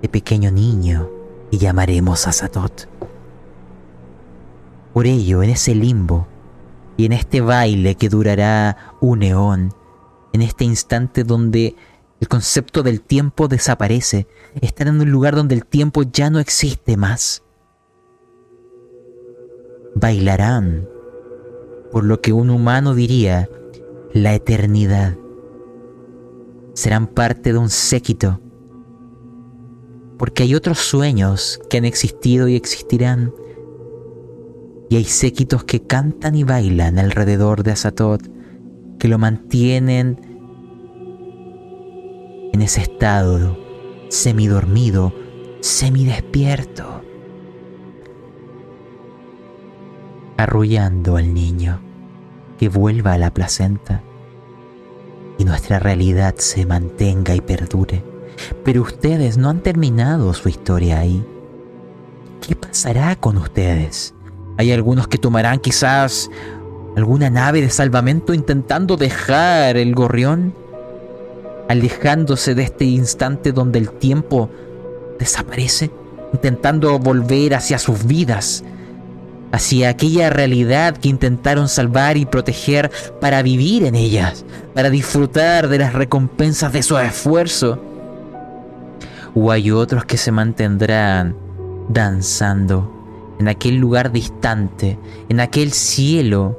[0.00, 1.10] De pequeño niño
[1.50, 2.97] y llamaremos a Satot.
[4.98, 6.26] Por ello, en ese limbo,
[6.96, 9.72] y en este baile que durará un eón,
[10.32, 11.76] en este instante donde
[12.20, 14.26] el concepto del tiempo desaparece,
[14.60, 17.44] estar en un lugar donde el tiempo ya no existe más.
[19.94, 20.88] Bailarán
[21.92, 23.48] por lo que un humano diría
[24.12, 25.16] la eternidad.
[26.74, 28.40] Serán parte de un séquito,
[30.18, 33.32] porque hay otros sueños que han existido y existirán
[34.88, 38.22] y hay séquitos que cantan y bailan alrededor de Azatot,
[38.98, 40.20] que lo mantienen
[42.52, 43.56] en ese estado
[44.08, 45.12] semidormido,
[45.60, 47.02] semidespierto,
[50.36, 51.80] arrullando al niño
[52.58, 54.02] que vuelva a la placenta
[55.38, 58.02] y nuestra realidad se mantenga y perdure.
[58.64, 61.24] Pero ustedes no han terminado su historia ahí.
[62.40, 64.14] ¿Qué pasará con ustedes?
[64.58, 66.30] Hay algunos que tomarán quizás
[66.96, 70.52] alguna nave de salvamento intentando dejar el gorrión,
[71.68, 74.50] alejándose de este instante donde el tiempo
[75.16, 75.92] desaparece,
[76.32, 78.64] intentando volver hacia sus vidas,
[79.52, 82.90] hacia aquella realidad que intentaron salvar y proteger
[83.20, 84.44] para vivir en ellas,
[84.74, 87.80] para disfrutar de las recompensas de su esfuerzo.
[89.36, 91.36] O hay otros que se mantendrán
[91.88, 92.97] danzando
[93.38, 94.98] en aquel lugar distante,
[95.28, 96.58] en aquel cielo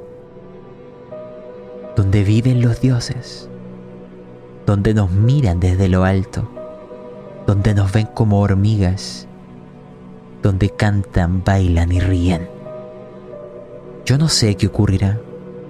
[1.96, 3.48] donde viven los dioses,
[4.66, 6.48] donde nos miran desde lo alto,
[7.46, 9.26] donde nos ven como hormigas,
[10.42, 12.48] donde cantan, bailan y ríen.
[14.06, 15.20] Yo no sé qué ocurrirá,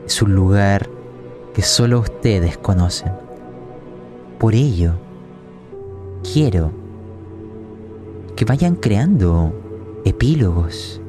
[0.06, 0.88] es un lugar
[1.54, 3.12] que solo ustedes conocen.
[4.38, 4.94] Por ello,
[6.22, 6.70] quiero
[8.36, 9.52] que vayan creando
[10.04, 11.00] epílogos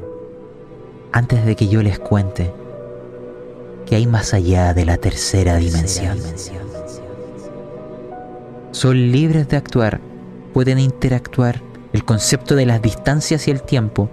[1.11, 2.53] antes de que yo les cuente
[3.85, 6.17] que hay más allá de la tercera dimensión.
[8.71, 9.99] Son libres de actuar,
[10.53, 11.61] pueden interactuar.
[11.91, 14.09] El concepto de las distancias y el tiempo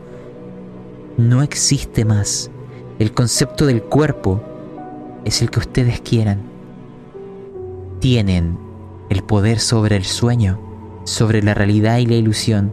[1.16, 2.50] no existe más.
[2.98, 4.42] El concepto del cuerpo
[5.24, 6.42] es el que ustedes quieran.
[8.00, 8.58] Tienen
[9.10, 10.58] el poder sobre el sueño,
[11.04, 12.72] sobre la realidad y la ilusión.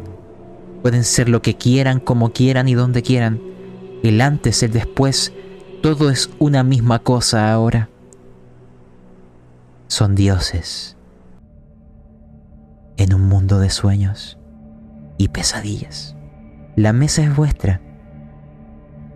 [0.85, 3.41] Pueden ser lo que quieran, como quieran y donde quieran
[4.03, 5.33] el antes, el después,
[5.81, 7.89] todo es una misma cosa ahora.
[9.87, 10.95] Son dioses
[12.97, 14.37] en un mundo de sueños
[15.17, 16.15] y pesadillas.
[16.75, 17.81] La mesa es vuestra.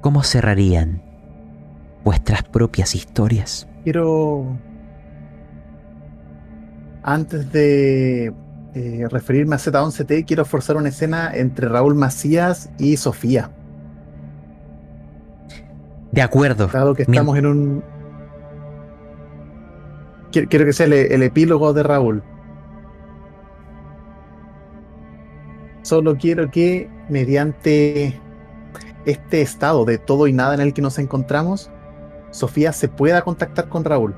[0.01, 1.03] ¿Cómo cerrarían
[2.03, 3.67] vuestras propias historias?
[3.83, 4.57] Quiero,
[7.03, 8.33] antes de
[8.75, 13.51] eh, referirme a Z11T, quiero forzar una escena entre Raúl Macías y Sofía.
[16.11, 16.67] De acuerdo.
[16.67, 17.83] Dado que estamos en un.
[20.31, 22.23] Quiero que sea el, epílogo de Raúl.
[25.81, 28.19] Solo quiero que mediante
[29.05, 31.71] este estado de todo y nada en el que nos encontramos,
[32.29, 34.15] Sofía se pueda contactar con Raúl.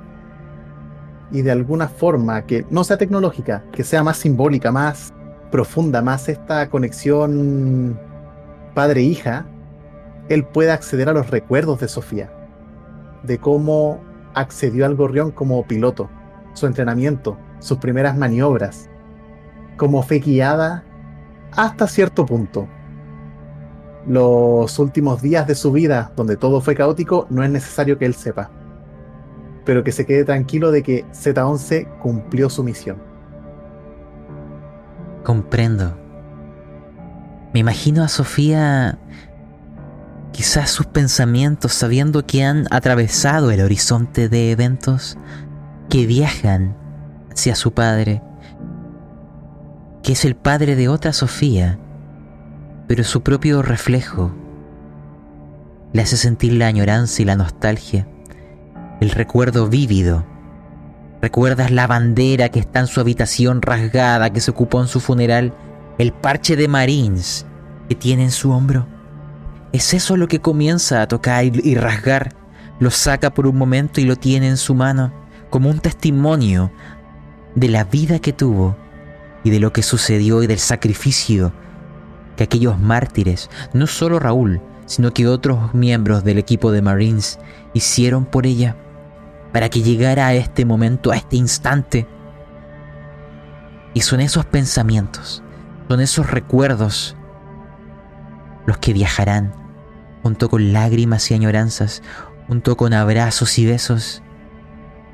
[1.31, 5.13] Y de alguna forma que no sea tecnológica, que sea más simbólica, más
[5.51, 7.99] profunda, más esta conexión
[8.73, 9.45] padre-hija,
[10.29, 12.31] él pueda acceder a los recuerdos de Sofía,
[13.23, 14.01] de cómo
[14.33, 16.09] accedió al gorrión como piloto,
[16.53, 18.89] su entrenamiento, sus primeras maniobras,
[19.77, 20.83] cómo fue guiada
[21.51, 22.67] hasta cierto punto.
[24.07, 28.15] Los últimos días de su vida, donde todo fue caótico, no es necesario que él
[28.15, 28.49] sepa.
[29.65, 32.97] Pero que se quede tranquilo de que Z11 cumplió su misión.
[35.23, 35.97] Comprendo.
[37.53, 38.97] Me imagino a Sofía,
[40.31, 45.17] quizás sus pensamientos, sabiendo que han atravesado el horizonte de eventos
[45.89, 46.75] que viajan
[47.31, 48.21] hacia su padre,
[50.01, 51.77] que es el padre de otra Sofía,
[52.87, 54.33] pero su propio reflejo
[55.93, 58.07] le hace sentir la añoranza y la nostalgia,
[59.01, 60.23] el recuerdo vívido.
[61.23, 65.55] ¿Recuerdas la bandera que está en su habitación rasgada que se ocupó en su funeral?
[65.97, 67.47] El parche de Marines
[67.89, 68.87] que tiene en su hombro.
[69.73, 72.35] Es eso lo que comienza a tocar y rasgar.
[72.79, 75.11] Lo saca por un momento y lo tiene en su mano
[75.49, 76.71] como un testimonio
[77.55, 78.77] de la vida que tuvo
[79.43, 81.53] y de lo que sucedió y del sacrificio
[82.35, 87.39] que aquellos mártires, no solo Raúl, sino que otros miembros del equipo de Marines
[87.73, 88.75] hicieron por ella
[89.51, 92.07] para que llegara a este momento, a este instante.
[93.93, 95.43] Y son esos pensamientos,
[95.89, 97.17] son esos recuerdos
[98.65, 99.53] los que viajarán
[100.23, 102.03] junto con lágrimas y añoranzas,
[102.47, 104.21] junto con abrazos y besos,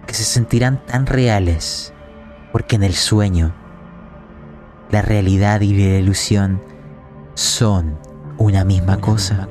[0.06, 1.94] que se sentirán tan reales,
[2.52, 3.54] porque en el sueño
[4.92, 6.62] la realidad y la ilusión
[7.34, 7.98] son
[8.38, 9.48] una misma cosa.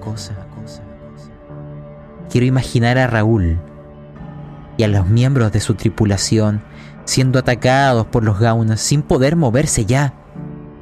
[2.30, 3.58] Quiero imaginar a Raúl
[4.76, 6.62] y a los miembros de su tripulación
[7.06, 10.12] siendo atacados por los gaunas sin poder moverse ya.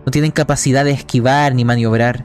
[0.04, 2.24] No tienen capacidad de esquivar ni maniobrar.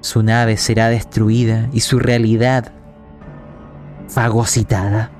[0.00, 2.72] Su nave será destruida y su realidad
[4.08, 5.10] fagocitada.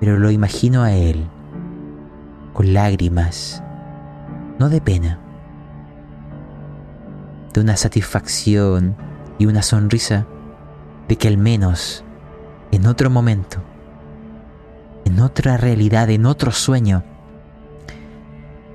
[0.00, 1.28] Pero lo imagino a él
[2.52, 3.62] con lágrimas,
[4.58, 5.18] no de pena,
[7.52, 8.96] de una satisfacción
[9.38, 10.26] y una sonrisa
[11.08, 12.04] de que al menos
[12.72, 13.58] en otro momento,
[15.04, 17.04] en otra realidad, en otro sueño,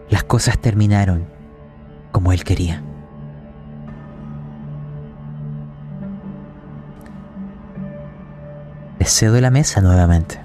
[0.09, 1.25] las cosas terminaron
[2.11, 2.81] como él quería.
[8.99, 10.39] Le cedo la mesa nuevamente.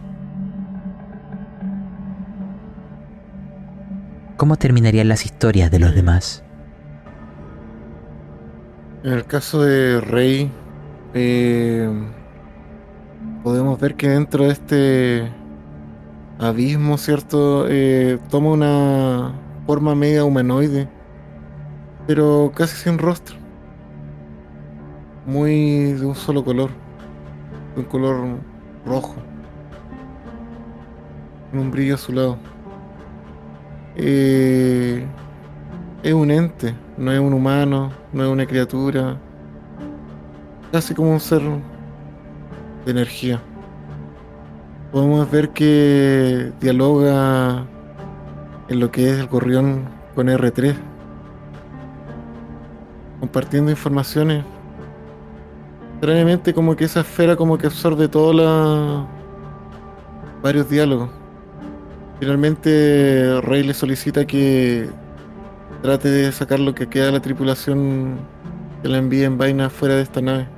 [4.37, 6.43] ¿Cómo terminarían las historias de los demás?
[9.05, 10.51] En el caso de Rey,
[11.15, 11.89] eh,
[13.43, 15.33] podemos ver que dentro de este
[16.39, 17.67] abismo, ¿cierto?
[17.69, 19.33] Eh, toma una
[19.67, 20.89] forma media humanoide,
[22.07, 23.37] pero casi sin rostro.
[25.27, 26.71] Muy de un solo color,
[27.77, 28.39] un color
[28.85, 29.15] rojo,
[31.51, 32.39] con un brillo a su lado.
[33.97, 35.05] Eh,
[36.03, 39.17] es un ente, no es un humano, no es una criatura,
[40.73, 41.43] casi como un ser
[42.85, 43.41] de energía.
[44.91, 47.65] Podemos ver que dialoga
[48.69, 49.85] en lo que es el gorrión
[50.15, 50.75] con R3,
[53.21, 54.45] compartiendo informaciones.
[55.95, 59.07] Extrañamente como que esa esfera como que absorbe todos los
[60.43, 61.11] varios diálogos.
[62.19, 64.89] Finalmente Rey le solicita que
[65.83, 68.19] trate de sacar lo que queda de la tripulación
[68.83, 70.49] que la envíe en vaina fuera de esta nave.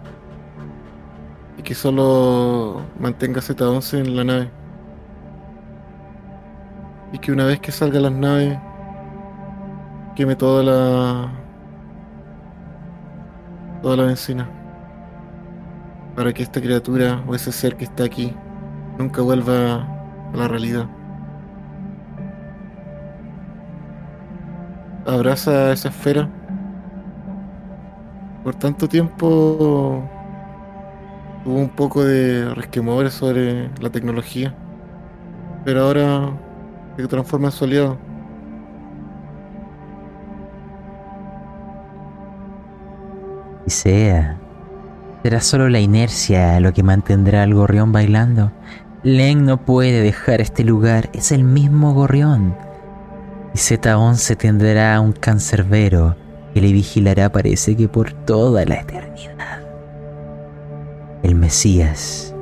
[1.65, 4.51] Que solo mantenga Z-11 en la nave.
[7.13, 8.59] Y que una vez que salgan las naves,
[10.15, 11.33] queme toda la.
[13.83, 14.49] toda la benzina.
[16.15, 18.35] Para que esta criatura o ese ser que está aquí
[18.99, 19.83] nunca vuelva
[20.33, 20.87] a la realidad.
[25.07, 26.29] abraza esa esfera.
[28.43, 30.09] Por tanto tiempo
[31.45, 34.55] hubo un poco de resquemores sobre la tecnología,
[35.65, 36.33] pero ahora
[36.97, 37.99] se transforma en su aliado.
[43.67, 44.43] Y sea,
[45.23, 48.53] será solo la inercia lo que mantendrá al gorrión bailando.
[49.03, 52.57] Len no puede dejar este lugar, es el mismo gorrión
[53.55, 56.17] Y Z11 tendrá un cancerbero
[56.55, 59.54] que le vigilará parece que por toda la eternidad.
[61.25, 62.35] El Mesías.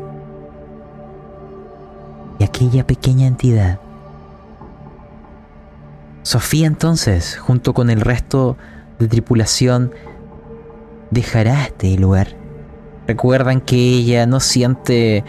[2.40, 3.78] Y aquella pequeña entidad.
[6.24, 8.56] Sofía entonces, junto con el resto
[8.98, 9.92] de tripulación,
[11.12, 12.36] dejará este lugar.
[13.06, 15.22] Recuerdan que ella no siente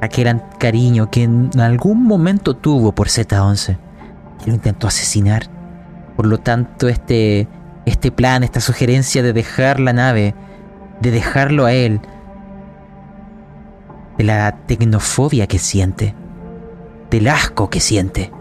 [0.00, 3.76] aquel cariño que en algún momento tuvo por Z11.
[4.46, 5.42] Y lo intentó asesinar.
[6.16, 7.48] Por lo tanto, este,
[7.84, 10.34] este plan, esta sugerencia de dejar la nave,
[11.02, 12.00] de dejarlo a él,
[14.18, 16.14] de la tecnofobia que siente,
[17.08, 18.32] del asco que siente,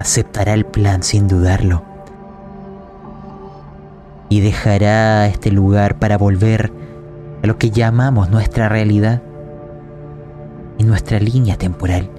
[0.00, 1.84] aceptará el plan sin dudarlo
[4.30, 6.72] y dejará este lugar para volver
[7.42, 9.22] a lo que llamamos nuestra realidad
[10.78, 12.10] y nuestra línea temporal.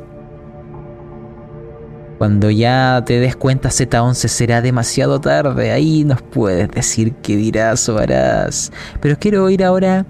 [2.20, 7.90] Cuando ya te des cuenta Z11 será demasiado tarde, ahí nos puedes decir qué dirás
[7.90, 8.72] o harás.
[9.02, 10.06] Pero quiero oír ahora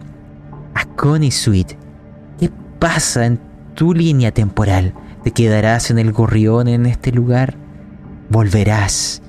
[0.76, 1.76] a Connie Sweet.
[2.40, 3.40] ¿Qué pasa en
[3.74, 4.94] tu línea temporal?
[5.24, 7.56] ¿Te quedarás en el gorrión en este lugar?
[8.30, 9.22] ¿Volverás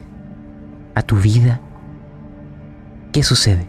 [0.94, 1.60] a tu vida?
[3.12, 3.66] ¿Qué sucede?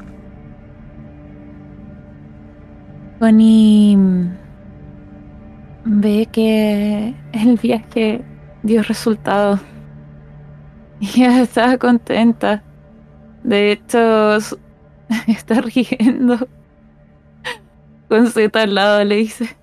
[3.19, 3.97] Connie
[5.85, 8.23] ve que el viaje
[8.63, 9.59] dio resultado.
[10.99, 12.63] Y estaba contenta.
[13.43, 14.37] De hecho,
[15.27, 16.47] está riendo.
[18.09, 19.57] Con Z al lado le dice.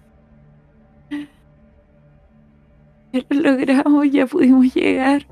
[3.12, 5.26] Ya lo logramos, ya pudimos llegar.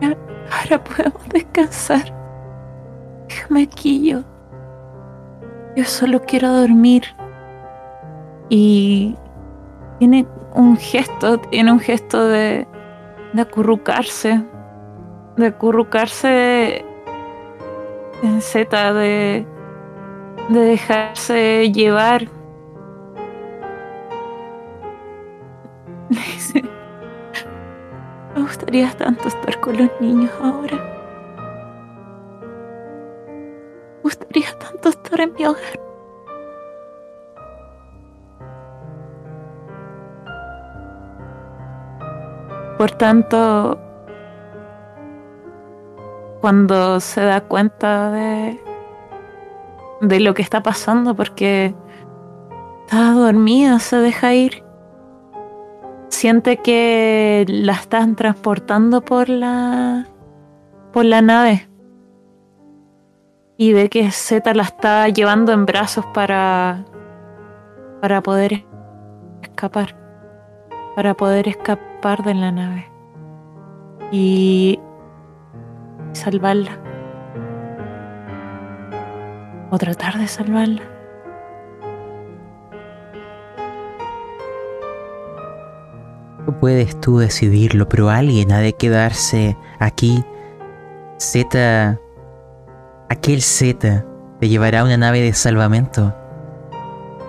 [0.00, 2.14] Ahora podemos descansar.
[3.28, 4.22] Déjame aquí yo.
[5.76, 7.04] Yo solo quiero dormir.
[8.48, 9.14] Y
[9.98, 12.66] tiene un gesto, tiene un gesto de,
[13.34, 14.42] de acurrucarse.
[15.36, 16.84] De acurrucarse
[18.22, 19.46] en Z, de,
[20.48, 22.28] de dejarse llevar.
[28.34, 30.76] Me gustaría tanto estar con los niños ahora.
[33.96, 35.80] Me gustaría tanto estar en mi hogar.
[42.78, 43.78] Por tanto,
[46.40, 48.67] cuando se da cuenta de,
[50.00, 51.74] de lo que está pasando, porque
[52.84, 54.64] está dormida, se deja ir.
[56.08, 60.06] Siente que la están transportando por la
[60.92, 61.68] por la nave.
[63.56, 66.84] Y ve que Z la está llevando en brazos para
[68.00, 68.64] para poder
[69.42, 69.96] escapar
[70.98, 72.90] para poder escapar de la nave
[74.10, 74.80] y
[76.12, 76.87] salvarla
[79.70, 80.98] o tratar de salvarla
[86.52, 90.24] puedes tú decidirlo, pero alguien ha de quedarse aquí.
[91.18, 91.98] Z,
[93.08, 94.04] aquel Z,
[94.40, 96.14] te llevará a una nave de salvamento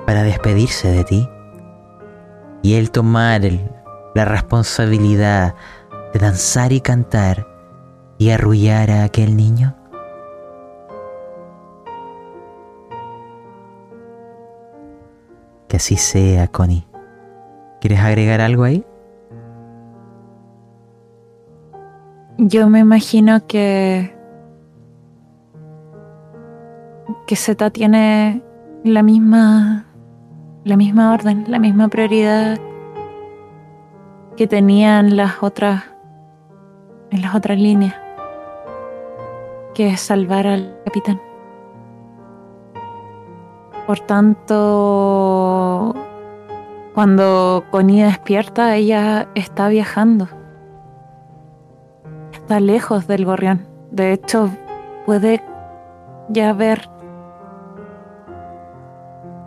[0.05, 1.29] para despedirse de ti
[2.61, 3.41] y él tomar
[4.15, 5.55] la responsabilidad
[6.13, 7.47] de danzar y cantar
[8.17, 9.78] y arrullar a aquel niño.
[15.69, 16.85] Que así sea, Connie.
[17.79, 18.83] ¿Quieres agregar algo ahí?
[22.37, 24.17] Yo me imagino que
[27.27, 28.41] que Z tiene
[28.83, 29.85] la misma
[30.63, 32.57] la misma orden, la misma prioridad
[34.35, 35.83] que tenían las otras
[37.11, 37.95] en las otras líneas,
[39.73, 41.28] que es salvar al capitán.
[43.89, 45.95] Por tanto,
[46.93, 50.29] cuando Connie despierta, ella está viajando
[52.31, 53.65] está lejos del gorrión.
[53.89, 54.51] De hecho,
[55.07, 55.43] puede
[56.29, 56.87] ya ver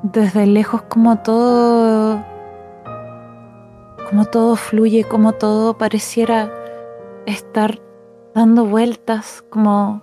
[0.02, 2.20] desde lejos como todo
[4.10, 6.50] como todo fluye, como todo pareciera
[7.26, 7.80] estar
[8.34, 10.02] dando vueltas, como,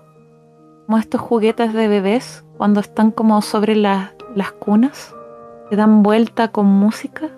[0.90, 4.12] como estos juguetes de bebés cuando están como sobre las
[4.58, 5.14] cunas,
[5.70, 7.30] que dan vuelta con música.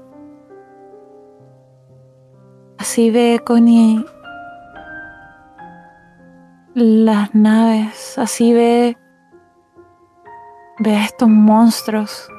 [2.78, 4.06] Así ve Connie
[6.76, 8.98] las naves, así ve,
[10.80, 12.30] ve a estos monstruos.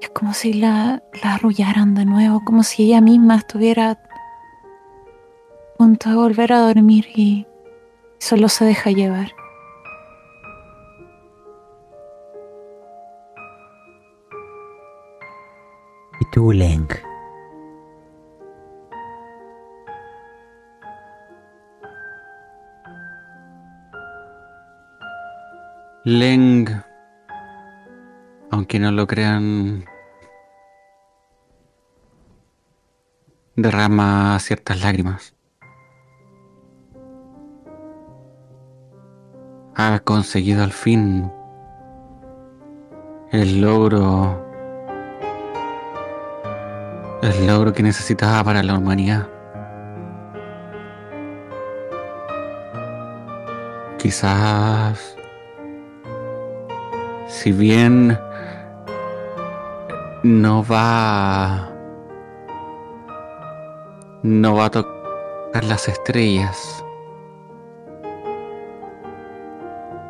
[0.00, 3.98] Es como si la, la arrullaran de nuevo, como si ella misma estuviera a
[5.78, 7.46] punto de volver a dormir y
[8.18, 9.32] solo se deja llevar.
[16.20, 16.88] ¿Y tú, Leng?
[26.04, 26.66] Leng,
[28.50, 29.84] aunque no lo crean,
[33.56, 35.37] derrama ciertas lágrimas.
[39.80, 41.30] Ha conseguido al fin
[43.30, 44.44] el logro,
[47.22, 49.28] el logro que necesitaba para la humanidad.
[53.98, 55.16] Quizás,
[57.28, 58.18] si bien
[60.24, 61.70] no va,
[64.24, 66.84] no va a tocar las estrellas,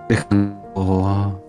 [0.08, 1.42] dejando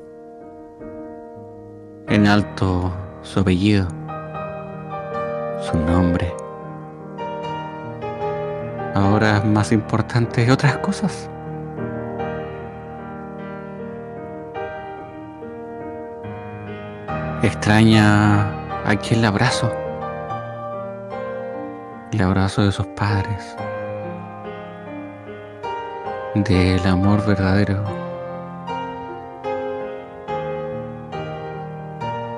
[2.10, 2.92] en alto
[3.22, 3.88] su apellido,
[5.62, 6.34] su nombre.
[8.96, 11.30] Ahora es más importante otras cosas.
[17.42, 18.50] Extraña
[18.86, 19.72] aquel abrazo,
[22.12, 23.56] el abrazo de sus padres,
[26.36, 28.09] del amor verdadero.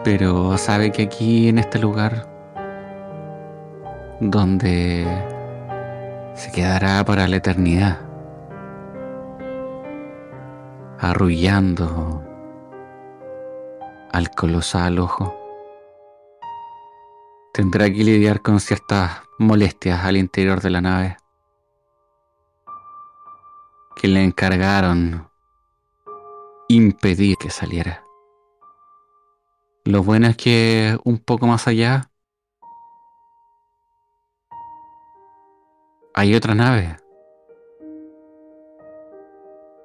[0.03, 2.27] Pero sabe que aquí en este lugar,
[4.19, 5.05] donde
[6.33, 7.99] se quedará para la eternidad,
[10.99, 12.23] arrullando
[14.11, 15.37] al colosal ojo.
[17.53, 21.17] Tendrá que lidiar con ciertas molestias al interior de la nave
[23.95, 25.29] que le encargaron
[26.67, 28.00] impedir que saliera.
[29.83, 32.11] Lo bueno es que un poco más allá
[36.13, 36.97] hay otra nave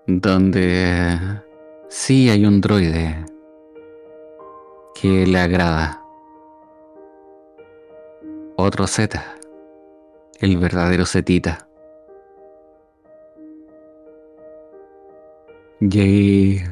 [0.07, 1.19] donde
[1.89, 3.25] sí hay un droide
[5.01, 6.03] que le agrada.
[8.57, 9.23] Otro Z,
[10.41, 11.69] el verdadero Zetita.
[15.81, 16.63] Y ahí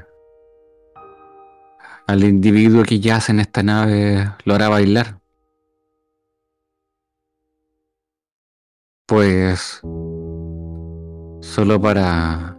[2.07, 5.21] al individuo que yace en esta nave lo hará bailar.
[9.07, 9.81] Pues
[11.41, 12.57] solo para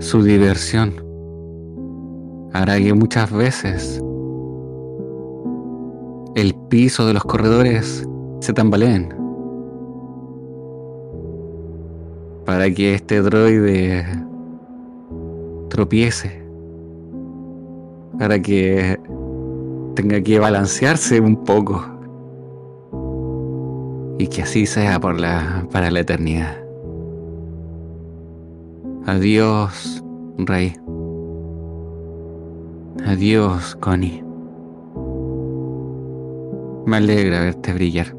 [0.00, 1.04] su diversión
[2.52, 4.00] hará que muchas veces
[6.34, 8.08] el piso de los corredores
[8.40, 9.14] se tambaleen.
[12.44, 14.04] Para que este droide
[15.68, 16.47] tropiece.
[18.18, 18.98] Para que
[19.94, 21.84] tenga que balancearse un poco.
[24.18, 26.56] Y que así sea por la, para la eternidad.
[29.06, 30.04] Adiós,
[30.38, 30.74] Rey.
[33.06, 34.22] Adiós, Connie.
[36.84, 38.14] Me alegra verte brillar.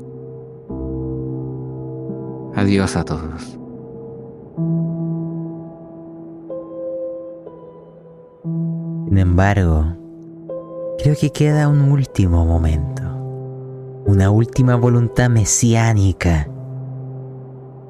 [2.56, 3.59] Adiós a todos.
[9.10, 9.86] Sin embargo,
[11.00, 13.02] creo que queda un último momento,
[14.06, 16.48] una última voluntad mesiánica.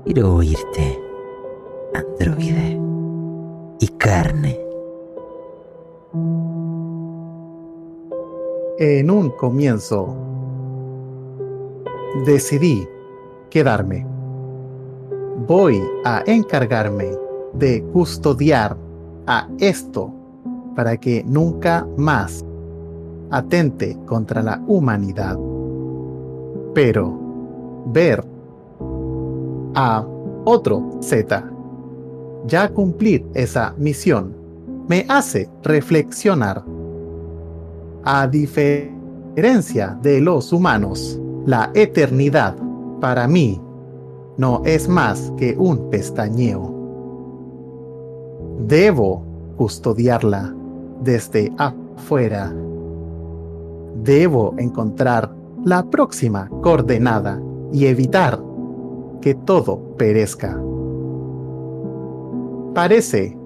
[0.05, 0.97] Quiero oírte,
[1.93, 2.79] androide
[3.81, 4.57] y carne.
[8.77, 10.15] En un comienzo
[12.25, 12.87] decidí
[13.49, 14.07] quedarme.
[15.45, 17.09] Voy a encargarme
[17.51, 18.77] de custodiar
[19.27, 20.13] a esto
[20.75, 22.45] para que nunca más
[23.31, 25.37] atente contra la humanidad.
[26.73, 27.17] Pero
[27.87, 28.23] ver
[29.75, 30.05] a
[30.45, 31.43] otro Z
[32.45, 34.35] ya cumplir esa misión
[34.87, 36.63] me hace reflexionar.
[38.03, 42.55] A diferencia de los humanos, la eternidad,
[42.99, 43.61] para mí,
[44.37, 46.73] no es más que un pestañeo.
[48.67, 49.23] Debo
[49.57, 50.55] custodiarla
[51.01, 52.53] desde afuera.
[54.03, 58.41] Debo encontrar la próxima coordenada y evitar
[59.21, 60.59] que todo perezca.
[62.73, 63.37] Parece,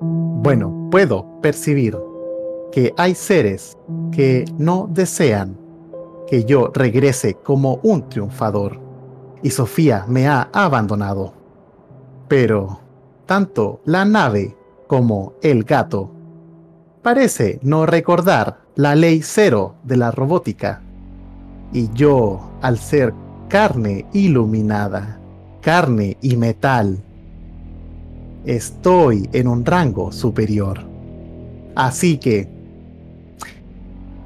[0.00, 1.96] bueno, puedo percibir
[2.72, 3.76] que hay seres
[4.10, 5.56] que no desean
[6.26, 8.78] que yo regrese como un triunfador
[9.42, 11.32] y Sofía me ha abandonado.
[12.28, 12.80] Pero
[13.26, 16.10] tanto la nave como el gato
[17.08, 20.82] parece no recordar la ley cero de la robótica.
[21.72, 23.14] Y yo, al ser
[23.48, 25.18] carne iluminada,
[25.62, 26.98] carne y metal,
[28.44, 30.80] estoy en un rango superior.
[31.74, 32.46] Así que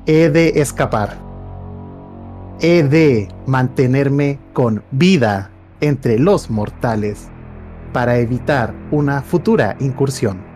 [0.06, 1.16] he de escapar.
[2.60, 7.28] He de mantenerme con vida entre los mortales
[7.92, 10.51] para evitar una futura incursión.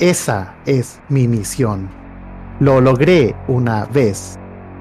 [0.00, 1.88] Esa es mi misión.
[2.60, 4.38] Lo logré una vez.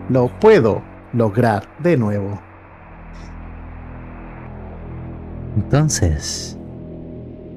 [0.10, 2.39] Lo puedo lograr de nuevo.
[5.56, 6.56] Entonces,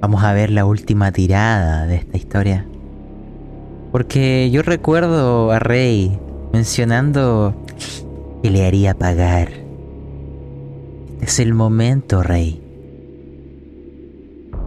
[0.00, 2.66] vamos a ver la última tirada de esta historia.
[3.92, 6.18] Porque yo recuerdo a Rey
[6.54, 7.54] mencionando
[8.42, 9.50] que le haría pagar.
[11.20, 12.62] Este es el momento, Rey.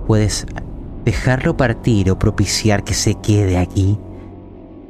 [0.06, 0.46] Puedes
[1.06, 4.04] dejarlo partir o propiciar que se quede aquí,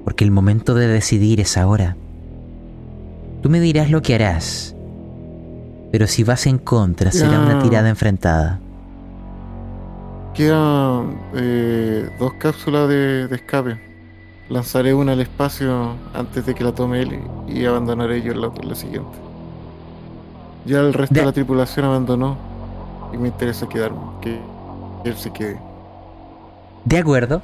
[0.04, 2.00] porque el momento de decidir es ahora.
[3.42, 4.78] Tú me dirás lo que harás,
[5.92, 8.66] pero si vas en contra será una tirada enfrentada.
[10.34, 13.80] Quedan eh, dos cápsulas de, de escape.
[14.50, 17.14] Lanzaré una al espacio antes de que la tome él
[17.48, 19.24] y, y abandonaré yo la, la siguiente.
[20.64, 22.50] Ya el resto De- de la tripulación abandonó
[23.12, 24.54] y me interesa quedarme, que
[25.04, 25.68] él se quede.
[26.86, 27.42] De acuerdo.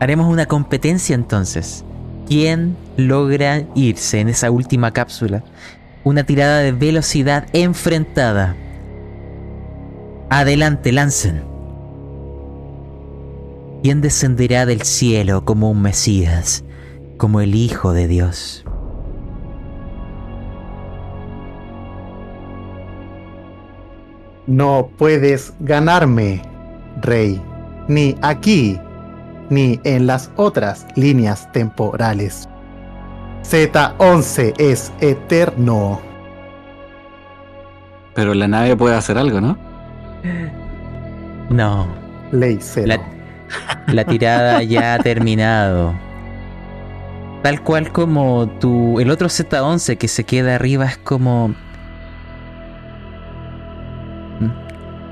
[0.00, 1.84] Haremos una competencia entonces.
[2.26, 5.44] ¿Quién logra irse en esa última cápsula?
[6.02, 8.56] Una tirada de velocidad enfrentada.
[10.30, 11.42] Adelante, lancen.
[13.82, 16.64] ¿Quién descenderá del cielo como un Mesías,
[17.18, 18.64] como el Hijo de Dios?
[24.46, 26.42] No puedes ganarme,
[27.00, 27.40] Rey,
[27.88, 28.78] ni aquí,
[29.50, 32.48] ni en las otras líneas temporales.
[33.42, 36.00] Z11 es eterno.
[38.14, 39.58] Pero la nave puede hacer algo, ¿no?
[41.50, 41.86] No,
[42.32, 42.86] Ley cero.
[42.86, 45.94] La, la tirada ya ha terminado.
[47.42, 48.98] Tal cual como tu.
[49.00, 51.54] El otro Z11 que se queda arriba es como.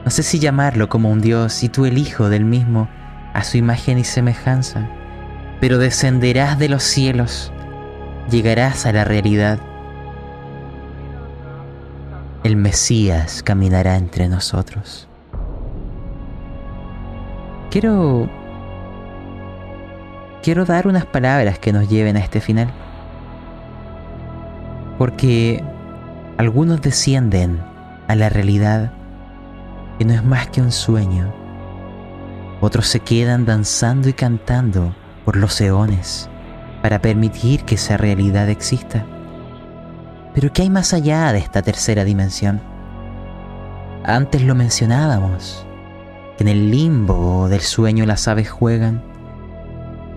[0.04, 2.88] No sé si llamarlo como un dios, y tú el hijo del mismo,
[3.34, 4.88] a su imagen y semejanza.
[5.60, 7.52] Pero descenderás de los cielos,
[8.28, 9.60] llegarás a la realidad.
[12.42, 15.08] El Mesías caminará entre nosotros.
[17.70, 18.28] Quiero...
[20.42, 22.68] Quiero dar unas palabras que nos lleven a este final.
[24.98, 25.62] Porque
[26.36, 27.60] algunos descienden
[28.08, 28.90] a la realidad
[30.04, 31.32] no es más que un sueño.
[32.60, 36.28] Otros se quedan danzando y cantando por los eones
[36.82, 39.06] para permitir que esa realidad exista.
[40.34, 42.60] Pero ¿qué hay más allá de esta tercera dimensión?
[44.04, 45.66] Antes lo mencionábamos
[46.36, 49.02] que en el limbo del sueño las aves juegan,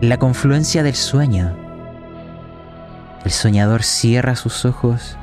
[0.01, 1.55] en la confluencia del sueño,
[3.25, 5.17] el soñador cierra sus ojos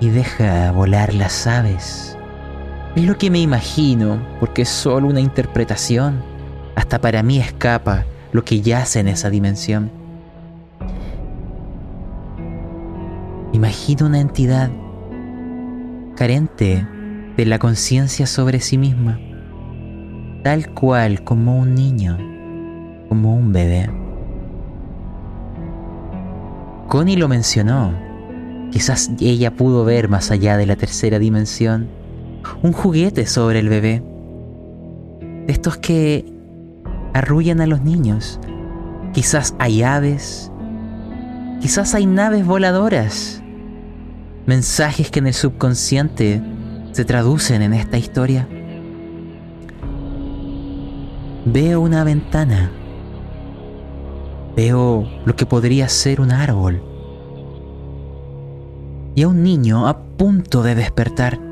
[0.00, 2.16] y deja volar las aves.
[2.96, 6.22] Es lo que me imagino, porque es solo una interpretación.
[6.74, 9.90] Hasta para mí escapa lo que yace en esa dimensión.
[13.52, 14.70] Imagino una entidad
[16.16, 16.86] carente
[17.36, 19.18] de la conciencia sobre sí misma
[20.42, 22.16] tal cual como un niño,
[23.08, 23.90] como un bebé.
[26.88, 27.92] Connie lo mencionó.
[28.70, 31.88] Quizás ella pudo ver más allá de la tercera dimensión
[32.62, 34.02] un juguete sobre el bebé.
[35.46, 36.24] Estos que
[37.14, 38.40] arrullan a los niños.
[39.12, 40.50] Quizás hay aves.
[41.60, 43.42] Quizás hay naves voladoras.
[44.46, 46.42] Mensajes que en el subconsciente
[46.92, 48.48] se traducen en esta historia.
[51.44, 52.70] Veo una ventana.
[54.56, 56.82] Veo lo que podría ser un árbol.
[59.14, 61.49] Y a un niño a punto de despertar.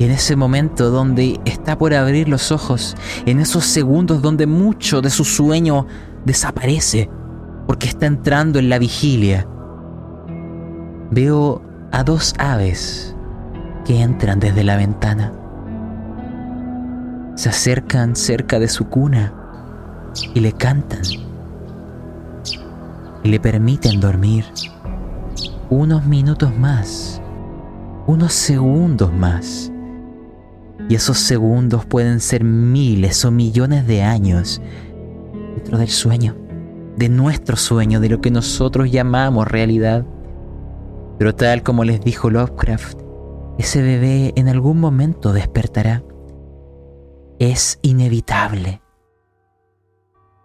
[0.00, 5.00] Y en ese momento donde está por abrir los ojos, en esos segundos donde mucho
[5.00, 5.86] de su sueño
[6.24, 7.08] desaparece,
[7.68, 9.46] porque está entrando en la vigilia,
[11.12, 11.62] veo
[11.92, 13.14] a dos aves
[13.84, 15.34] que entran desde la ventana
[17.40, 19.32] se acercan cerca de su cuna
[20.34, 21.00] y le cantan
[23.22, 24.44] le permiten dormir
[25.70, 27.22] unos minutos más,
[28.06, 29.69] unos segundos más.
[30.90, 34.60] Y esos segundos pueden ser miles o millones de años
[35.54, 36.34] dentro del sueño,
[36.96, 40.04] de nuestro sueño, de lo que nosotros llamamos realidad.
[41.16, 42.98] Pero tal como les dijo Lovecraft,
[43.56, 46.02] ese bebé en algún momento despertará.
[47.38, 48.82] Es inevitable.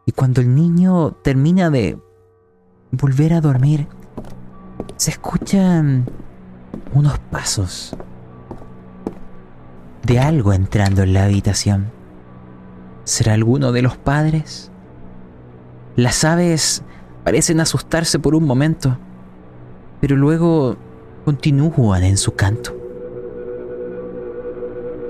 [0.06, 1.98] Y cuando el niño termina de
[2.92, 3.88] volver a dormir,
[4.96, 6.06] se escuchan
[6.94, 7.98] unos pasos
[10.06, 11.92] de algo entrando en la habitación.
[13.04, 14.72] ¿Será alguno de los padres?
[15.96, 16.84] Las aves
[17.24, 18.98] parecen asustarse por un momento,
[20.02, 20.78] pero luego
[21.24, 22.76] continúan en su canto.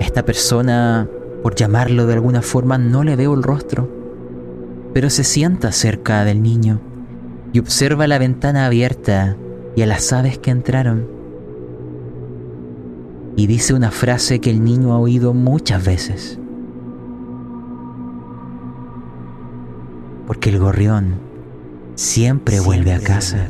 [0.00, 1.08] Esta persona,
[1.42, 3.90] por llamarlo de alguna forma, no le veo el rostro,
[4.94, 6.80] pero se sienta cerca del niño
[7.52, 9.36] y observa la ventana abierta
[9.74, 11.15] y a las aves que entraron.
[13.36, 16.38] Y dice una frase que el niño ha oído muchas veces.
[20.26, 21.20] Porque el gorrión
[21.94, 23.48] siempre, vuelve a casa,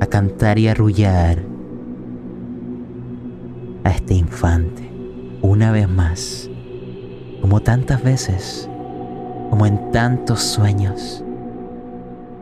[0.00, 1.38] a cantar y arrullar
[3.84, 4.90] a este infante
[5.42, 6.50] una vez más,
[7.40, 8.68] como tantas veces,
[9.50, 11.24] como en tantos sueños.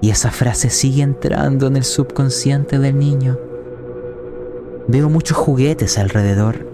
[0.00, 3.38] Y esa frase sigue entrando en el subconsciente del niño.
[4.90, 6.66] Veo muchos juguetes alrededor.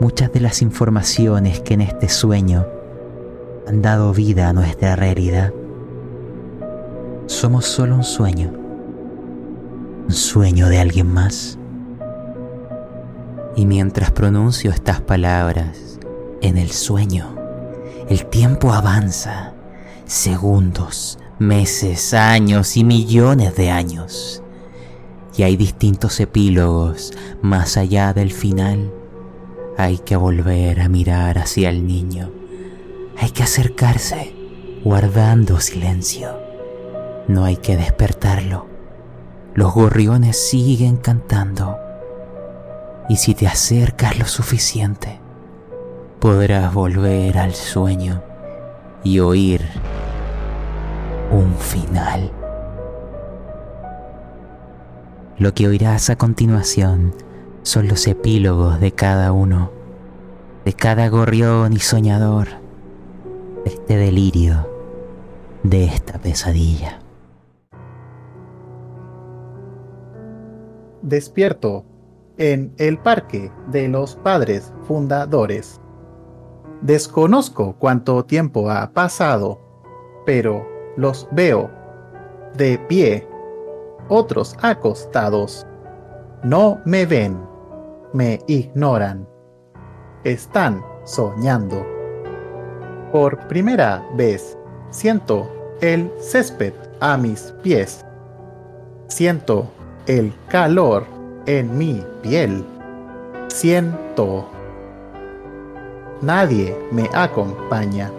[0.00, 2.66] Muchas de las informaciones que en este sueño
[3.68, 5.52] han dado vida a nuestra realidad.
[7.26, 8.50] Somos solo un sueño.
[10.06, 11.58] Un sueño de alguien más.
[13.56, 16.00] Y mientras pronuncio estas palabras
[16.40, 17.36] en el sueño,
[18.08, 19.52] el tiempo avanza
[20.06, 24.40] segundos, meses, años y millones de años.
[25.36, 27.12] Y hay distintos epílogos
[27.42, 28.92] más allá del final.
[29.76, 32.30] Hay que volver a mirar hacia el niño.
[33.18, 34.34] Hay que acercarse,
[34.84, 36.38] guardando silencio.
[37.26, 38.66] No hay que despertarlo.
[39.54, 41.78] Los gorriones siguen cantando.
[43.08, 45.20] Y si te acercas lo suficiente,
[46.20, 48.22] podrás volver al sueño
[49.02, 49.62] y oír
[51.30, 52.43] un final.
[55.36, 57.12] Lo que oirás a continuación
[57.62, 59.72] son los epílogos de cada uno,
[60.64, 62.48] de cada gorrión y soñador,
[63.64, 64.68] de este delirio,
[65.64, 67.00] de esta pesadilla.
[71.02, 71.84] Despierto
[72.38, 75.80] en el parque de los padres fundadores.
[76.80, 79.58] Desconozco cuánto tiempo ha pasado,
[80.24, 80.66] pero
[80.96, 81.70] los veo
[82.56, 83.26] de pie,
[84.08, 85.66] otros acostados.
[86.42, 87.38] No me ven,
[88.12, 89.26] me ignoran.
[90.24, 91.84] Están soñando.
[93.12, 94.58] Por primera vez
[94.90, 95.48] siento
[95.80, 98.04] el césped a mis pies.
[99.08, 99.66] Siento
[100.06, 101.04] el calor
[101.46, 102.64] en mi piel.
[103.48, 104.48] Siento.
[106.22, 108.10] Nadie me acompaña.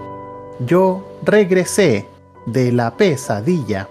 [0.59, 2.07] Yo regresé
[2.45, 3.89] de la pesadilla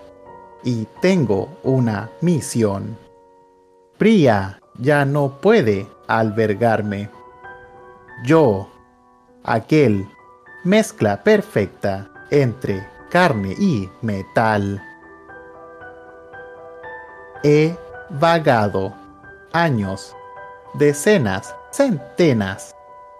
[0.65, 2.99] y tengo una misión.
[3.99, 7.11] Priya ya no puede albergarme.
[8.25, 8.69] Yo,
[9.45, 10.09] aquel
[10.65, 14.83] mezcla perfecta entre carne y metal.
[17.43, 17.77] He
[18.11, 18.95] vagado
[19.53, 20.17] años,
[20.75, 22.75] decenas, centenas,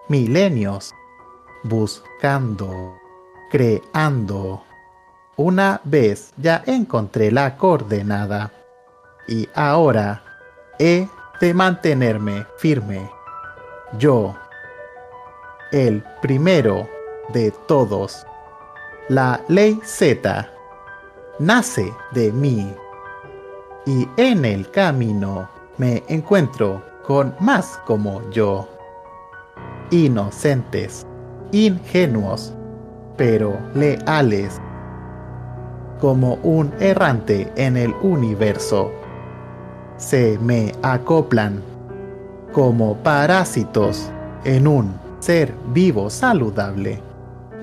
[0.09, 0.93] milenios,
[1.63, 2.97] buscando,
[3.51, 4.64] creando.
[5.37, 8.53] Una vez ya encontré la coordenada
[9.27, 10.23] y ahora
[10.79, 11.09] he
[11.41, 13.09] de mantenerme firme.
[13.97, 14.33] Yo,
[15.73, 16.87] el primero
[17.33, 18.25] de todos.
[19.09, 20.49] La ley Z
[21.39, 22.73] nace de mí
[23.85, 28.69] y en el camino me encuentro con más como yo.
[29.91, 31.05] Inocentes,
[31.51, 32.53] ingenuos,
[33.17, 34.61] pero leales
[36.05, 38.91] como un errante en el universo.
[39.97, 41.63] Se me acoplan
[42.53, 44.11] como parásitos
[44.43, 47.01] en un ser vivo saludable.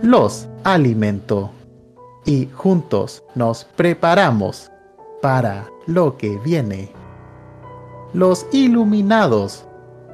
[0.02, 1.52] Los alimento
[2.24, 4.72] y juntos nos preparamos
[5.20, 6.90] para lo que viene.
[8.12, 9.64] Los iluminados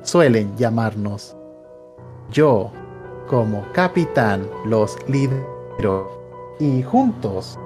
[0.02, 1.34] suelen llamarnos.
[2.30, 2.72] Yo,
[3.26, 6.10] como capitán, los lidero
[6.60, 7.58] y juntos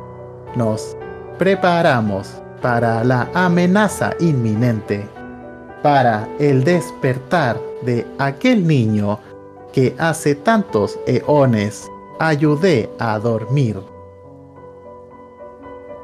[0.56, 0.96] nos
[1.38, 5.06] preparamos para la amenaza inminente,
[5.82, 9.18] para el despertar de aquel niño
[9.72, 13.80] que hace tantos eones ayudé a dormir.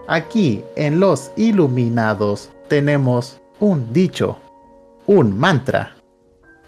[0.09, 4.39] Aquí en los iluminados tenemos un dicho,
[5.07, 5.95] un mantra.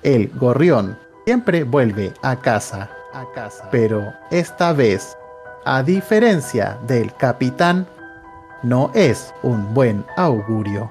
[0.03, 3.69] El gorrión siempre vuelve a casa, a casa.
[3.71, 5.17] Pero esta vez,
[5.65, 7.87] a diferencia del capitán,
[8.63, 10.91] no es un buen augurio.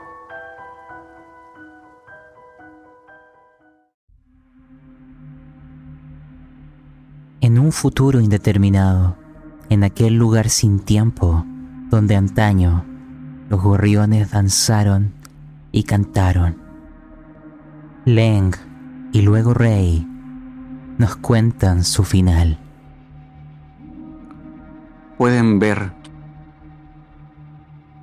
[7.41, 9.15] En un futuro indeterminado,
[9.69, 11.45] en aquel lugar sin tiempo,
[11.89, 12.85] donde antaño
[13.49, 15.13] los gorriones danzaron
[15.71, 16.57] y cantaron.
[18.05, 18.51] Leng
[19.11, 20.07] y luego Rey
[20.97, 22.59] nos cuentan su final.
[25.19, 25.91] Pueden ver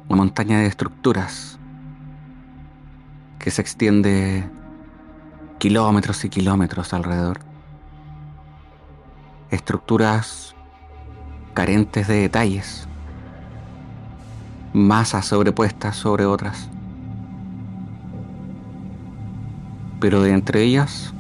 [0.07, 1.59] una montaña de estructuras
[3.39, 4.47] que se extiende
[5.59, 7.39] kilómetros y kilómetros alrededor.
[9.51, 10.55] Estructuras
[11.55, 12.87] carentes de detalles,
[14.75, 16.69] masas sobrepuestas sobre otras.
[20.01, 21.15] Pero de entre ellas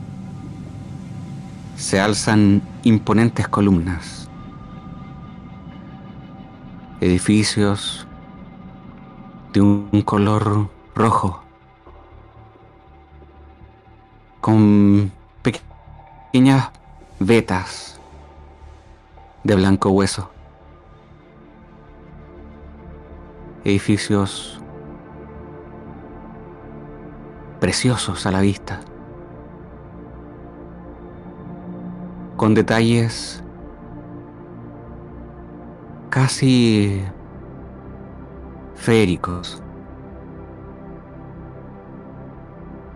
[1.79, 4.16] se alzan imponentes columnas,
[7.07, 8.07] edificios
[9.53, 11.41] de un color rojo,
[14.41, 15.13] con
[15.43, 16.71] pequeñas
[17.21, 18.01] vetas
[19.45, 20.31] de blanco hueso.
[23.65, 24.61] Edificios
[27.61, 28.81] preciosos a la vista,
[32.37, 33.43] con detalles
[36.17, 37.05] casi
[38.75, 39.63] féricos.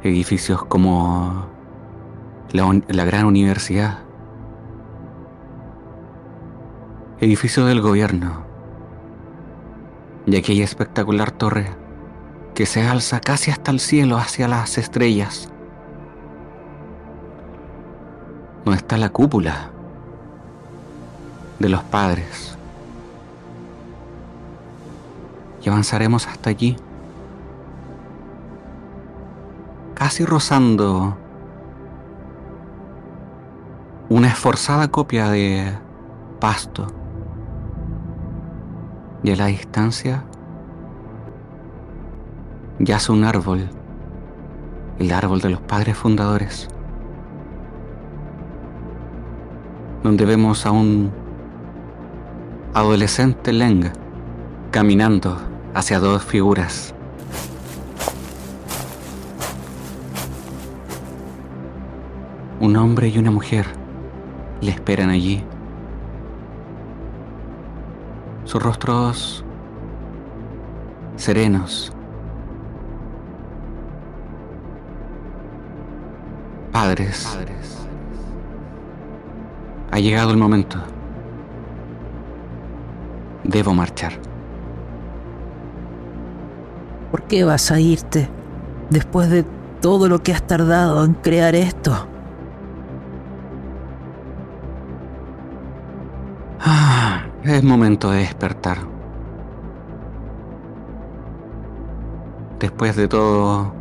[0.02, 1.44] Edificios como
[2.52, 3.98] la, gran universidad.
[7.18, 8.46] Edificio del gobierno.
[10.24, 11.66] Y aquella espectacular torre
[12.54, 15.52] que se alza casi hasta el cielo hacia las estrellas.
[18.64, 19.72] No está la cúpula
[21.58, 22.49] de los padres.
[25.62, 26.76] Y avanzaremos hasta allí.
[29.94, 31.16] Casi rozando
[34.08, 35.72] una esforzada copia de
[36.40, 36.86] pasto.
[39.22, 40.24] Y a la distancia
[42.80, 43.68] yace un árbol,
[44.98, 46.68] el árbol de los padres fundadores,
[50.02, 51.12] donde vemos a un
[52.72, 53.92] adolescente Leng
[54.70, 56.94] caminando hacia dos figuras.
[62.60, 63.66] Un hombre y una mujer
[64.60, 65.42] le esperan allí.
[68.44, 69.44] Sus rostros
[71.16, 71.92] serenos.
[76.72, 77.36] Padres.
[79.90, 80.78] Ha llegado el momento.
[83.44, 84.29] Debo marchar.
[87.10, 88.28] ¿Por qué vas a irte
[88.88, 89.44] después de
[89.80, 92.06] todo lo que has tardado en crear esto?
[96.60, 98.78] Ah, es momento de despertar.
[102.60, 103.72] Después de todo,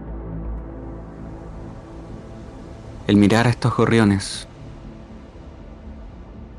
[3.08, 4.48] el mirar a estos gorriones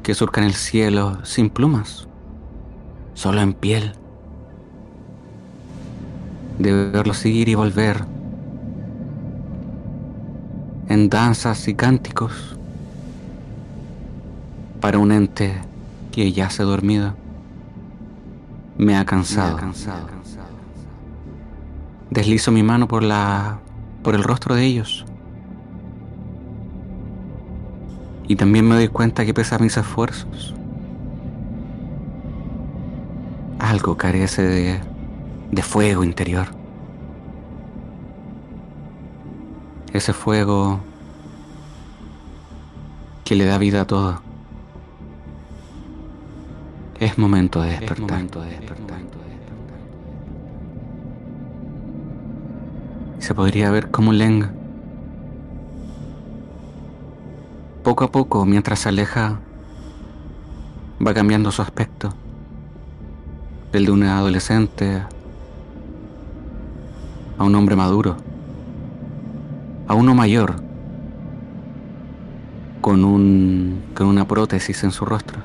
[0.02, 2.09] que surcan el cielo sin plumas,
[3.14, 3.94] solo en piel,
[6.60, 8.04] de verlos ir y volver
[10.88, 12.58] en danzas y cánticos
[14.80, 15.54] para un ente
[16.12, 17.14] que yace dormido.
[18.76, 19.58] Me ha cansado.
[22.10, 23.58] Deslizo mi mano por la
[24.02, 25.06] por el rostro de ellos.
[28.26, 30.54] Y también me doy cuenta que pese a mis esfuerzos,
[33.58, 34.80] algo carece de,
[35.51, 36.48] de fuego interior.
[39.93, 40.81] Ese fuego
[43.24, 44.22] que le da vida a todo.
[46.98, 48.27] Es momento de despertar.
[53.18, 54.51] Se podría ver cómo Leng,
[57.82, 59.40] poco a poco, mientras se aleja,
[61.05, 62.12] va cambiando su aspecto.
[63.72, 65.05] del de un adolescente
[67.40, 68.18] a un hombre maduro,
[69.88, 70.56] a uno mayor,
[72.82, 75.40] con, un, con una prótesis en su rostro.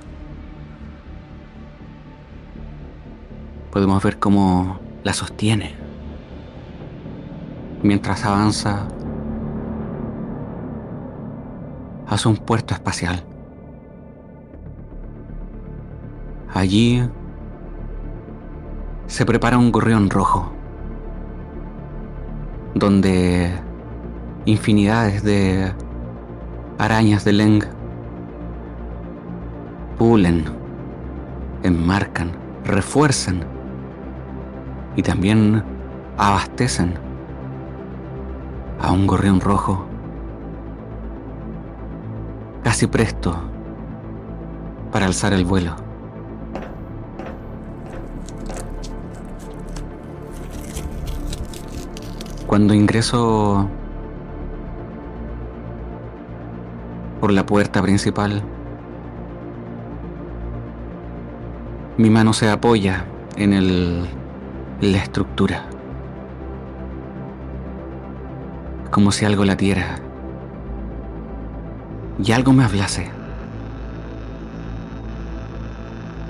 [3.71, 5.73] Podemos ver cómo la sostiene
[7.81, 8.89] mientras avanza
[12.07, 13.23] hacia un puerto espacial.
[16.53, 17.09] Allí
[19.07, 20.54] se prepara un gorrión rojo,
[22.75, 23.51] donde
[24.43, 25.71] infinidades de
[26.77, 27.63] arañas de Leng
[29.97, 30.43] pulen,
[31.63, 32.31] enmarcan,
[32.65, 33.45] refuerzan
[34.97, 35.63] y también
[36.17, 36.93] abastecen
[38.81, 39.85] a un gorrión rojo
[42.61, 43.35] casi presto
[44.91, 45.84] para alzar el vuelo.
[52.55, 53.69] Cuando ingreso
[57.19, 58.43] por la puerta principal,
[61.97, 64.05] mi mano se apoya en, el,
[64.79, 65.65] la estructura,
[68.89, 69.97] como si algo latiera
[72.23, 73.09] y algo me hablase.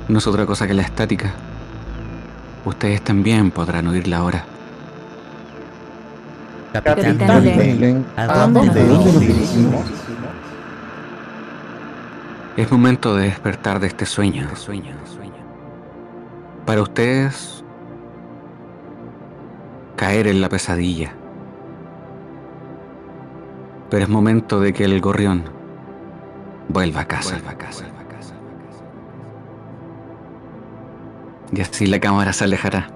[0.07, 1.35] No es otra cosa que la estática.
[2.65, 4.54] Ustedes también podrán oírla ahora.
[6.81, 9.19] Capitán Capitán ¿a ¿a dónde dónde nos dirigimos?
[9.19, 9.85] dirigimos?
[12.57, 14.47] Es momento de despertar de este sueño.
[16.65, 17.63] Para ustedes,
[19.97, 21.13] caer en la pesadilla.
[23.89, 25.43] Pero es momento de que el gorrión
[26.69, 27.37] vuelva a casa.
[31.51, 32.94] Y así la cámara se alejará.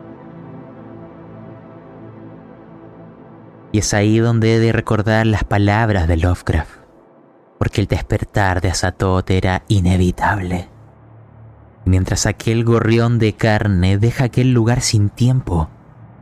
[3.72, 6.80] Y es ahí donde he de recordar las palabras de Lovecraft,
[7.60, 10.70] porque el despertar de Azatoth era inevitable.
[11.86, 15.70] Mientras aquel gorrión de carne deja aquel lugar sin tiempo,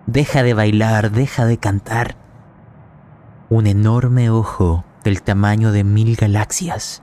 [0.05, 2.17] deja de bailar, deja de cantar,
[3.49, 7.01] un enorme ojo del tamaño de mil galaxias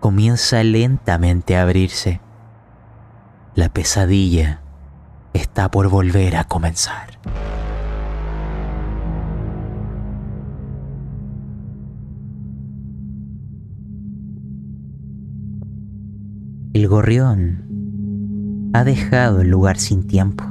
[0.00, 2.20] comienza lentamente a abrirse.
[3.54, 4.62] La pesadilla
[5.32, 7.20] está por volver a comenzar.
[16.72, 20.44] El gorrión ha dejado el lugar sin tiempo.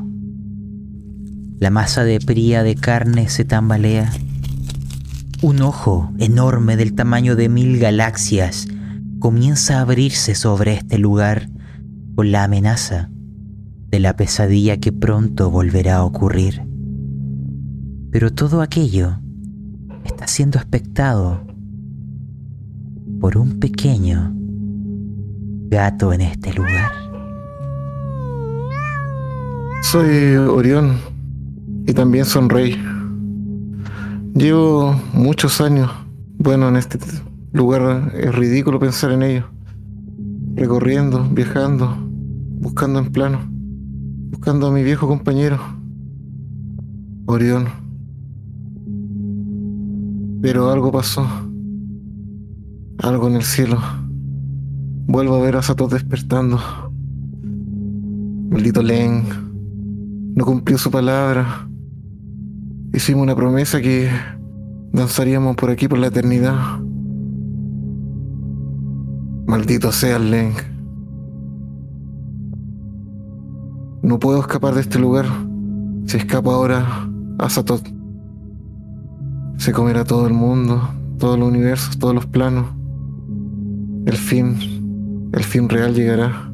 [1.59, 4.11] La masa de pría de carne se tambalea.
[5.41, 8.67] Un ojo enorme del tamaño de mil galaxias
[9.19, 11.47] comienza a abrirse sobre este lugar
[12.15, 13.09] con la amenaza
[13.87, 16.67] de la pesadilla que pronto volverá a ocurrir.
[18.11, 19.21] Pero todo aquello
[20.03, 21.47] está siendo expectado
[23.21, 24.35] por un pequeño
[25.69, 26.91] gato en este lugar.
[29.83, 30.97] Soy Orión
[31.85, 32.75] y también son rey.
[34.33, 35.91] Llevo muchos años,
[36.37, 36.97] bueno, en este
[37.51, 39.45] lugar es ridículo pensar en ello.
[40.55, 41.95] Recorriendo, viajando,
[42.59, 43.39] buscando en plano,
[44.31, 45.59] buscando a mi viejo compañero,
[47.27, 47.67] Orión.
[50.41, 51.27] Pero algo pasó,
[52.97, 53.77] algo en el cielo.
[55.11, 56.59] Vuelvo a ver a Sato despertando.
[58.51, 59.23] Maldito Len.
[60.35, 61.67] No cumplió su palabra.
[62.93, 64.07] Hicimos una promesa que
[64.93, 66.79] danzaríamos por aquí por la eternidad.
[69.47, 70.53] Maldito sea Len.
[74.03, 75.25] No puedo escapar de este lugar.
[76.05, 77.09] Si escapo ahora
[77.39, 77.81] a Satot,
[79.57, 80.87] se comerá todo el mundo,
[81.17, 82.67] todos los universos, todos los planos.
[84.05, 84.78] El fin,
[85.33, 86.51] el fin real llegará.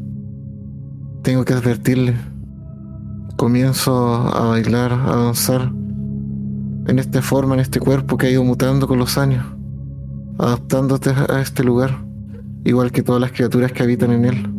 [1.23, 2.15] Tengo que advertirle.
[3.37, 5.71] Comienzo a bailar, a danzar
[6.87, 9.45] en esta forma, en este cuerpo que ha ido mutando con los años,
[10.37, 12.05] adaptándote a este lugar,
[12.63, 14.49] igual que todas las criaturas que habitan en él.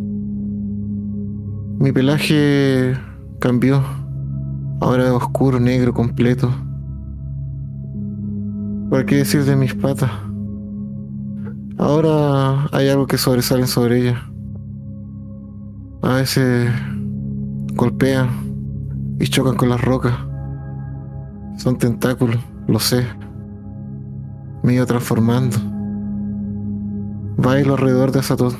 [1.78, 2.96] Mi pelaje
[3.38, 3.82] cambió,
[4.80, 6.50] ahora es oscuro, negro, completo.
[8.90, 10.10] ¿Por qué decir de mis patas?
[11.78, 14.18] Ahora hay algo que sobresalen sobre ellas.
[16.02, 16.70] A veces
[17.74, 18.28] golpean
[19.20, 20.14] y chocan con las rocas.
[21.58, 23.06] Son tentáculos, lo sé.
[24.62, 25.56] Me ido transformando.
[27.36, 28.56] Bailo alrededor de Azatoth.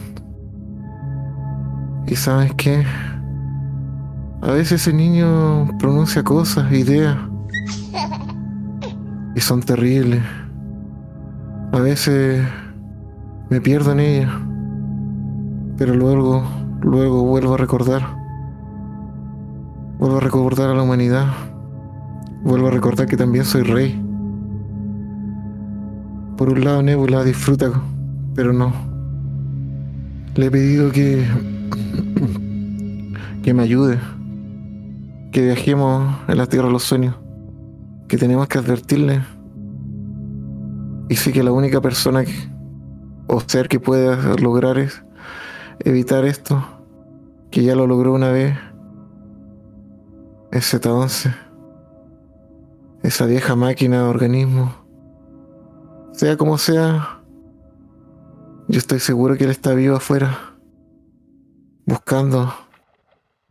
[2.07, 2.85] ¿Y sabes qué?
[4.43, 7.17] A veces ese niño pronuncia cosas, ideas,
[9.35, 10.23] y son terribles.
[11.73, 12.47] A veces
[13.49, 14.41] me pierdo en ella,
[15.77, 16.43] pero luego,
[16.83, 18.03] luego vuelvo a recordar.
[19.99, 21.27] Vuelvo a recordar a la humanidad.
[22.43, 24.03] Vuelvo a recordar que también soy rey.
[26.37, 27.71] Por un lado, Nebula disfruta,
[28.35, 28.73] pero no.
[30.35, 31.25] Le he pedido que.
[33.43, 33.99] que me ayude.
[35.33, 37.15] Que viajemos en la tierra de los sueños.
[38.09, 39.23] Que tenemos que advertirle.
[41.09, 42.33] Y sé que la única persona que,
[43.27, 45.03] o ser que pueda lograr es
[45.81, 46.65] evitar esto,
[47.51, 48.57] que ya lo logró una vez,
[50.53, 51.35] es Z11.
[53.03, 54.75] Esa vieja máquina de organismo.
[56.13, 57.21] Sea como sea,
[58.69, 60.57] yo estoy seguro que él está vivo afuera,
[61.85, 62.53] buscando,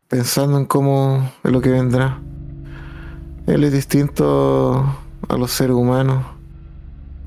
[0.08, 2.20] pensando en cómo es lo que vendrá.
[3.46, 4.84] Él es distinto
[5.30, 6.35] a los seres humanos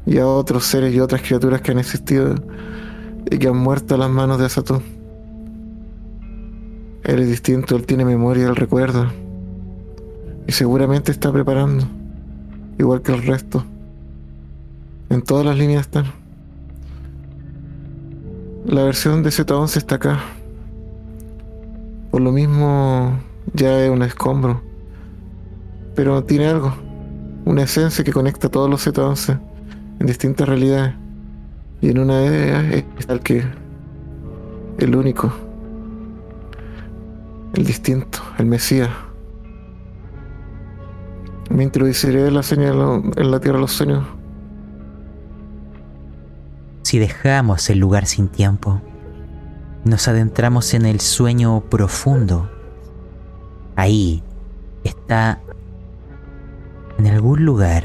[0.09, 2.35] y a otros seres y otras criaturas que han existido
[3.31, 4.83] y que han muerto a las manos de Satón.
[7.05, 9.13] Él es distinto, él tiene memoria, él recuerda.
[10.47, 11.85] Y seguramente está preparando,
[12.79, 13.67] igual que el resto.
[15.11, 16.07] En todas las líneas están.
[18.65, 20.21] La versión de Z11 está acá.
[22.11, 23.19] Por lo mismo
[23.53, 24.63] ya es un escombro.
[25.95, 26.75] Pero tiene algo.
[27.45, 29.48] Una esencia que conecta a todos los Z11
[30.01, 30.95] en distintas realidades.
[31.81, 33.45] Y en una de ellas está el que.
[34.79, 35.33] El único.
[37.55, 38.19] El distinto.
[38.39, 38.91] El Mesías.
[41.51, 44.05] Me introduciré la señal en la tierra de los sueños
[46.89, 48.81] si dejamos el lugar sin tiempo,
[49.85, 52.51] nos adentramos en el sueño profundo.
[53.77, 54.23] Ahí
[54.85, 55.39] está,
[56.97, 57.85] en algún lugar,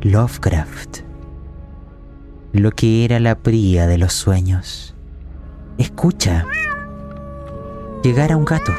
[0.00, 1.00] Lovecraft,
[2.60, 4.94] lo que era la pría de los sueños.
[5.78, 6.44] Escucha,
[8.02, 8.72] llegar a un gato.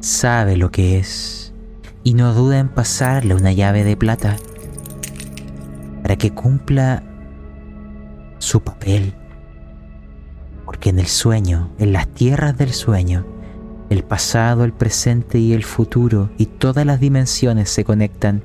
[0.00, 1.52] Sabe lo que es
[2.04, 4.36] y no duda en pasarle una llave de plata
[6.02, 7.02] para que cumpla
[8.38, 9.14] su papel.
[10.64, 13.26] Porque en el sueño, en las tierras del sueño,
[13.90, 18.42] el pasado, el presente y el futuro y todas las dimensiones se conectan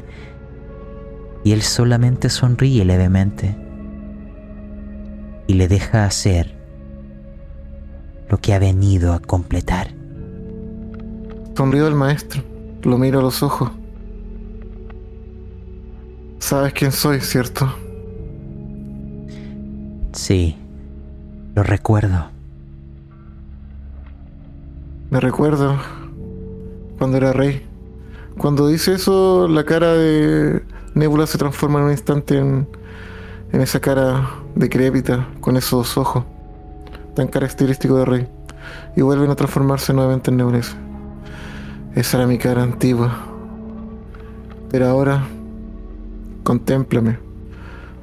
[1.43, 3.55] y él solamente sonríe levemente
[5.47, 6.55] y le deja hacer
[8.30, 9.93] lo que ha venido a completar.
[11.55, 12.43] Sonrío al maestro,
[12.84, 13.72] lo miro a los ojos.
[16.39, 17.73] Sabes quién soy, ¿cierto?
[20.13, 20.55] Sí,
[21.55, 22.30] lo recuerdo.
[25.09, 25.77] Me recuerdo
[26.97, 27.65] cuando era rey.
[28.38, 30.63] Cuando dice eso, la cara de
[30.93, 32.68] Nebula se transforma en un instante en,
[33.51, 36.23] en esa cara decrépita, con esos ojos
[37.15, 38.27] tan característicos de rey.
[38.95, 40.61] Y vuelven a transformarse nuevamente en Nebula.
[41.95, 43.11] Esa era mi cara antigua.
[44.69, 45.23] Pero ahora,
[46.43, 47.31] contémplame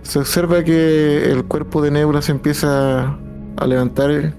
[0.08, 3.18] se observa que el cuerpo de Nebula se empieza
[3.56, 4.32] a levantar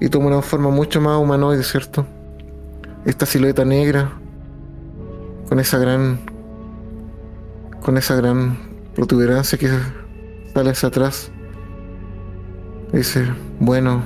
[0.00, 2.04] y toma una forma mucho más humanoide, ¿cierto?
[3.04, 4.10] Esta silueta negra,
[5.48, 6.29] con esa gran.
[7.80, 8.58] Con esa gran
[8.94, 9.70] protuberancia que
[10.52, 11.30] sale hacia atrás.
[12.92, 13.26] Dice:
[13.58, 14.02] Bueno,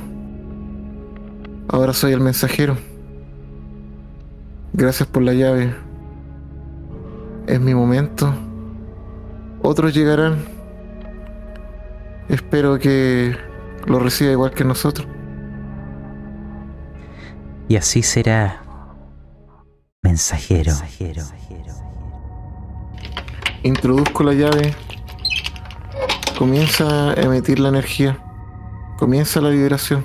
[1.69, 2.77] ahora soy el mensajero.
[4.73, 5.75] Gracias por la llave.
[7.47, 8.35] Es mi momento.
[9.63, 10.55] Otros llegarán
[12.29, 13.37] Espero que
[13.87, 15.07] lo reciba igual que nosotros.
[17.69, 18.63] Y así será,
[20.03, 20.73] mensajero.
[23.65, 24.75] Introduzco la llave.
[26.39, 28.19] Comienza a emitir la energía.
[28.99, 30.05] Comienza la vibración.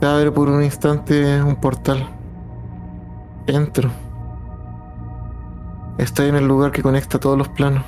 [0.00, 2.08] Se abre por un instante un portal.
[3.46, 3.92] Entro.
[5.98, 7.84] Estoy en el lugar que conecta todos los planos.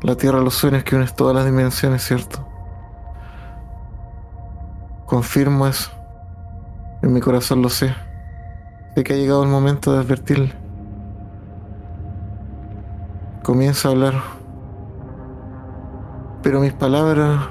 [0.00, 2.48] La tierra los sueños que unes todas las dimensiones, ¿cierto?
[5.04, 5.90] Confirmo eso.
[7.02, 7.94] En mi corazón lo sé.
[8.94, 10.67] Sé que ha llegado el momento de advertirle.
[13.48, 14.14] Comienzo a hablar.
[16.42, 17.48] Pero mis palabras...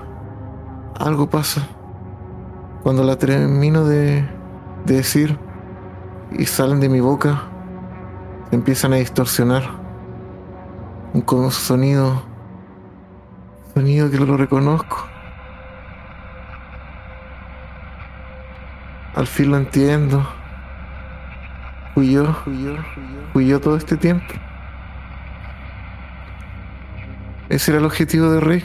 [0.99, 1.67] Algo pasa.
[2.83, 4.23] Cuando la termino de,
[4.85, 5.39] de decir
[6.29, 7.45] y salen de mi boca,
[8.51, 9.63] empiezan a distorsionar.
[11.15, 12.21] Un sonido
[13.73, 14.97] sonido que lo reconozco.
[19.15, 20.23] Al fin lo entiendo.
[21.95, 22.75] Fui yo, fui yo,
[23.33, 24.35] fui todo este tiempo.
[27.49, 28.63] Ese era el objetivo de Rey.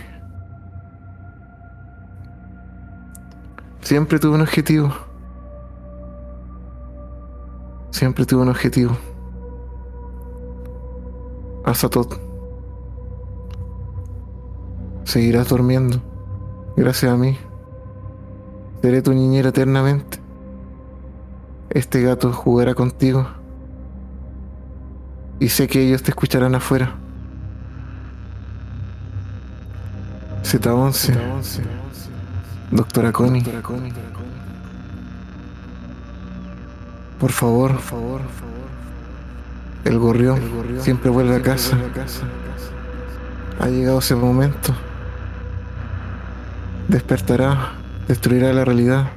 [3.80, 4.92] Siempre tuve un objetivo.
[7.90, 8.96] Siempre tuve un objetivo.
[11.64, 12.20] Azatot.
[15.04, 16.00] Seguirás durmiendo.
[16.76, 17.38] Gracias a mí.
[18.80, 20.18] Seré tu niñera eternamente.
[21.70, 23.26] Este gato jugará contigo.
[25.38, 27.01] Y sé que ellos te escucharán afuera.
[30.42, 31.14] Z11.
[32.70, 33.44] Doctora Connie.
[37.18, 37.78] Por favor,
[39.84, 40.40] el gorrión
[40.80, 41.76] siempre vuelve a casa.
[43.60, 44.74] Ha llegado ese momento.
[46.88, 47.74] Despertará,
[48.08, 49.08] destruirá la realidad.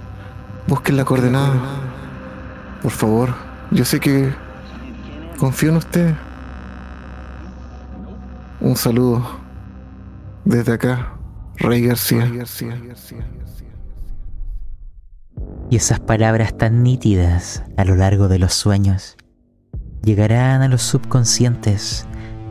[0.68, 1.54] Busquen la coordenada.
[2.82, 3.34] Por favor,
[3.72, 4.34] yo sé que
[5.40, 6.16] confío en usted.
[8.60, 9.26] Un saludo
[10.44, 11.15] desde acá,
[11.58, 12.32] Rey García.
[15.70, 19.18] Y esas palabras tan nítidas a lo largo de los sueños
[20.04, 22.08] llegarán a los subconscientes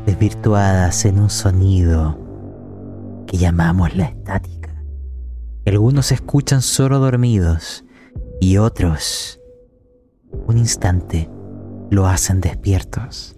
[0.07, 2.19] desvirtuadas en un sonido
[3.27, 4.83] que llamamos la estática.
[5.67, 7.85] Algunos escuchan solo dormidos
[8.41, 9.41] y otros,
[10.47, 11.31] un instante,
[11.91, 13.37] lo hacen despiertos.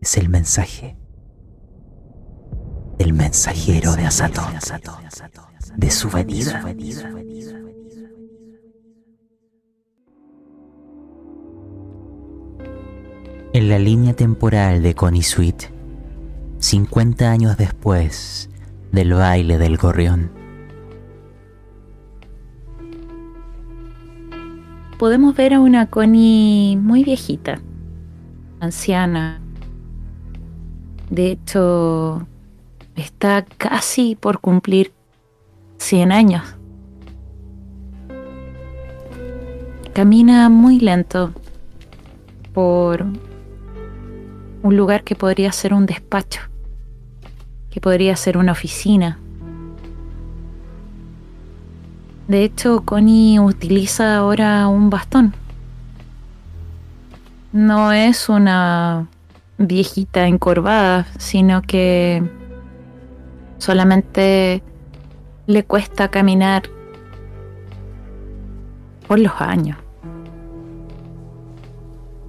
[0.00, 0.97] Es el mensaje
[2.98, 4.54] del mensajero de Azatón,
[5.76, 6.64] de su venida.
[13.52, 15.70] En la línea temporal de Connie Sweet,
[16.58, 18.50] 50 años después
[18.92, 20.30] del baile del gorrión,
[24.98, 27.60] podemos ver a una Connie muy viejita,
[28.60, 29.40] anciana.
[31.10, 32.26] De hecho,
[33.02, 34.92] está casi por cumplir
[35.78, 36.42] 100 años.
[39.92, 41.32] Camina muy lento
[42.52, 43.04] por
[44.62, 46.40] un lugar que podría ser un despacho,
[47.70, 49.18] que podría ser una oficina.
[52.28, 55.34] De hecho, Connie utiliza ahora un bastón.
[57.52, 59.08] No es una
[59.56, 62.22] viejita encorvada, sino que
[63.58, 64.62] solamente
[65.46, 66.62] le cuesta caminar
[69.06, 69.78] por los años.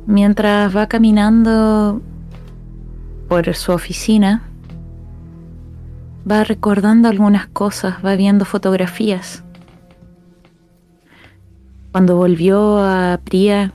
[0.06, 2.02] Mientras va caminando
[3.28, 4.44] por su oficina,
[6.30, 9.44] va recordando algunas cosas, va viendo fotografías.
[11.92, 13.74] Cuando volvió a Priya,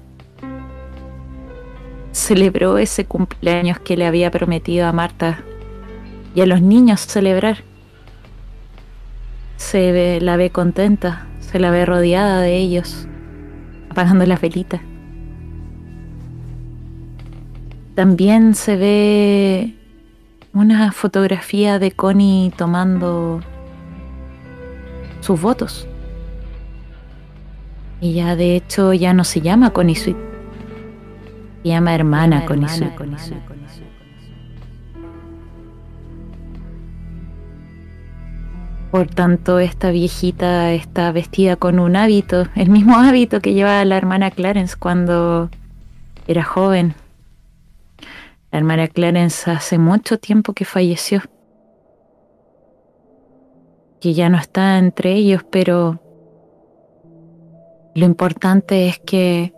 [2.12, 5.44] celebró ese cumpleaños que le había prometido a Marta
[6.34, 7.58] y a los niños celebrar.
[9.56, 13.06] Se ve, la ve contenta, se la ve rodeada de ellos,
[13.90, 14.80] apagando la velita.
[17.94, 19.74] También se ve
[20.52, 23.40] una fotografía de Connie tomando
[25.20, 25.86] sus votos.
[28.00, 30.16] Y ya de hecho ya no se llama Connie Sweet.
[31.62, 32.92] Se llama hermana, Connie Sweet.
[38.94, 43.96] Por tanto, esta viejita está vestida con un hábito, el mismo hábito que llevaba la
[43.96, 45.50] hermana Clarence cuando
[46.28, 46.94] era joven.
[48.52, 51.22] La hermana Clarence hace mucho tiempo que falleció.
[54.00, 56.00] Que ya no está entre ellos, pero
[57.96, 59.52] lo importante es que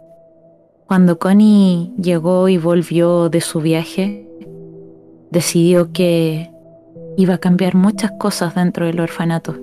[0.86, 4.26] cuando Connie llegó y volvió de su viaje,
[5.30, 6.55] decidió que
[7.16, 9.54] iba a cambiar muchas cosas dentro del orfanato.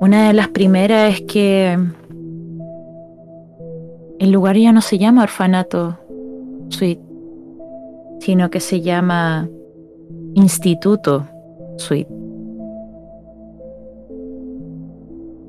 [0.00, 1.78] Una de las primeras es que
[4.18, 5.98] el lugar ya no se llama orfanato
[6.68, 7.02] suite,
[8.20, 9.48] sino que se llama
[10.34, 11.26] Instituto
[11.78, 12.10] Suite.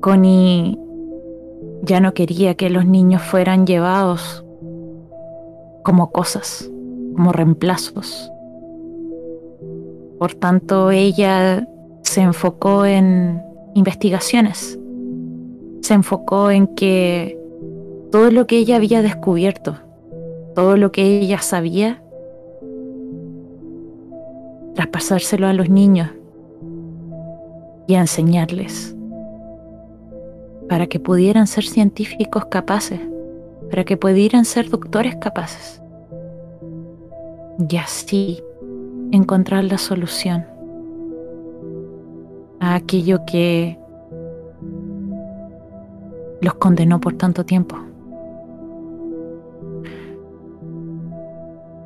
[0.00, 0.78] Connie
[1.82, 4.44] ya no quería que los niños fueran llevados
[5.84, 6.70] como cosas,
[7.14, 8.31] como reemplazos.
[10.22, 11.66] Por tanto, ella
[12.02, 13.42] se enfocó en
[13.74, 14.78] investigaciones,
[15.80, 17.36] se enfocó en que
[18.12, 19.78] todo lo que ella había descubierto,
[20.54, 22.04] todo lo que ella sabía,
[24.76, 26.08] traspasárselo a los niños
[27.88, 28.94] y a enseñarles.
[30.68, 33.00] para que pudieran ser científicos capaces,
[33.70, 35.82] para que pudieran ser doctores capaces.
[37.68, 38.40] Y así
[39.12, 40.46] encontrar la solución
[42.60, 43.78] a aquello que
[46.40, 47.76] los condenó por tanto tiempo.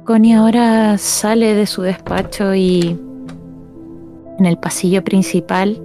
[0.04, 2.98] Connie ahora sale de su despacho y
[4.38, 5.82] en el pasillo principal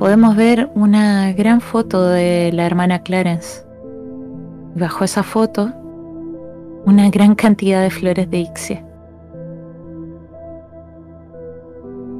[0.00, 3.64] podemos ver una gran foto de la hermana Clarence.
[4.74, 5.72] Bajo esa foto,
[6.86, 8.93] una gran cantidad de flores de Ixia.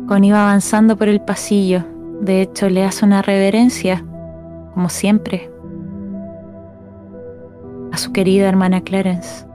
[0.07, 1.83] Connie va avanzando por el pasillo.
[2.21, 4.05] De hecho, le hace una reverencia,
[4.75, 5.51] como siempre,
[7.91, 9.47] a su querida hermana Clarence.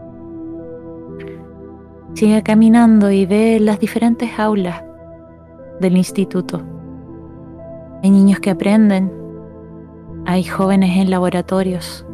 [2.15, 4.83] Sigue caminando y ve las diferentes aulas
[5.79, 6.61] del instituto.
[8.01, 9.13] Hay niños que aprenden,
[10.25, 12.05] hay jóvenes en laboratorios.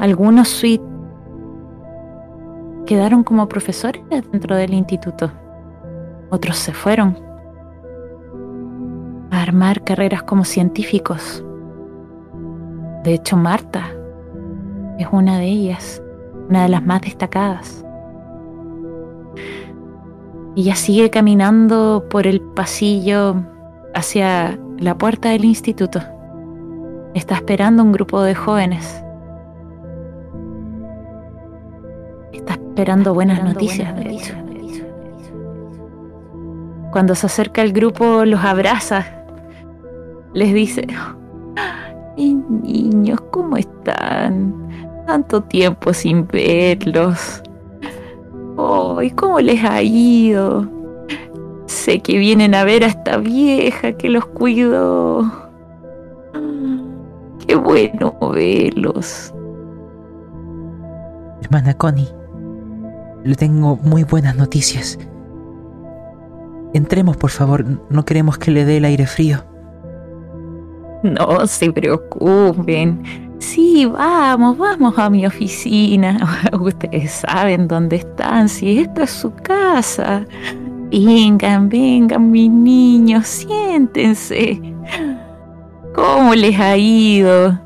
[0.00, 0.84] Algunos suite
[2.84, 5.30] quedaron como profesores dentro del instituto.
[6.34, 7.16] Otros se fueron
[9.30, 11.44] a armar carreras como científicos.
[13.04, 13.86] De hecho, Marta
[14.98, 16.02] es una de ellas,
[16.48, 17.84] una de las más destacadas.
[20.56, 23.36] Ella sigue caminando por el pasillo
[23.94, 26.00] hacia la puerta del instituto.
[27.14, 29.04] Está esperando un grupo de jóvenes.
[32.32, 34.43] Está esperando buenas noticias, de hecho.
[36.94, 39.04] Cuando se acerca el grupo, los abraza.
[40.32, 40.86] Les dice,
[42.16, 44.54] niños, ¿cómo están?
[45.04, 47.42] Tanto tiempo sin verlos.
[48.54, 50.68] Oh, ¿y cómo les ha ido?
[51.66, 55.32] Sé que vienen a ver a esta vieja que los cuidó.
[57.44, 59.34] Qué bueno verlos.
[61.42, 62.08] Hermana Connie,
[63.24, 64.96] le tengo muy buenas noticias.
[66.74, 69.44] Entremos, por favor, no queremos que le dé el aire frío.
[71.04, 73.00] No se preocupen.
[73.38, 76.18] Sí, vamos, vamos a mi oficina.
[76.60, 80.26] Ustedes saben dónde están, si esta es su casa.
[80.90, 84.60] Vengan, vengan, mis niños, siéntense.
[85.94, 87.56] ¿Cómo les ha ido?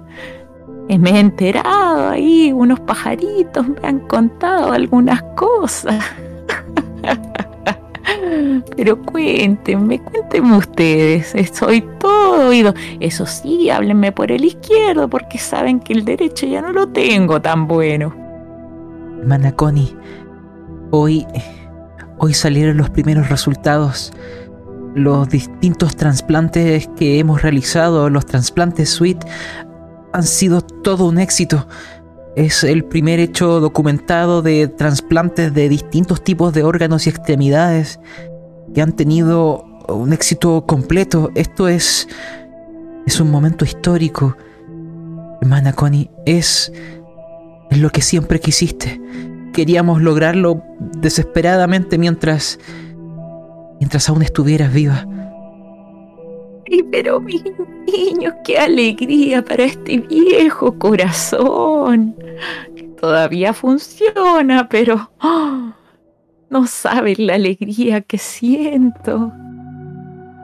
[0.88, 6.04] Me he enterado ahí, unos pajaritos me han contado algunas cosas.
[8.76, 12.74] Pero cuéntenme, cuéntenme ustedes, estoy todo oído.
[13.00, 17.40] Eso sí, háblenme por el izquierdo porque saben que el derecho ya no lo tengo
[17.40, 18.14] tan bueno.
[19.20, 19.96] Hermana Connie,
[20.90, 21.26] hoy,
[22.18, 24.12] hoy salieron los primeros resultados.
[24.94, 29.26] Los distintos trasplantes que hemos realizado, los trasplantes suite,
[30.12, 31.66] han sido todo un éxito.
[32.38, 37.98] Es el primer hecho documentado de trasplantes de distintos tipos de órganos y extremidades
[38.72, 41.32] que han tenido un éxito completo.
[41.34, 42.06] Esto es
[43.06, 44.36] es un momento histórico.
[45.42, 46.72] Hermana Connie, es
[47.72, 49.00] es lo que siempre quisiste.
[49.52, 52.60] Queríamos lograrlo desesperadamente mientras
[53.80, 55.04] mientras aún estuvieras viva.
[56.70, 57.42] Ay, pero mis
[57.86, 62.14] niños, qué alegría para este viejo corazón.
[62.76, 65.72] Que todavía funciona, pero oh,
[66.50, 69.32] no saben la alegría que siento.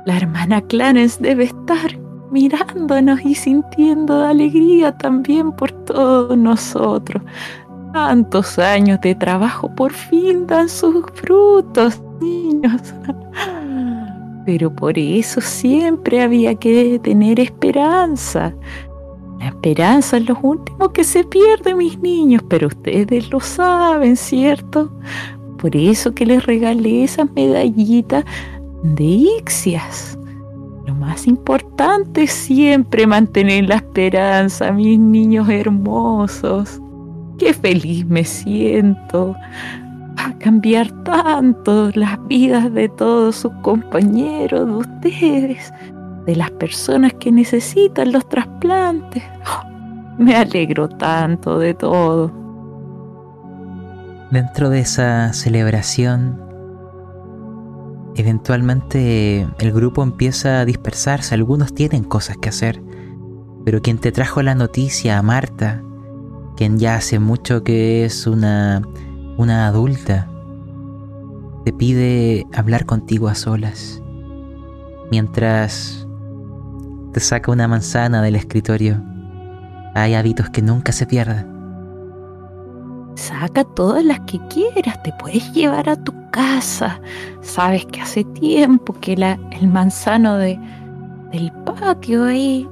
[0.06, 1.98] La hermana Clarence debe estar
[2.30, 7.22] mirándonos y sintiendo alegría también por todos nosotros.
[7.92, 12.82] Tantos años de trabajo por fin dan sus frutos, niños.
[14.47, 18.55] Pero por eso siempre había que tener esperanza.
[19.39, 24.90] La esperanza es lo último que se pierde, mis niños, pero ustedes lo saben, ¿cierto?
[25.58, 28.24] Por eso que les regalé esas medallitas
[28.82, 30.18] de Ixias.
[30.86, 36.81] Lo más importante es siempre mantener la esperanza, mis niños hermosos.
[37.39, 39.34] Qué feliz me siento
[40.16, 45.72] a cambiar tanto las vidas de todos sus compañeros, de ustedes,
[46.26, 49.22] de las personas que necesitan los trasplantes.
[50.18, 52.32] me alegro tanto de todo.
[54.30, 56.40] Dentro de esa celebración,
[58.16, 62.82] eventualmente el grupo empieza a dispersarse, algunos tienen cosas que hacer,
[63.64, 65.82] pero quien te trajo la noticia, Marta,
[66.56, 68.82] quien ya hace mucho que es una
[69.36, 70.28] una adulta
[71.64, 74.02] te pide hablar contigo a solas,
[75.10, 76.06] mientras
[77.12, 79.00] Te saca una manzana del escritorio.
[79.94, 81.46] Hay hábitos que nunca se pierden.
[83.14, 87.00] Saca todas las que quieras, te puedes llevar a tu casa.
[87.40, 90.58] Sabes que hace tiempo que la, el manzano de,
[91.30, 92.68] del patio ahí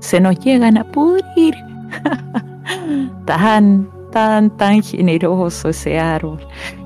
[0.00, 1.54] se nos llegan a pudrir.
[3.24, 6.38] tan, tan, tan generoso ese árbol.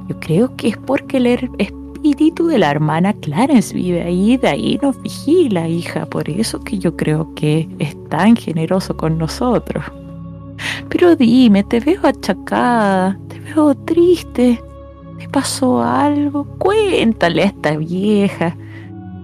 [0.09, 1.27] Yo creo que es porque el
[1.59, 6.07] espíritu de la hermana Clarence vive ahí, de ahí nos vigila, hija.
[6.07, 9.85] Por eso que yo creo que es tan generoso con nosotros.
[10.89, 14.63] Pero dime, te veo achacada, te veo triste.
[15.19, 16.45] ¿Te pasó algo?
[16.59, 18.57] Cuéntale a esta vieja.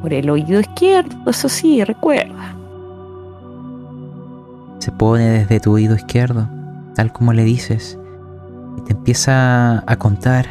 [0.01, 2.57] Por el oído izquierdo, eso sí, recuerda.
[4.81, 6.49] Se pone desde tu oído izquierdo,
[6.95, 7.99] tal como le dices,
[8.77, 10.47] y te empieza a contar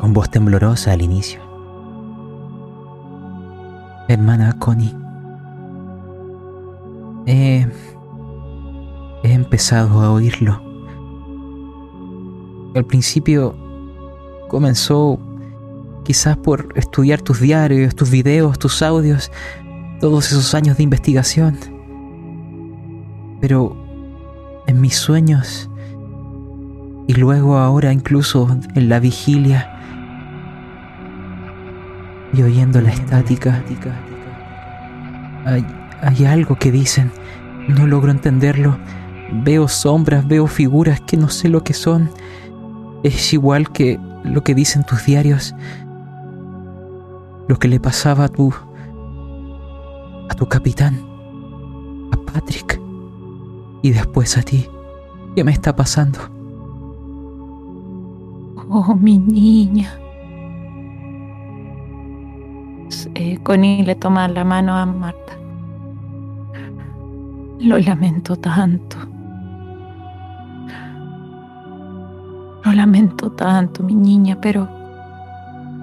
[0.00, 1.40] con voz temblorosa al inicio.
[4.08, 4.94] Hermana Connie,
[7.26, 7.66] he,
[9.22, 10.60] he empezado a oírlo.
[12.74, 13.54] Al principio
[14.48, 15.18] comenzó
[16.04, 19.30] quizás por estudiar tus diarios, tus videos, tus audios,
[20.00, 21.56] todos esos años de investigación
[23.42, 23.74] pero
[24.72, 25.70] en mis sueños.
[27.06, 29.68] Y luego ahora incluso en la vigilia
[32.32, 33.62] y oyendo la estática,
[35.44, 35.66] hay,
[36.00, 37.12] hay algo que dicen,
[37.68, 38.78] no logro entenderlo,
[39.44, 42.10] veo sombras, veo figuras que no sé lo que son,
[43.02, 45.54] es igual que lo que dicen tus diarios,
[47.48, 48.54] lo que le pasaba a tu,
[50.30, 50.98] a tu capitán,
[52.12, 52.81] a Patrick
[53.82, 54.66] y después a ti.
[55.34, 56.18] ¿Qué me está pasando?
[58.68, 59.98] Oh, mi niña.
[63.14, 65.36] Eh, Connie le toma la mano a Marta.
[67.60, 68.96] Lo lamento tanto.
[72.64, 74.68] Lo lamento tanto, mi niña, pero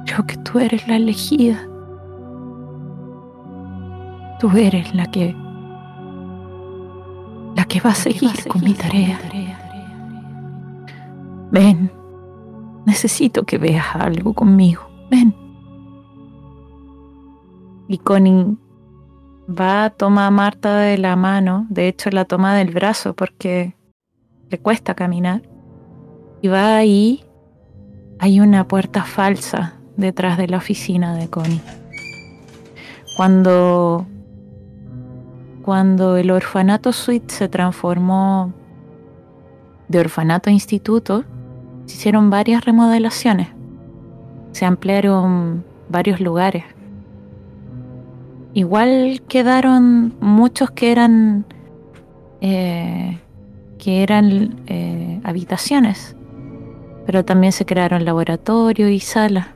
[0.06, 1.60] creo que tú eres la elegida.
[4.40, 5.36] Tú eres la que
[7.56, 9.20] la que va a seguir, con mi tarea.
[11.52, 11.92] Ven,
[12.86, 14.90] necesito que veas algo conmigo.
[15.10, 15.36] Ven.
[17.88, 18.58] Y Connie
[19.50, 23.76] va, a tomar a Marta de la mano, de hecho la toma del brazo porque
[24.50, 25.42] le cuesta caminar.
[26.42, 27.26] Y va ahí,
[28.20, 31.62] hay una puerta falsa detrás de la oficina de Connie.
[33.18, 34.06] Cuando
[35.64, 38.54] cuando el orfanato suite se transformó
[39.88, 41.24] de orfanato a instituto,
[41.86, 43.50] se hicieron varias remodelaciones.
[44.52, 46.64] Se ampliaron varios lugares.
[48.54, 51.46] Igual quedaron muchos que eran
[52.42, 53.20] eh,
[53.78, 56.16] que eran eh, habitaciones,
[57.06, 59.48] pero también se crearon laboratorios y salas.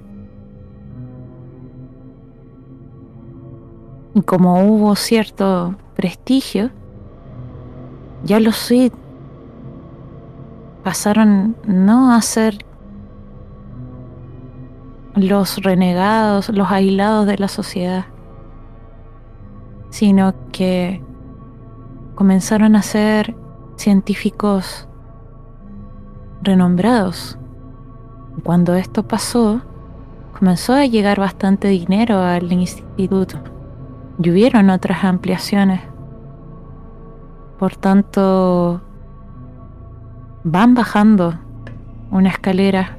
[4.16, 6.70] Y como hubo cierto prestigio,
[8.26, 9.00] ya los suites
[10.84, 12.58] pasaron no a ser
[15.16, 18.04] los renegados, los aislados de la sociedad,
[19.92, 21.02] sino que
[22.16, 23.34] comenzaron a ser
[23.78, 24.90] científicos
[26.42, 27.38] renombrados.
[28.44, 29.62] Cuando esto pasó,
[30.38, 33.38] comenzó a llegar bastante dinero al instituto
[34.22, 35.93] y hubieron otras ampliaciones.
[37.60, 38.82] Por tanto,
[40.44, 41.40] van bajando
[42.12, 42.98] una escalera.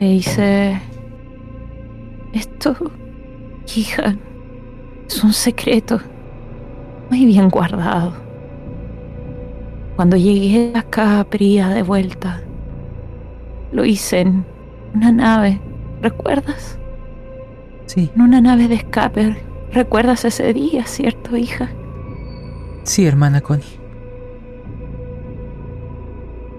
[0.00, 0.80] Me dice,
[2.32, 2.76] esto,
[3.76, 4.16] hija,
[5.06, 6.00] es un secreto
[7.10, 8.12] muy bien guardado.
[9.96, 12.42] Cuando llegué a Capria de vuelta,
[13.70, 14.44] lo hice en
[14.94, 15.60] una nave,
[16.02, 16.78] ¿recuerdas?
[17.86, 18.10] Sí.
[18.14, 19.36] En una nave de escape.
[19.72, 21.70] ¿Recuerdas ese día, cierto, hija?
[22.84, 23.80] Sí, hermana Connie.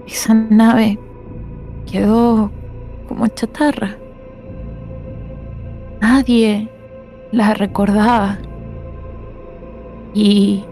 [0.08, 1.00] Esa nave
[1.86, 2.52] quedó
[3.08, 3.95] como chatarra.
[6.02, 6.68] Nadie
[7.32, 8.40] la recordaba.
[10.16, 10.66] Y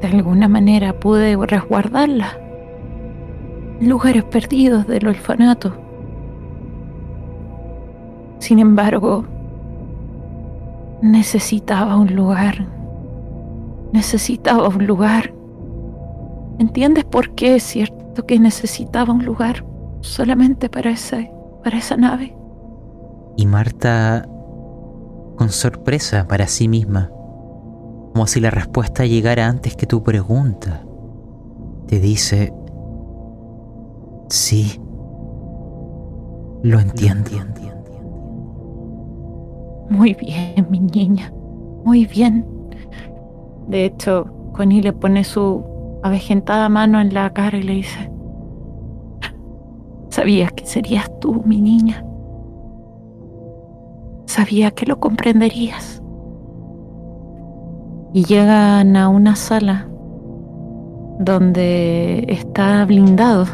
[0.00, 2.36] de alguna manera pude resguardarla.
[3.80, 5.74] Lugares perdidos del orfanato.
[8.40, 9.24] Sin embargo,
[11.02, 12.77] necesitaba un lugar.
[13.92, 15.34] Necesitaba un lugar.
[16.58, 19.64] ¿Entiendes por qué es cierto que necesitaba un lugar
[20.00, 21.30] solamente para, ese,
[21.62, 22.36] para esa nave?
[23.36, 24.26] Y Marta
[25.36, 27.10] con sorpresa para sí misma,
[28.12, 30.84] como si la respuesta llegara antes que tu pregunta.
[31.86, 32.52] Te dice,
[34.28, 34.80] sí,
[36.62, 37.30] lo entiendo.
[39.90, 41.32] Muy bien, mi niña.
[41.84, 42.57] Muy bien.
[43.68, 45.62] De hecho, Connie le pone su
[46.02, 48.10] avejentada mano en la cara y le dice,
[50.08, 52.04] sabías que serías tú, mi niña.
[54.24, 56.02] Sabía que lo comprenderías.
[58.14, 59.86] Y llegan a una sala
[61.20, 63.44] donde está blindado.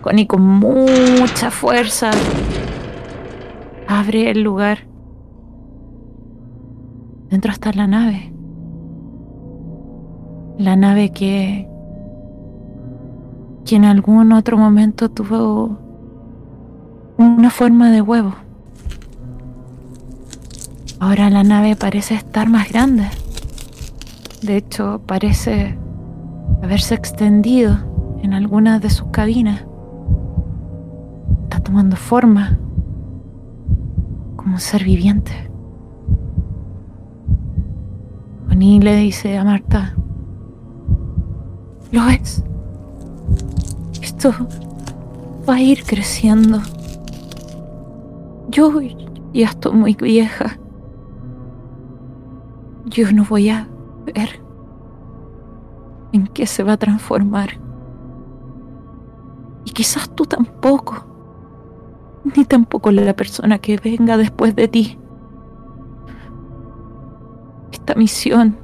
[0.00, 2.10] Connie con mucha fuerza
[3.86, 4.78] abre el lugar.
[7.28, 8.32] Dentro está la nave.
[10.60, 11.66] La nave que,
[13.64, 15.78] que en algún otro momento tuvo
[17.16, 18.34] una forma de huevo.
[20.98, 23.04] Ahora la nave parece estar más grande.
[24.42, 25.78] De hecho, parece
[26.62, 27.78] haberse extendido
[28.22, 29.64] en algunas de sus cabinas.
[31.44, 32.58] Está tomando forma
[34.36, 35.32] como un ser viviente.
[38.50, 39.94] Oni le dice a Marta,
[41.92, 42.42] lo es.
[44.00, 44.32] Esto
[45.48, 46.58] va a ir creciendo.
[48.48, 48.80] Yo
[49.32, 50.58] ya estoy muy vieja.
[52.86, 53.68] Yo no voy a
[54.04, 54.40] ver
[56.12, 57.60] en qué se va a transformar.
[59.64, 61.06] Y quizás tú tampoco.
[62.36, 64.98] Ni tampoco la persona que venga después de ti.
[67.72, 68.56] Esta misión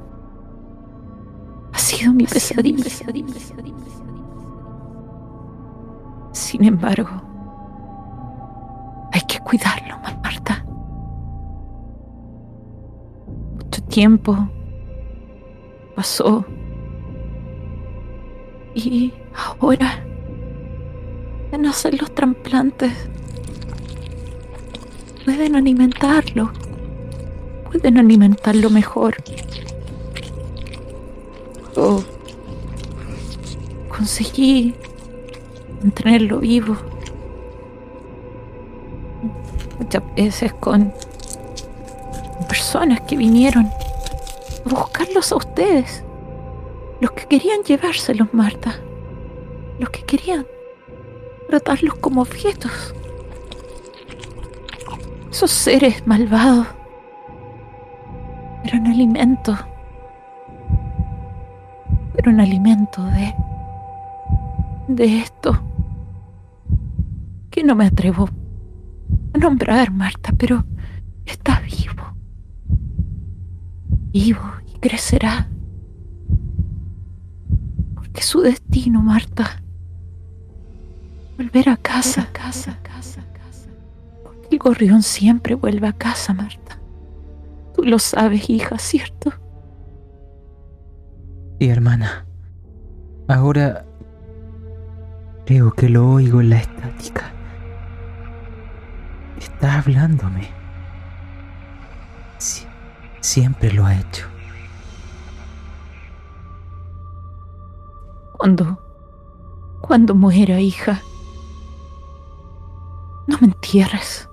[1.77, 2.85] ha sido mi pesadilla.
[6.33, 7.11] Sin embargo,
[9.13, 10.65] hay que cuidarlo, Marta.
[13.57, 14.49] Mucho tiempo
[15.95, 16.47] pasó
[18.75, 20.03] y ahora
[21.53, 22.93] en hacer los trasplantes
[25.27, 26.51] pueden alimentarlo,
[27.71, 29.17] pueden alimentarlo mejor.
[33.89, 34.75] Conseguí
[35.83, 36.75] mantenerlo vivo.
[39.79, 40.95] Muchas veces con
[42.49, 46.03] personas que vinieron a buscarlos a ustedes.
[47.01, 48.81] Los que querían llevárselos, Marta.
[49.79, 50.47] Los que querían
[51.49, 52.95] tratarlos como objetos.
[55.31, 56.67] Esos seres malvados
[58.65, 59.55] eran alimento.
[62.17, 63.35] Pero un alimento de.
[64.89, 65.61] de esto.
[67.51, 68.29] Que no me atrevo
[69.35, 70.65] a nombrar, Marta, pero
[71.27, 72.03] está vivo.
[74.13, 75.49] Vivo y crecerá.
[77.95, 79.63] Porque su destino, Marta.
[81.37, 83.69] Volver a casa, casa, casa, casa.
[84.23, 86.79] Porque el gorrión siempre vuelve a casa, Marta.
[87.75, 89.35] Tú lo sabes, hija, ¿cierto?
[91.59, 92.27] Sí, hermana.
[93.29, 93.87] Ahora
[95.47, 97.33] creo que lo oigo en la estática.
[99.39, 100.51] Está hablándome.
[103.21, 104.27] Siempre lo ha hecho.
[108.37, 108.79] Cuando.
[109.81, 111.01] cuando muera, hija.
[113.27, 114.29] No me entierres.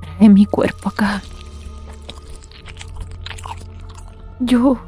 [0.00, 1.20] Trae mi cuerpo acá.
[4.40, 4.78] Yo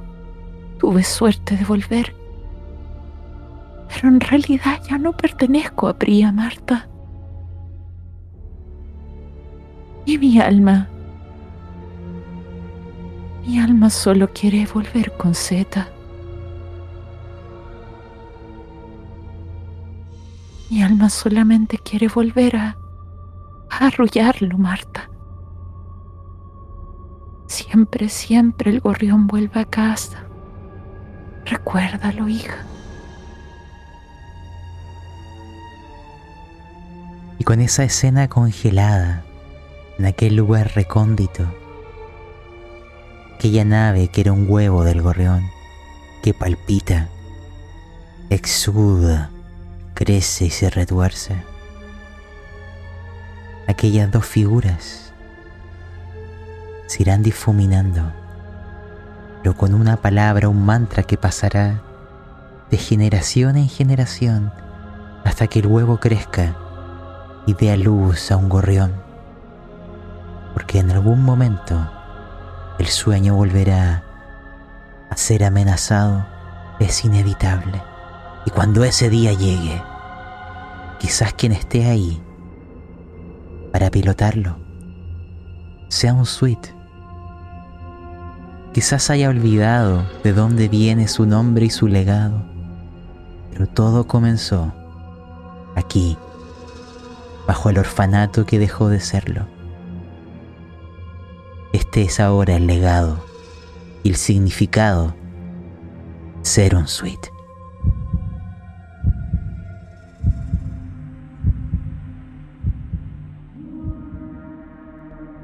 [0.80, 2.14] tuve suerte de volver.
[3.88, 6.88] Pero en realidad ya no pertenezco a Priya, Marta.
[10.06, 10.88] Y mi alma.
[13.46, 15.86] Mi alma solo quiere volver con Z.
[20.70, 22.76] Mi alma solamente quiere volver a,
[23.70, 25.10] a arrullarlo, Marta.
[27.48, 30.29] Siempre, siempre el gorrión vuelve a casa.
[31.50, 32.64] Recuérdalo, hija.
[37.38, 39.24] Y con esa escena congelada,
[39.98, 41.52] en aquel lugar recóndito,
[43.34, 45.42] aquella nave que era un huevo del gorrión,
[46.22, 47.08] que palpita,
[48.28, 49.30] exuda,
[49.94, 51.34] crece y se retuerce.
[53.66, 55.12] Aquellas dos figuras
[56.86, 58.19] se irán difuminando,
[59.42, 61.82] pero con una palabra, un mantra que pasará
[62.70, 64.52] de generación en generación
[65.24, 66.56] hasta que el huevo crezca
[67.46, 68.92] y dé a luz a un gorrión.
[70.52, 71.90] Porque en algún momento
[72.78, 74.04] el sueño volverá
[75.10, 76.26] a ser amenazado.
[76.78, 77.82] Es inevitable.
[78.46, 79.82] Y cuando ese día llegue,
[80.98, 82.22] quizás quien esté ahí
[83.70, 84.56] para pilotarlo
[85.88, 86.79] sea un suite.
[88.72, 92.44] Quizás haya olvidado de dónde viene su nombre y su legado,
[93.50, 94.72] pero todo comenzó
[95.74, 96.16] aquí,
[97.48, 99.48] bajo el orfanato que dejó de serlo.
[101.72, 103.24] Este es ahora el legado
[104.04, 105.16] y el significado
[106.42, 107.28] ser un suite.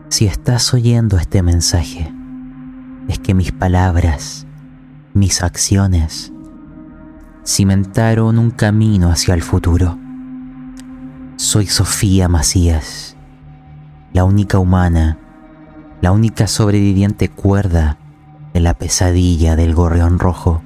[0.08, 2.15] Si estás oyendo este mensaje,
[3.08, 4.46] es que mis palabras,
[5.14, 6.32] mis acciones,
[7.44, 9.98] cimentaron un camino hacia el futuro.
[11.36, 13.16] Soy Sofía Macías,
[14.12, 15.18] la única humana,
[16.00, 17.98] la única sobreviviente cuerda
[18.52, 20.62] de la pesadilla del gorrión rojo.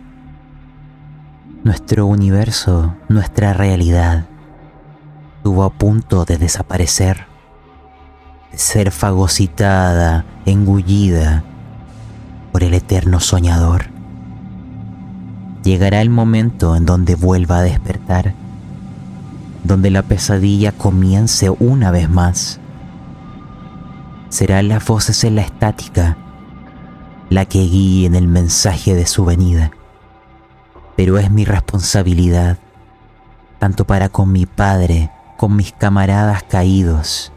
[1.64, 4.26] Nuestro universo, nuestra realidad,
[5.36, 7.30] estuvo a punto de desaparecer
[8.54, 11.44] ser fagocitada, engullida
[12.52, 13.86] por el eterno soñador.
[15.62, 18.34] Llegará el momento en donde vuelva a despertar,
[19.64, 22.60] donde la pesadilla comience una vez más.
[24.30, 26.16] Serán las voces en la estática
[27.30, 29.70] la que guíen el mensaje de su venida,
[30.96, 32.58] pero es mi responsabilidad,
[33.60, 37.32] tanto para con mi padre, con mis camaradas caídos,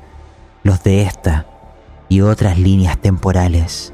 [0.64, 1.46] los de esta
[2.10, 3.93] y otras líneas temporales,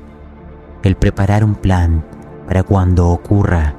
[0.84, 2.04] el preparar un plan
[2.48, 3.76] para cuando ocurra.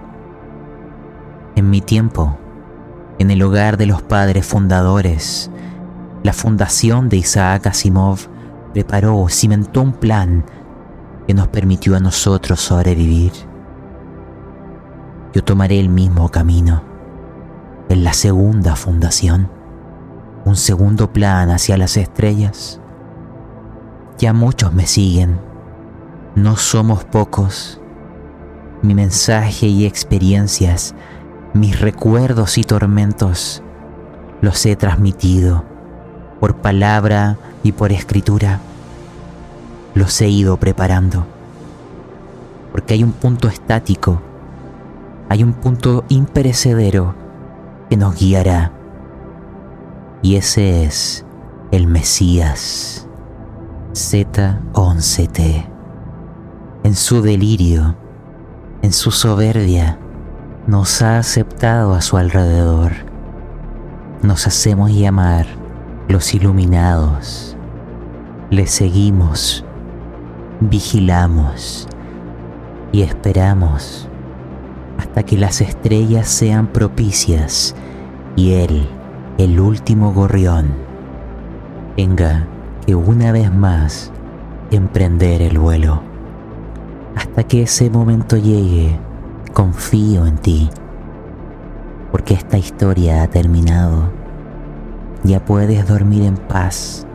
[1.57, 2.39] En mi tiempo,
[3.19, 5.51] en el hogar de los padres fundadores,
[6.23, 8.29] la fundación de Isaac Asimov
[8.73, 10.45] preparó, cimentó un plan
[11.27, 13.33] que nos permitió a nosotros sobrevivir.
[15.33, 16.83] Yo tomaré el mismo camino
[17.89, 19.49] en la segunda fundación,
[20.45, 22.81] un segundo plan hacia las estrellas
[24.21, 25.41] ya muchos me siguen.
[26.37, 27.81] No somos pocos.
[28.83, 30.95] Mi mensaje y experiencias,
[31.55, 33.65] mis recuerdos y tormentos,
[34.41, 35.65] los he transmitido
[36.39, 38.61] por palabra y por escritura.
[39.95, 41.27] Los he ido preparando.
[42.71, 44.23] Porque hay un punto estático,
[45.29, 47.17] hay un punto imperecedero
[47.91, 48.71] que nos guiará.
[50.23, 51.25] Y ese es
[51.73, 53.09] el Mesías.
[53.95, 55.80] Z11T.
[56.83, 57.95] En su delirio,
[58.81, 59.99] en su soberbia,
[60.67, 62.93] nos ha aceptado a su alrededor.
[64.23, 65.47] Nos hacemos llamar
[66.09, 67.55] los iluminados.
[68.49, 69.63] Le seguimos,
[70.61, 71.87] vigilamos
[72.93, 74.09] y esperamos
[74.99, 77.75] hasta que las estrellas sean propicias
[78.37, 78.89] y él,
[79.37, 80.69] el último gorrión,
[81.95, 82.47] venga
[82.87, 84.11] que una vez más
[84.71, 86.10] emprender el vuelo.
[87.17, 88.99] Hasta que ese momento llegue,
[89.53, 90.71] confío en ti,
[92.13, 94.11] porque esta historia ha terminado.
[95.25, 97.07] Ya puedes dormir en paz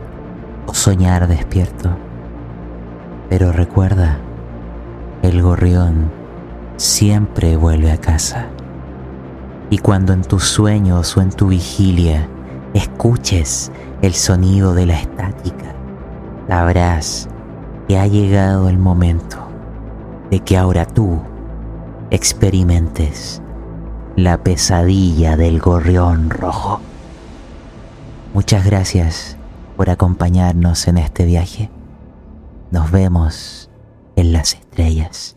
[0.66, 1.90] o soñar despierto.
[3.28, 4.18] Pero recuerda,
[5.22, 6.10] el gorrión
[6.76, 8.46] siempre vuelve a casa.
[9.70, 12.28] Y cuando en tus sueños o en tu vigilia
[12.74, 15.74] escuches el sonido de la estática,
[16.46, 17.28] sabrás
[17.88, 19.45] que ha llegado el momento
[20.30, 21.20] de que ahora tú
[22.10, 23.42] experimentes
[24.16, 26.80] la pesadilla del gorrión rojo.
[28.32, 29.36] Muchas gracias
[29.76, 31.70] por acompañarnos en este viaje.
[32.70, 33.70] Nos vemos
[34.16, 35.35] en las estrellas.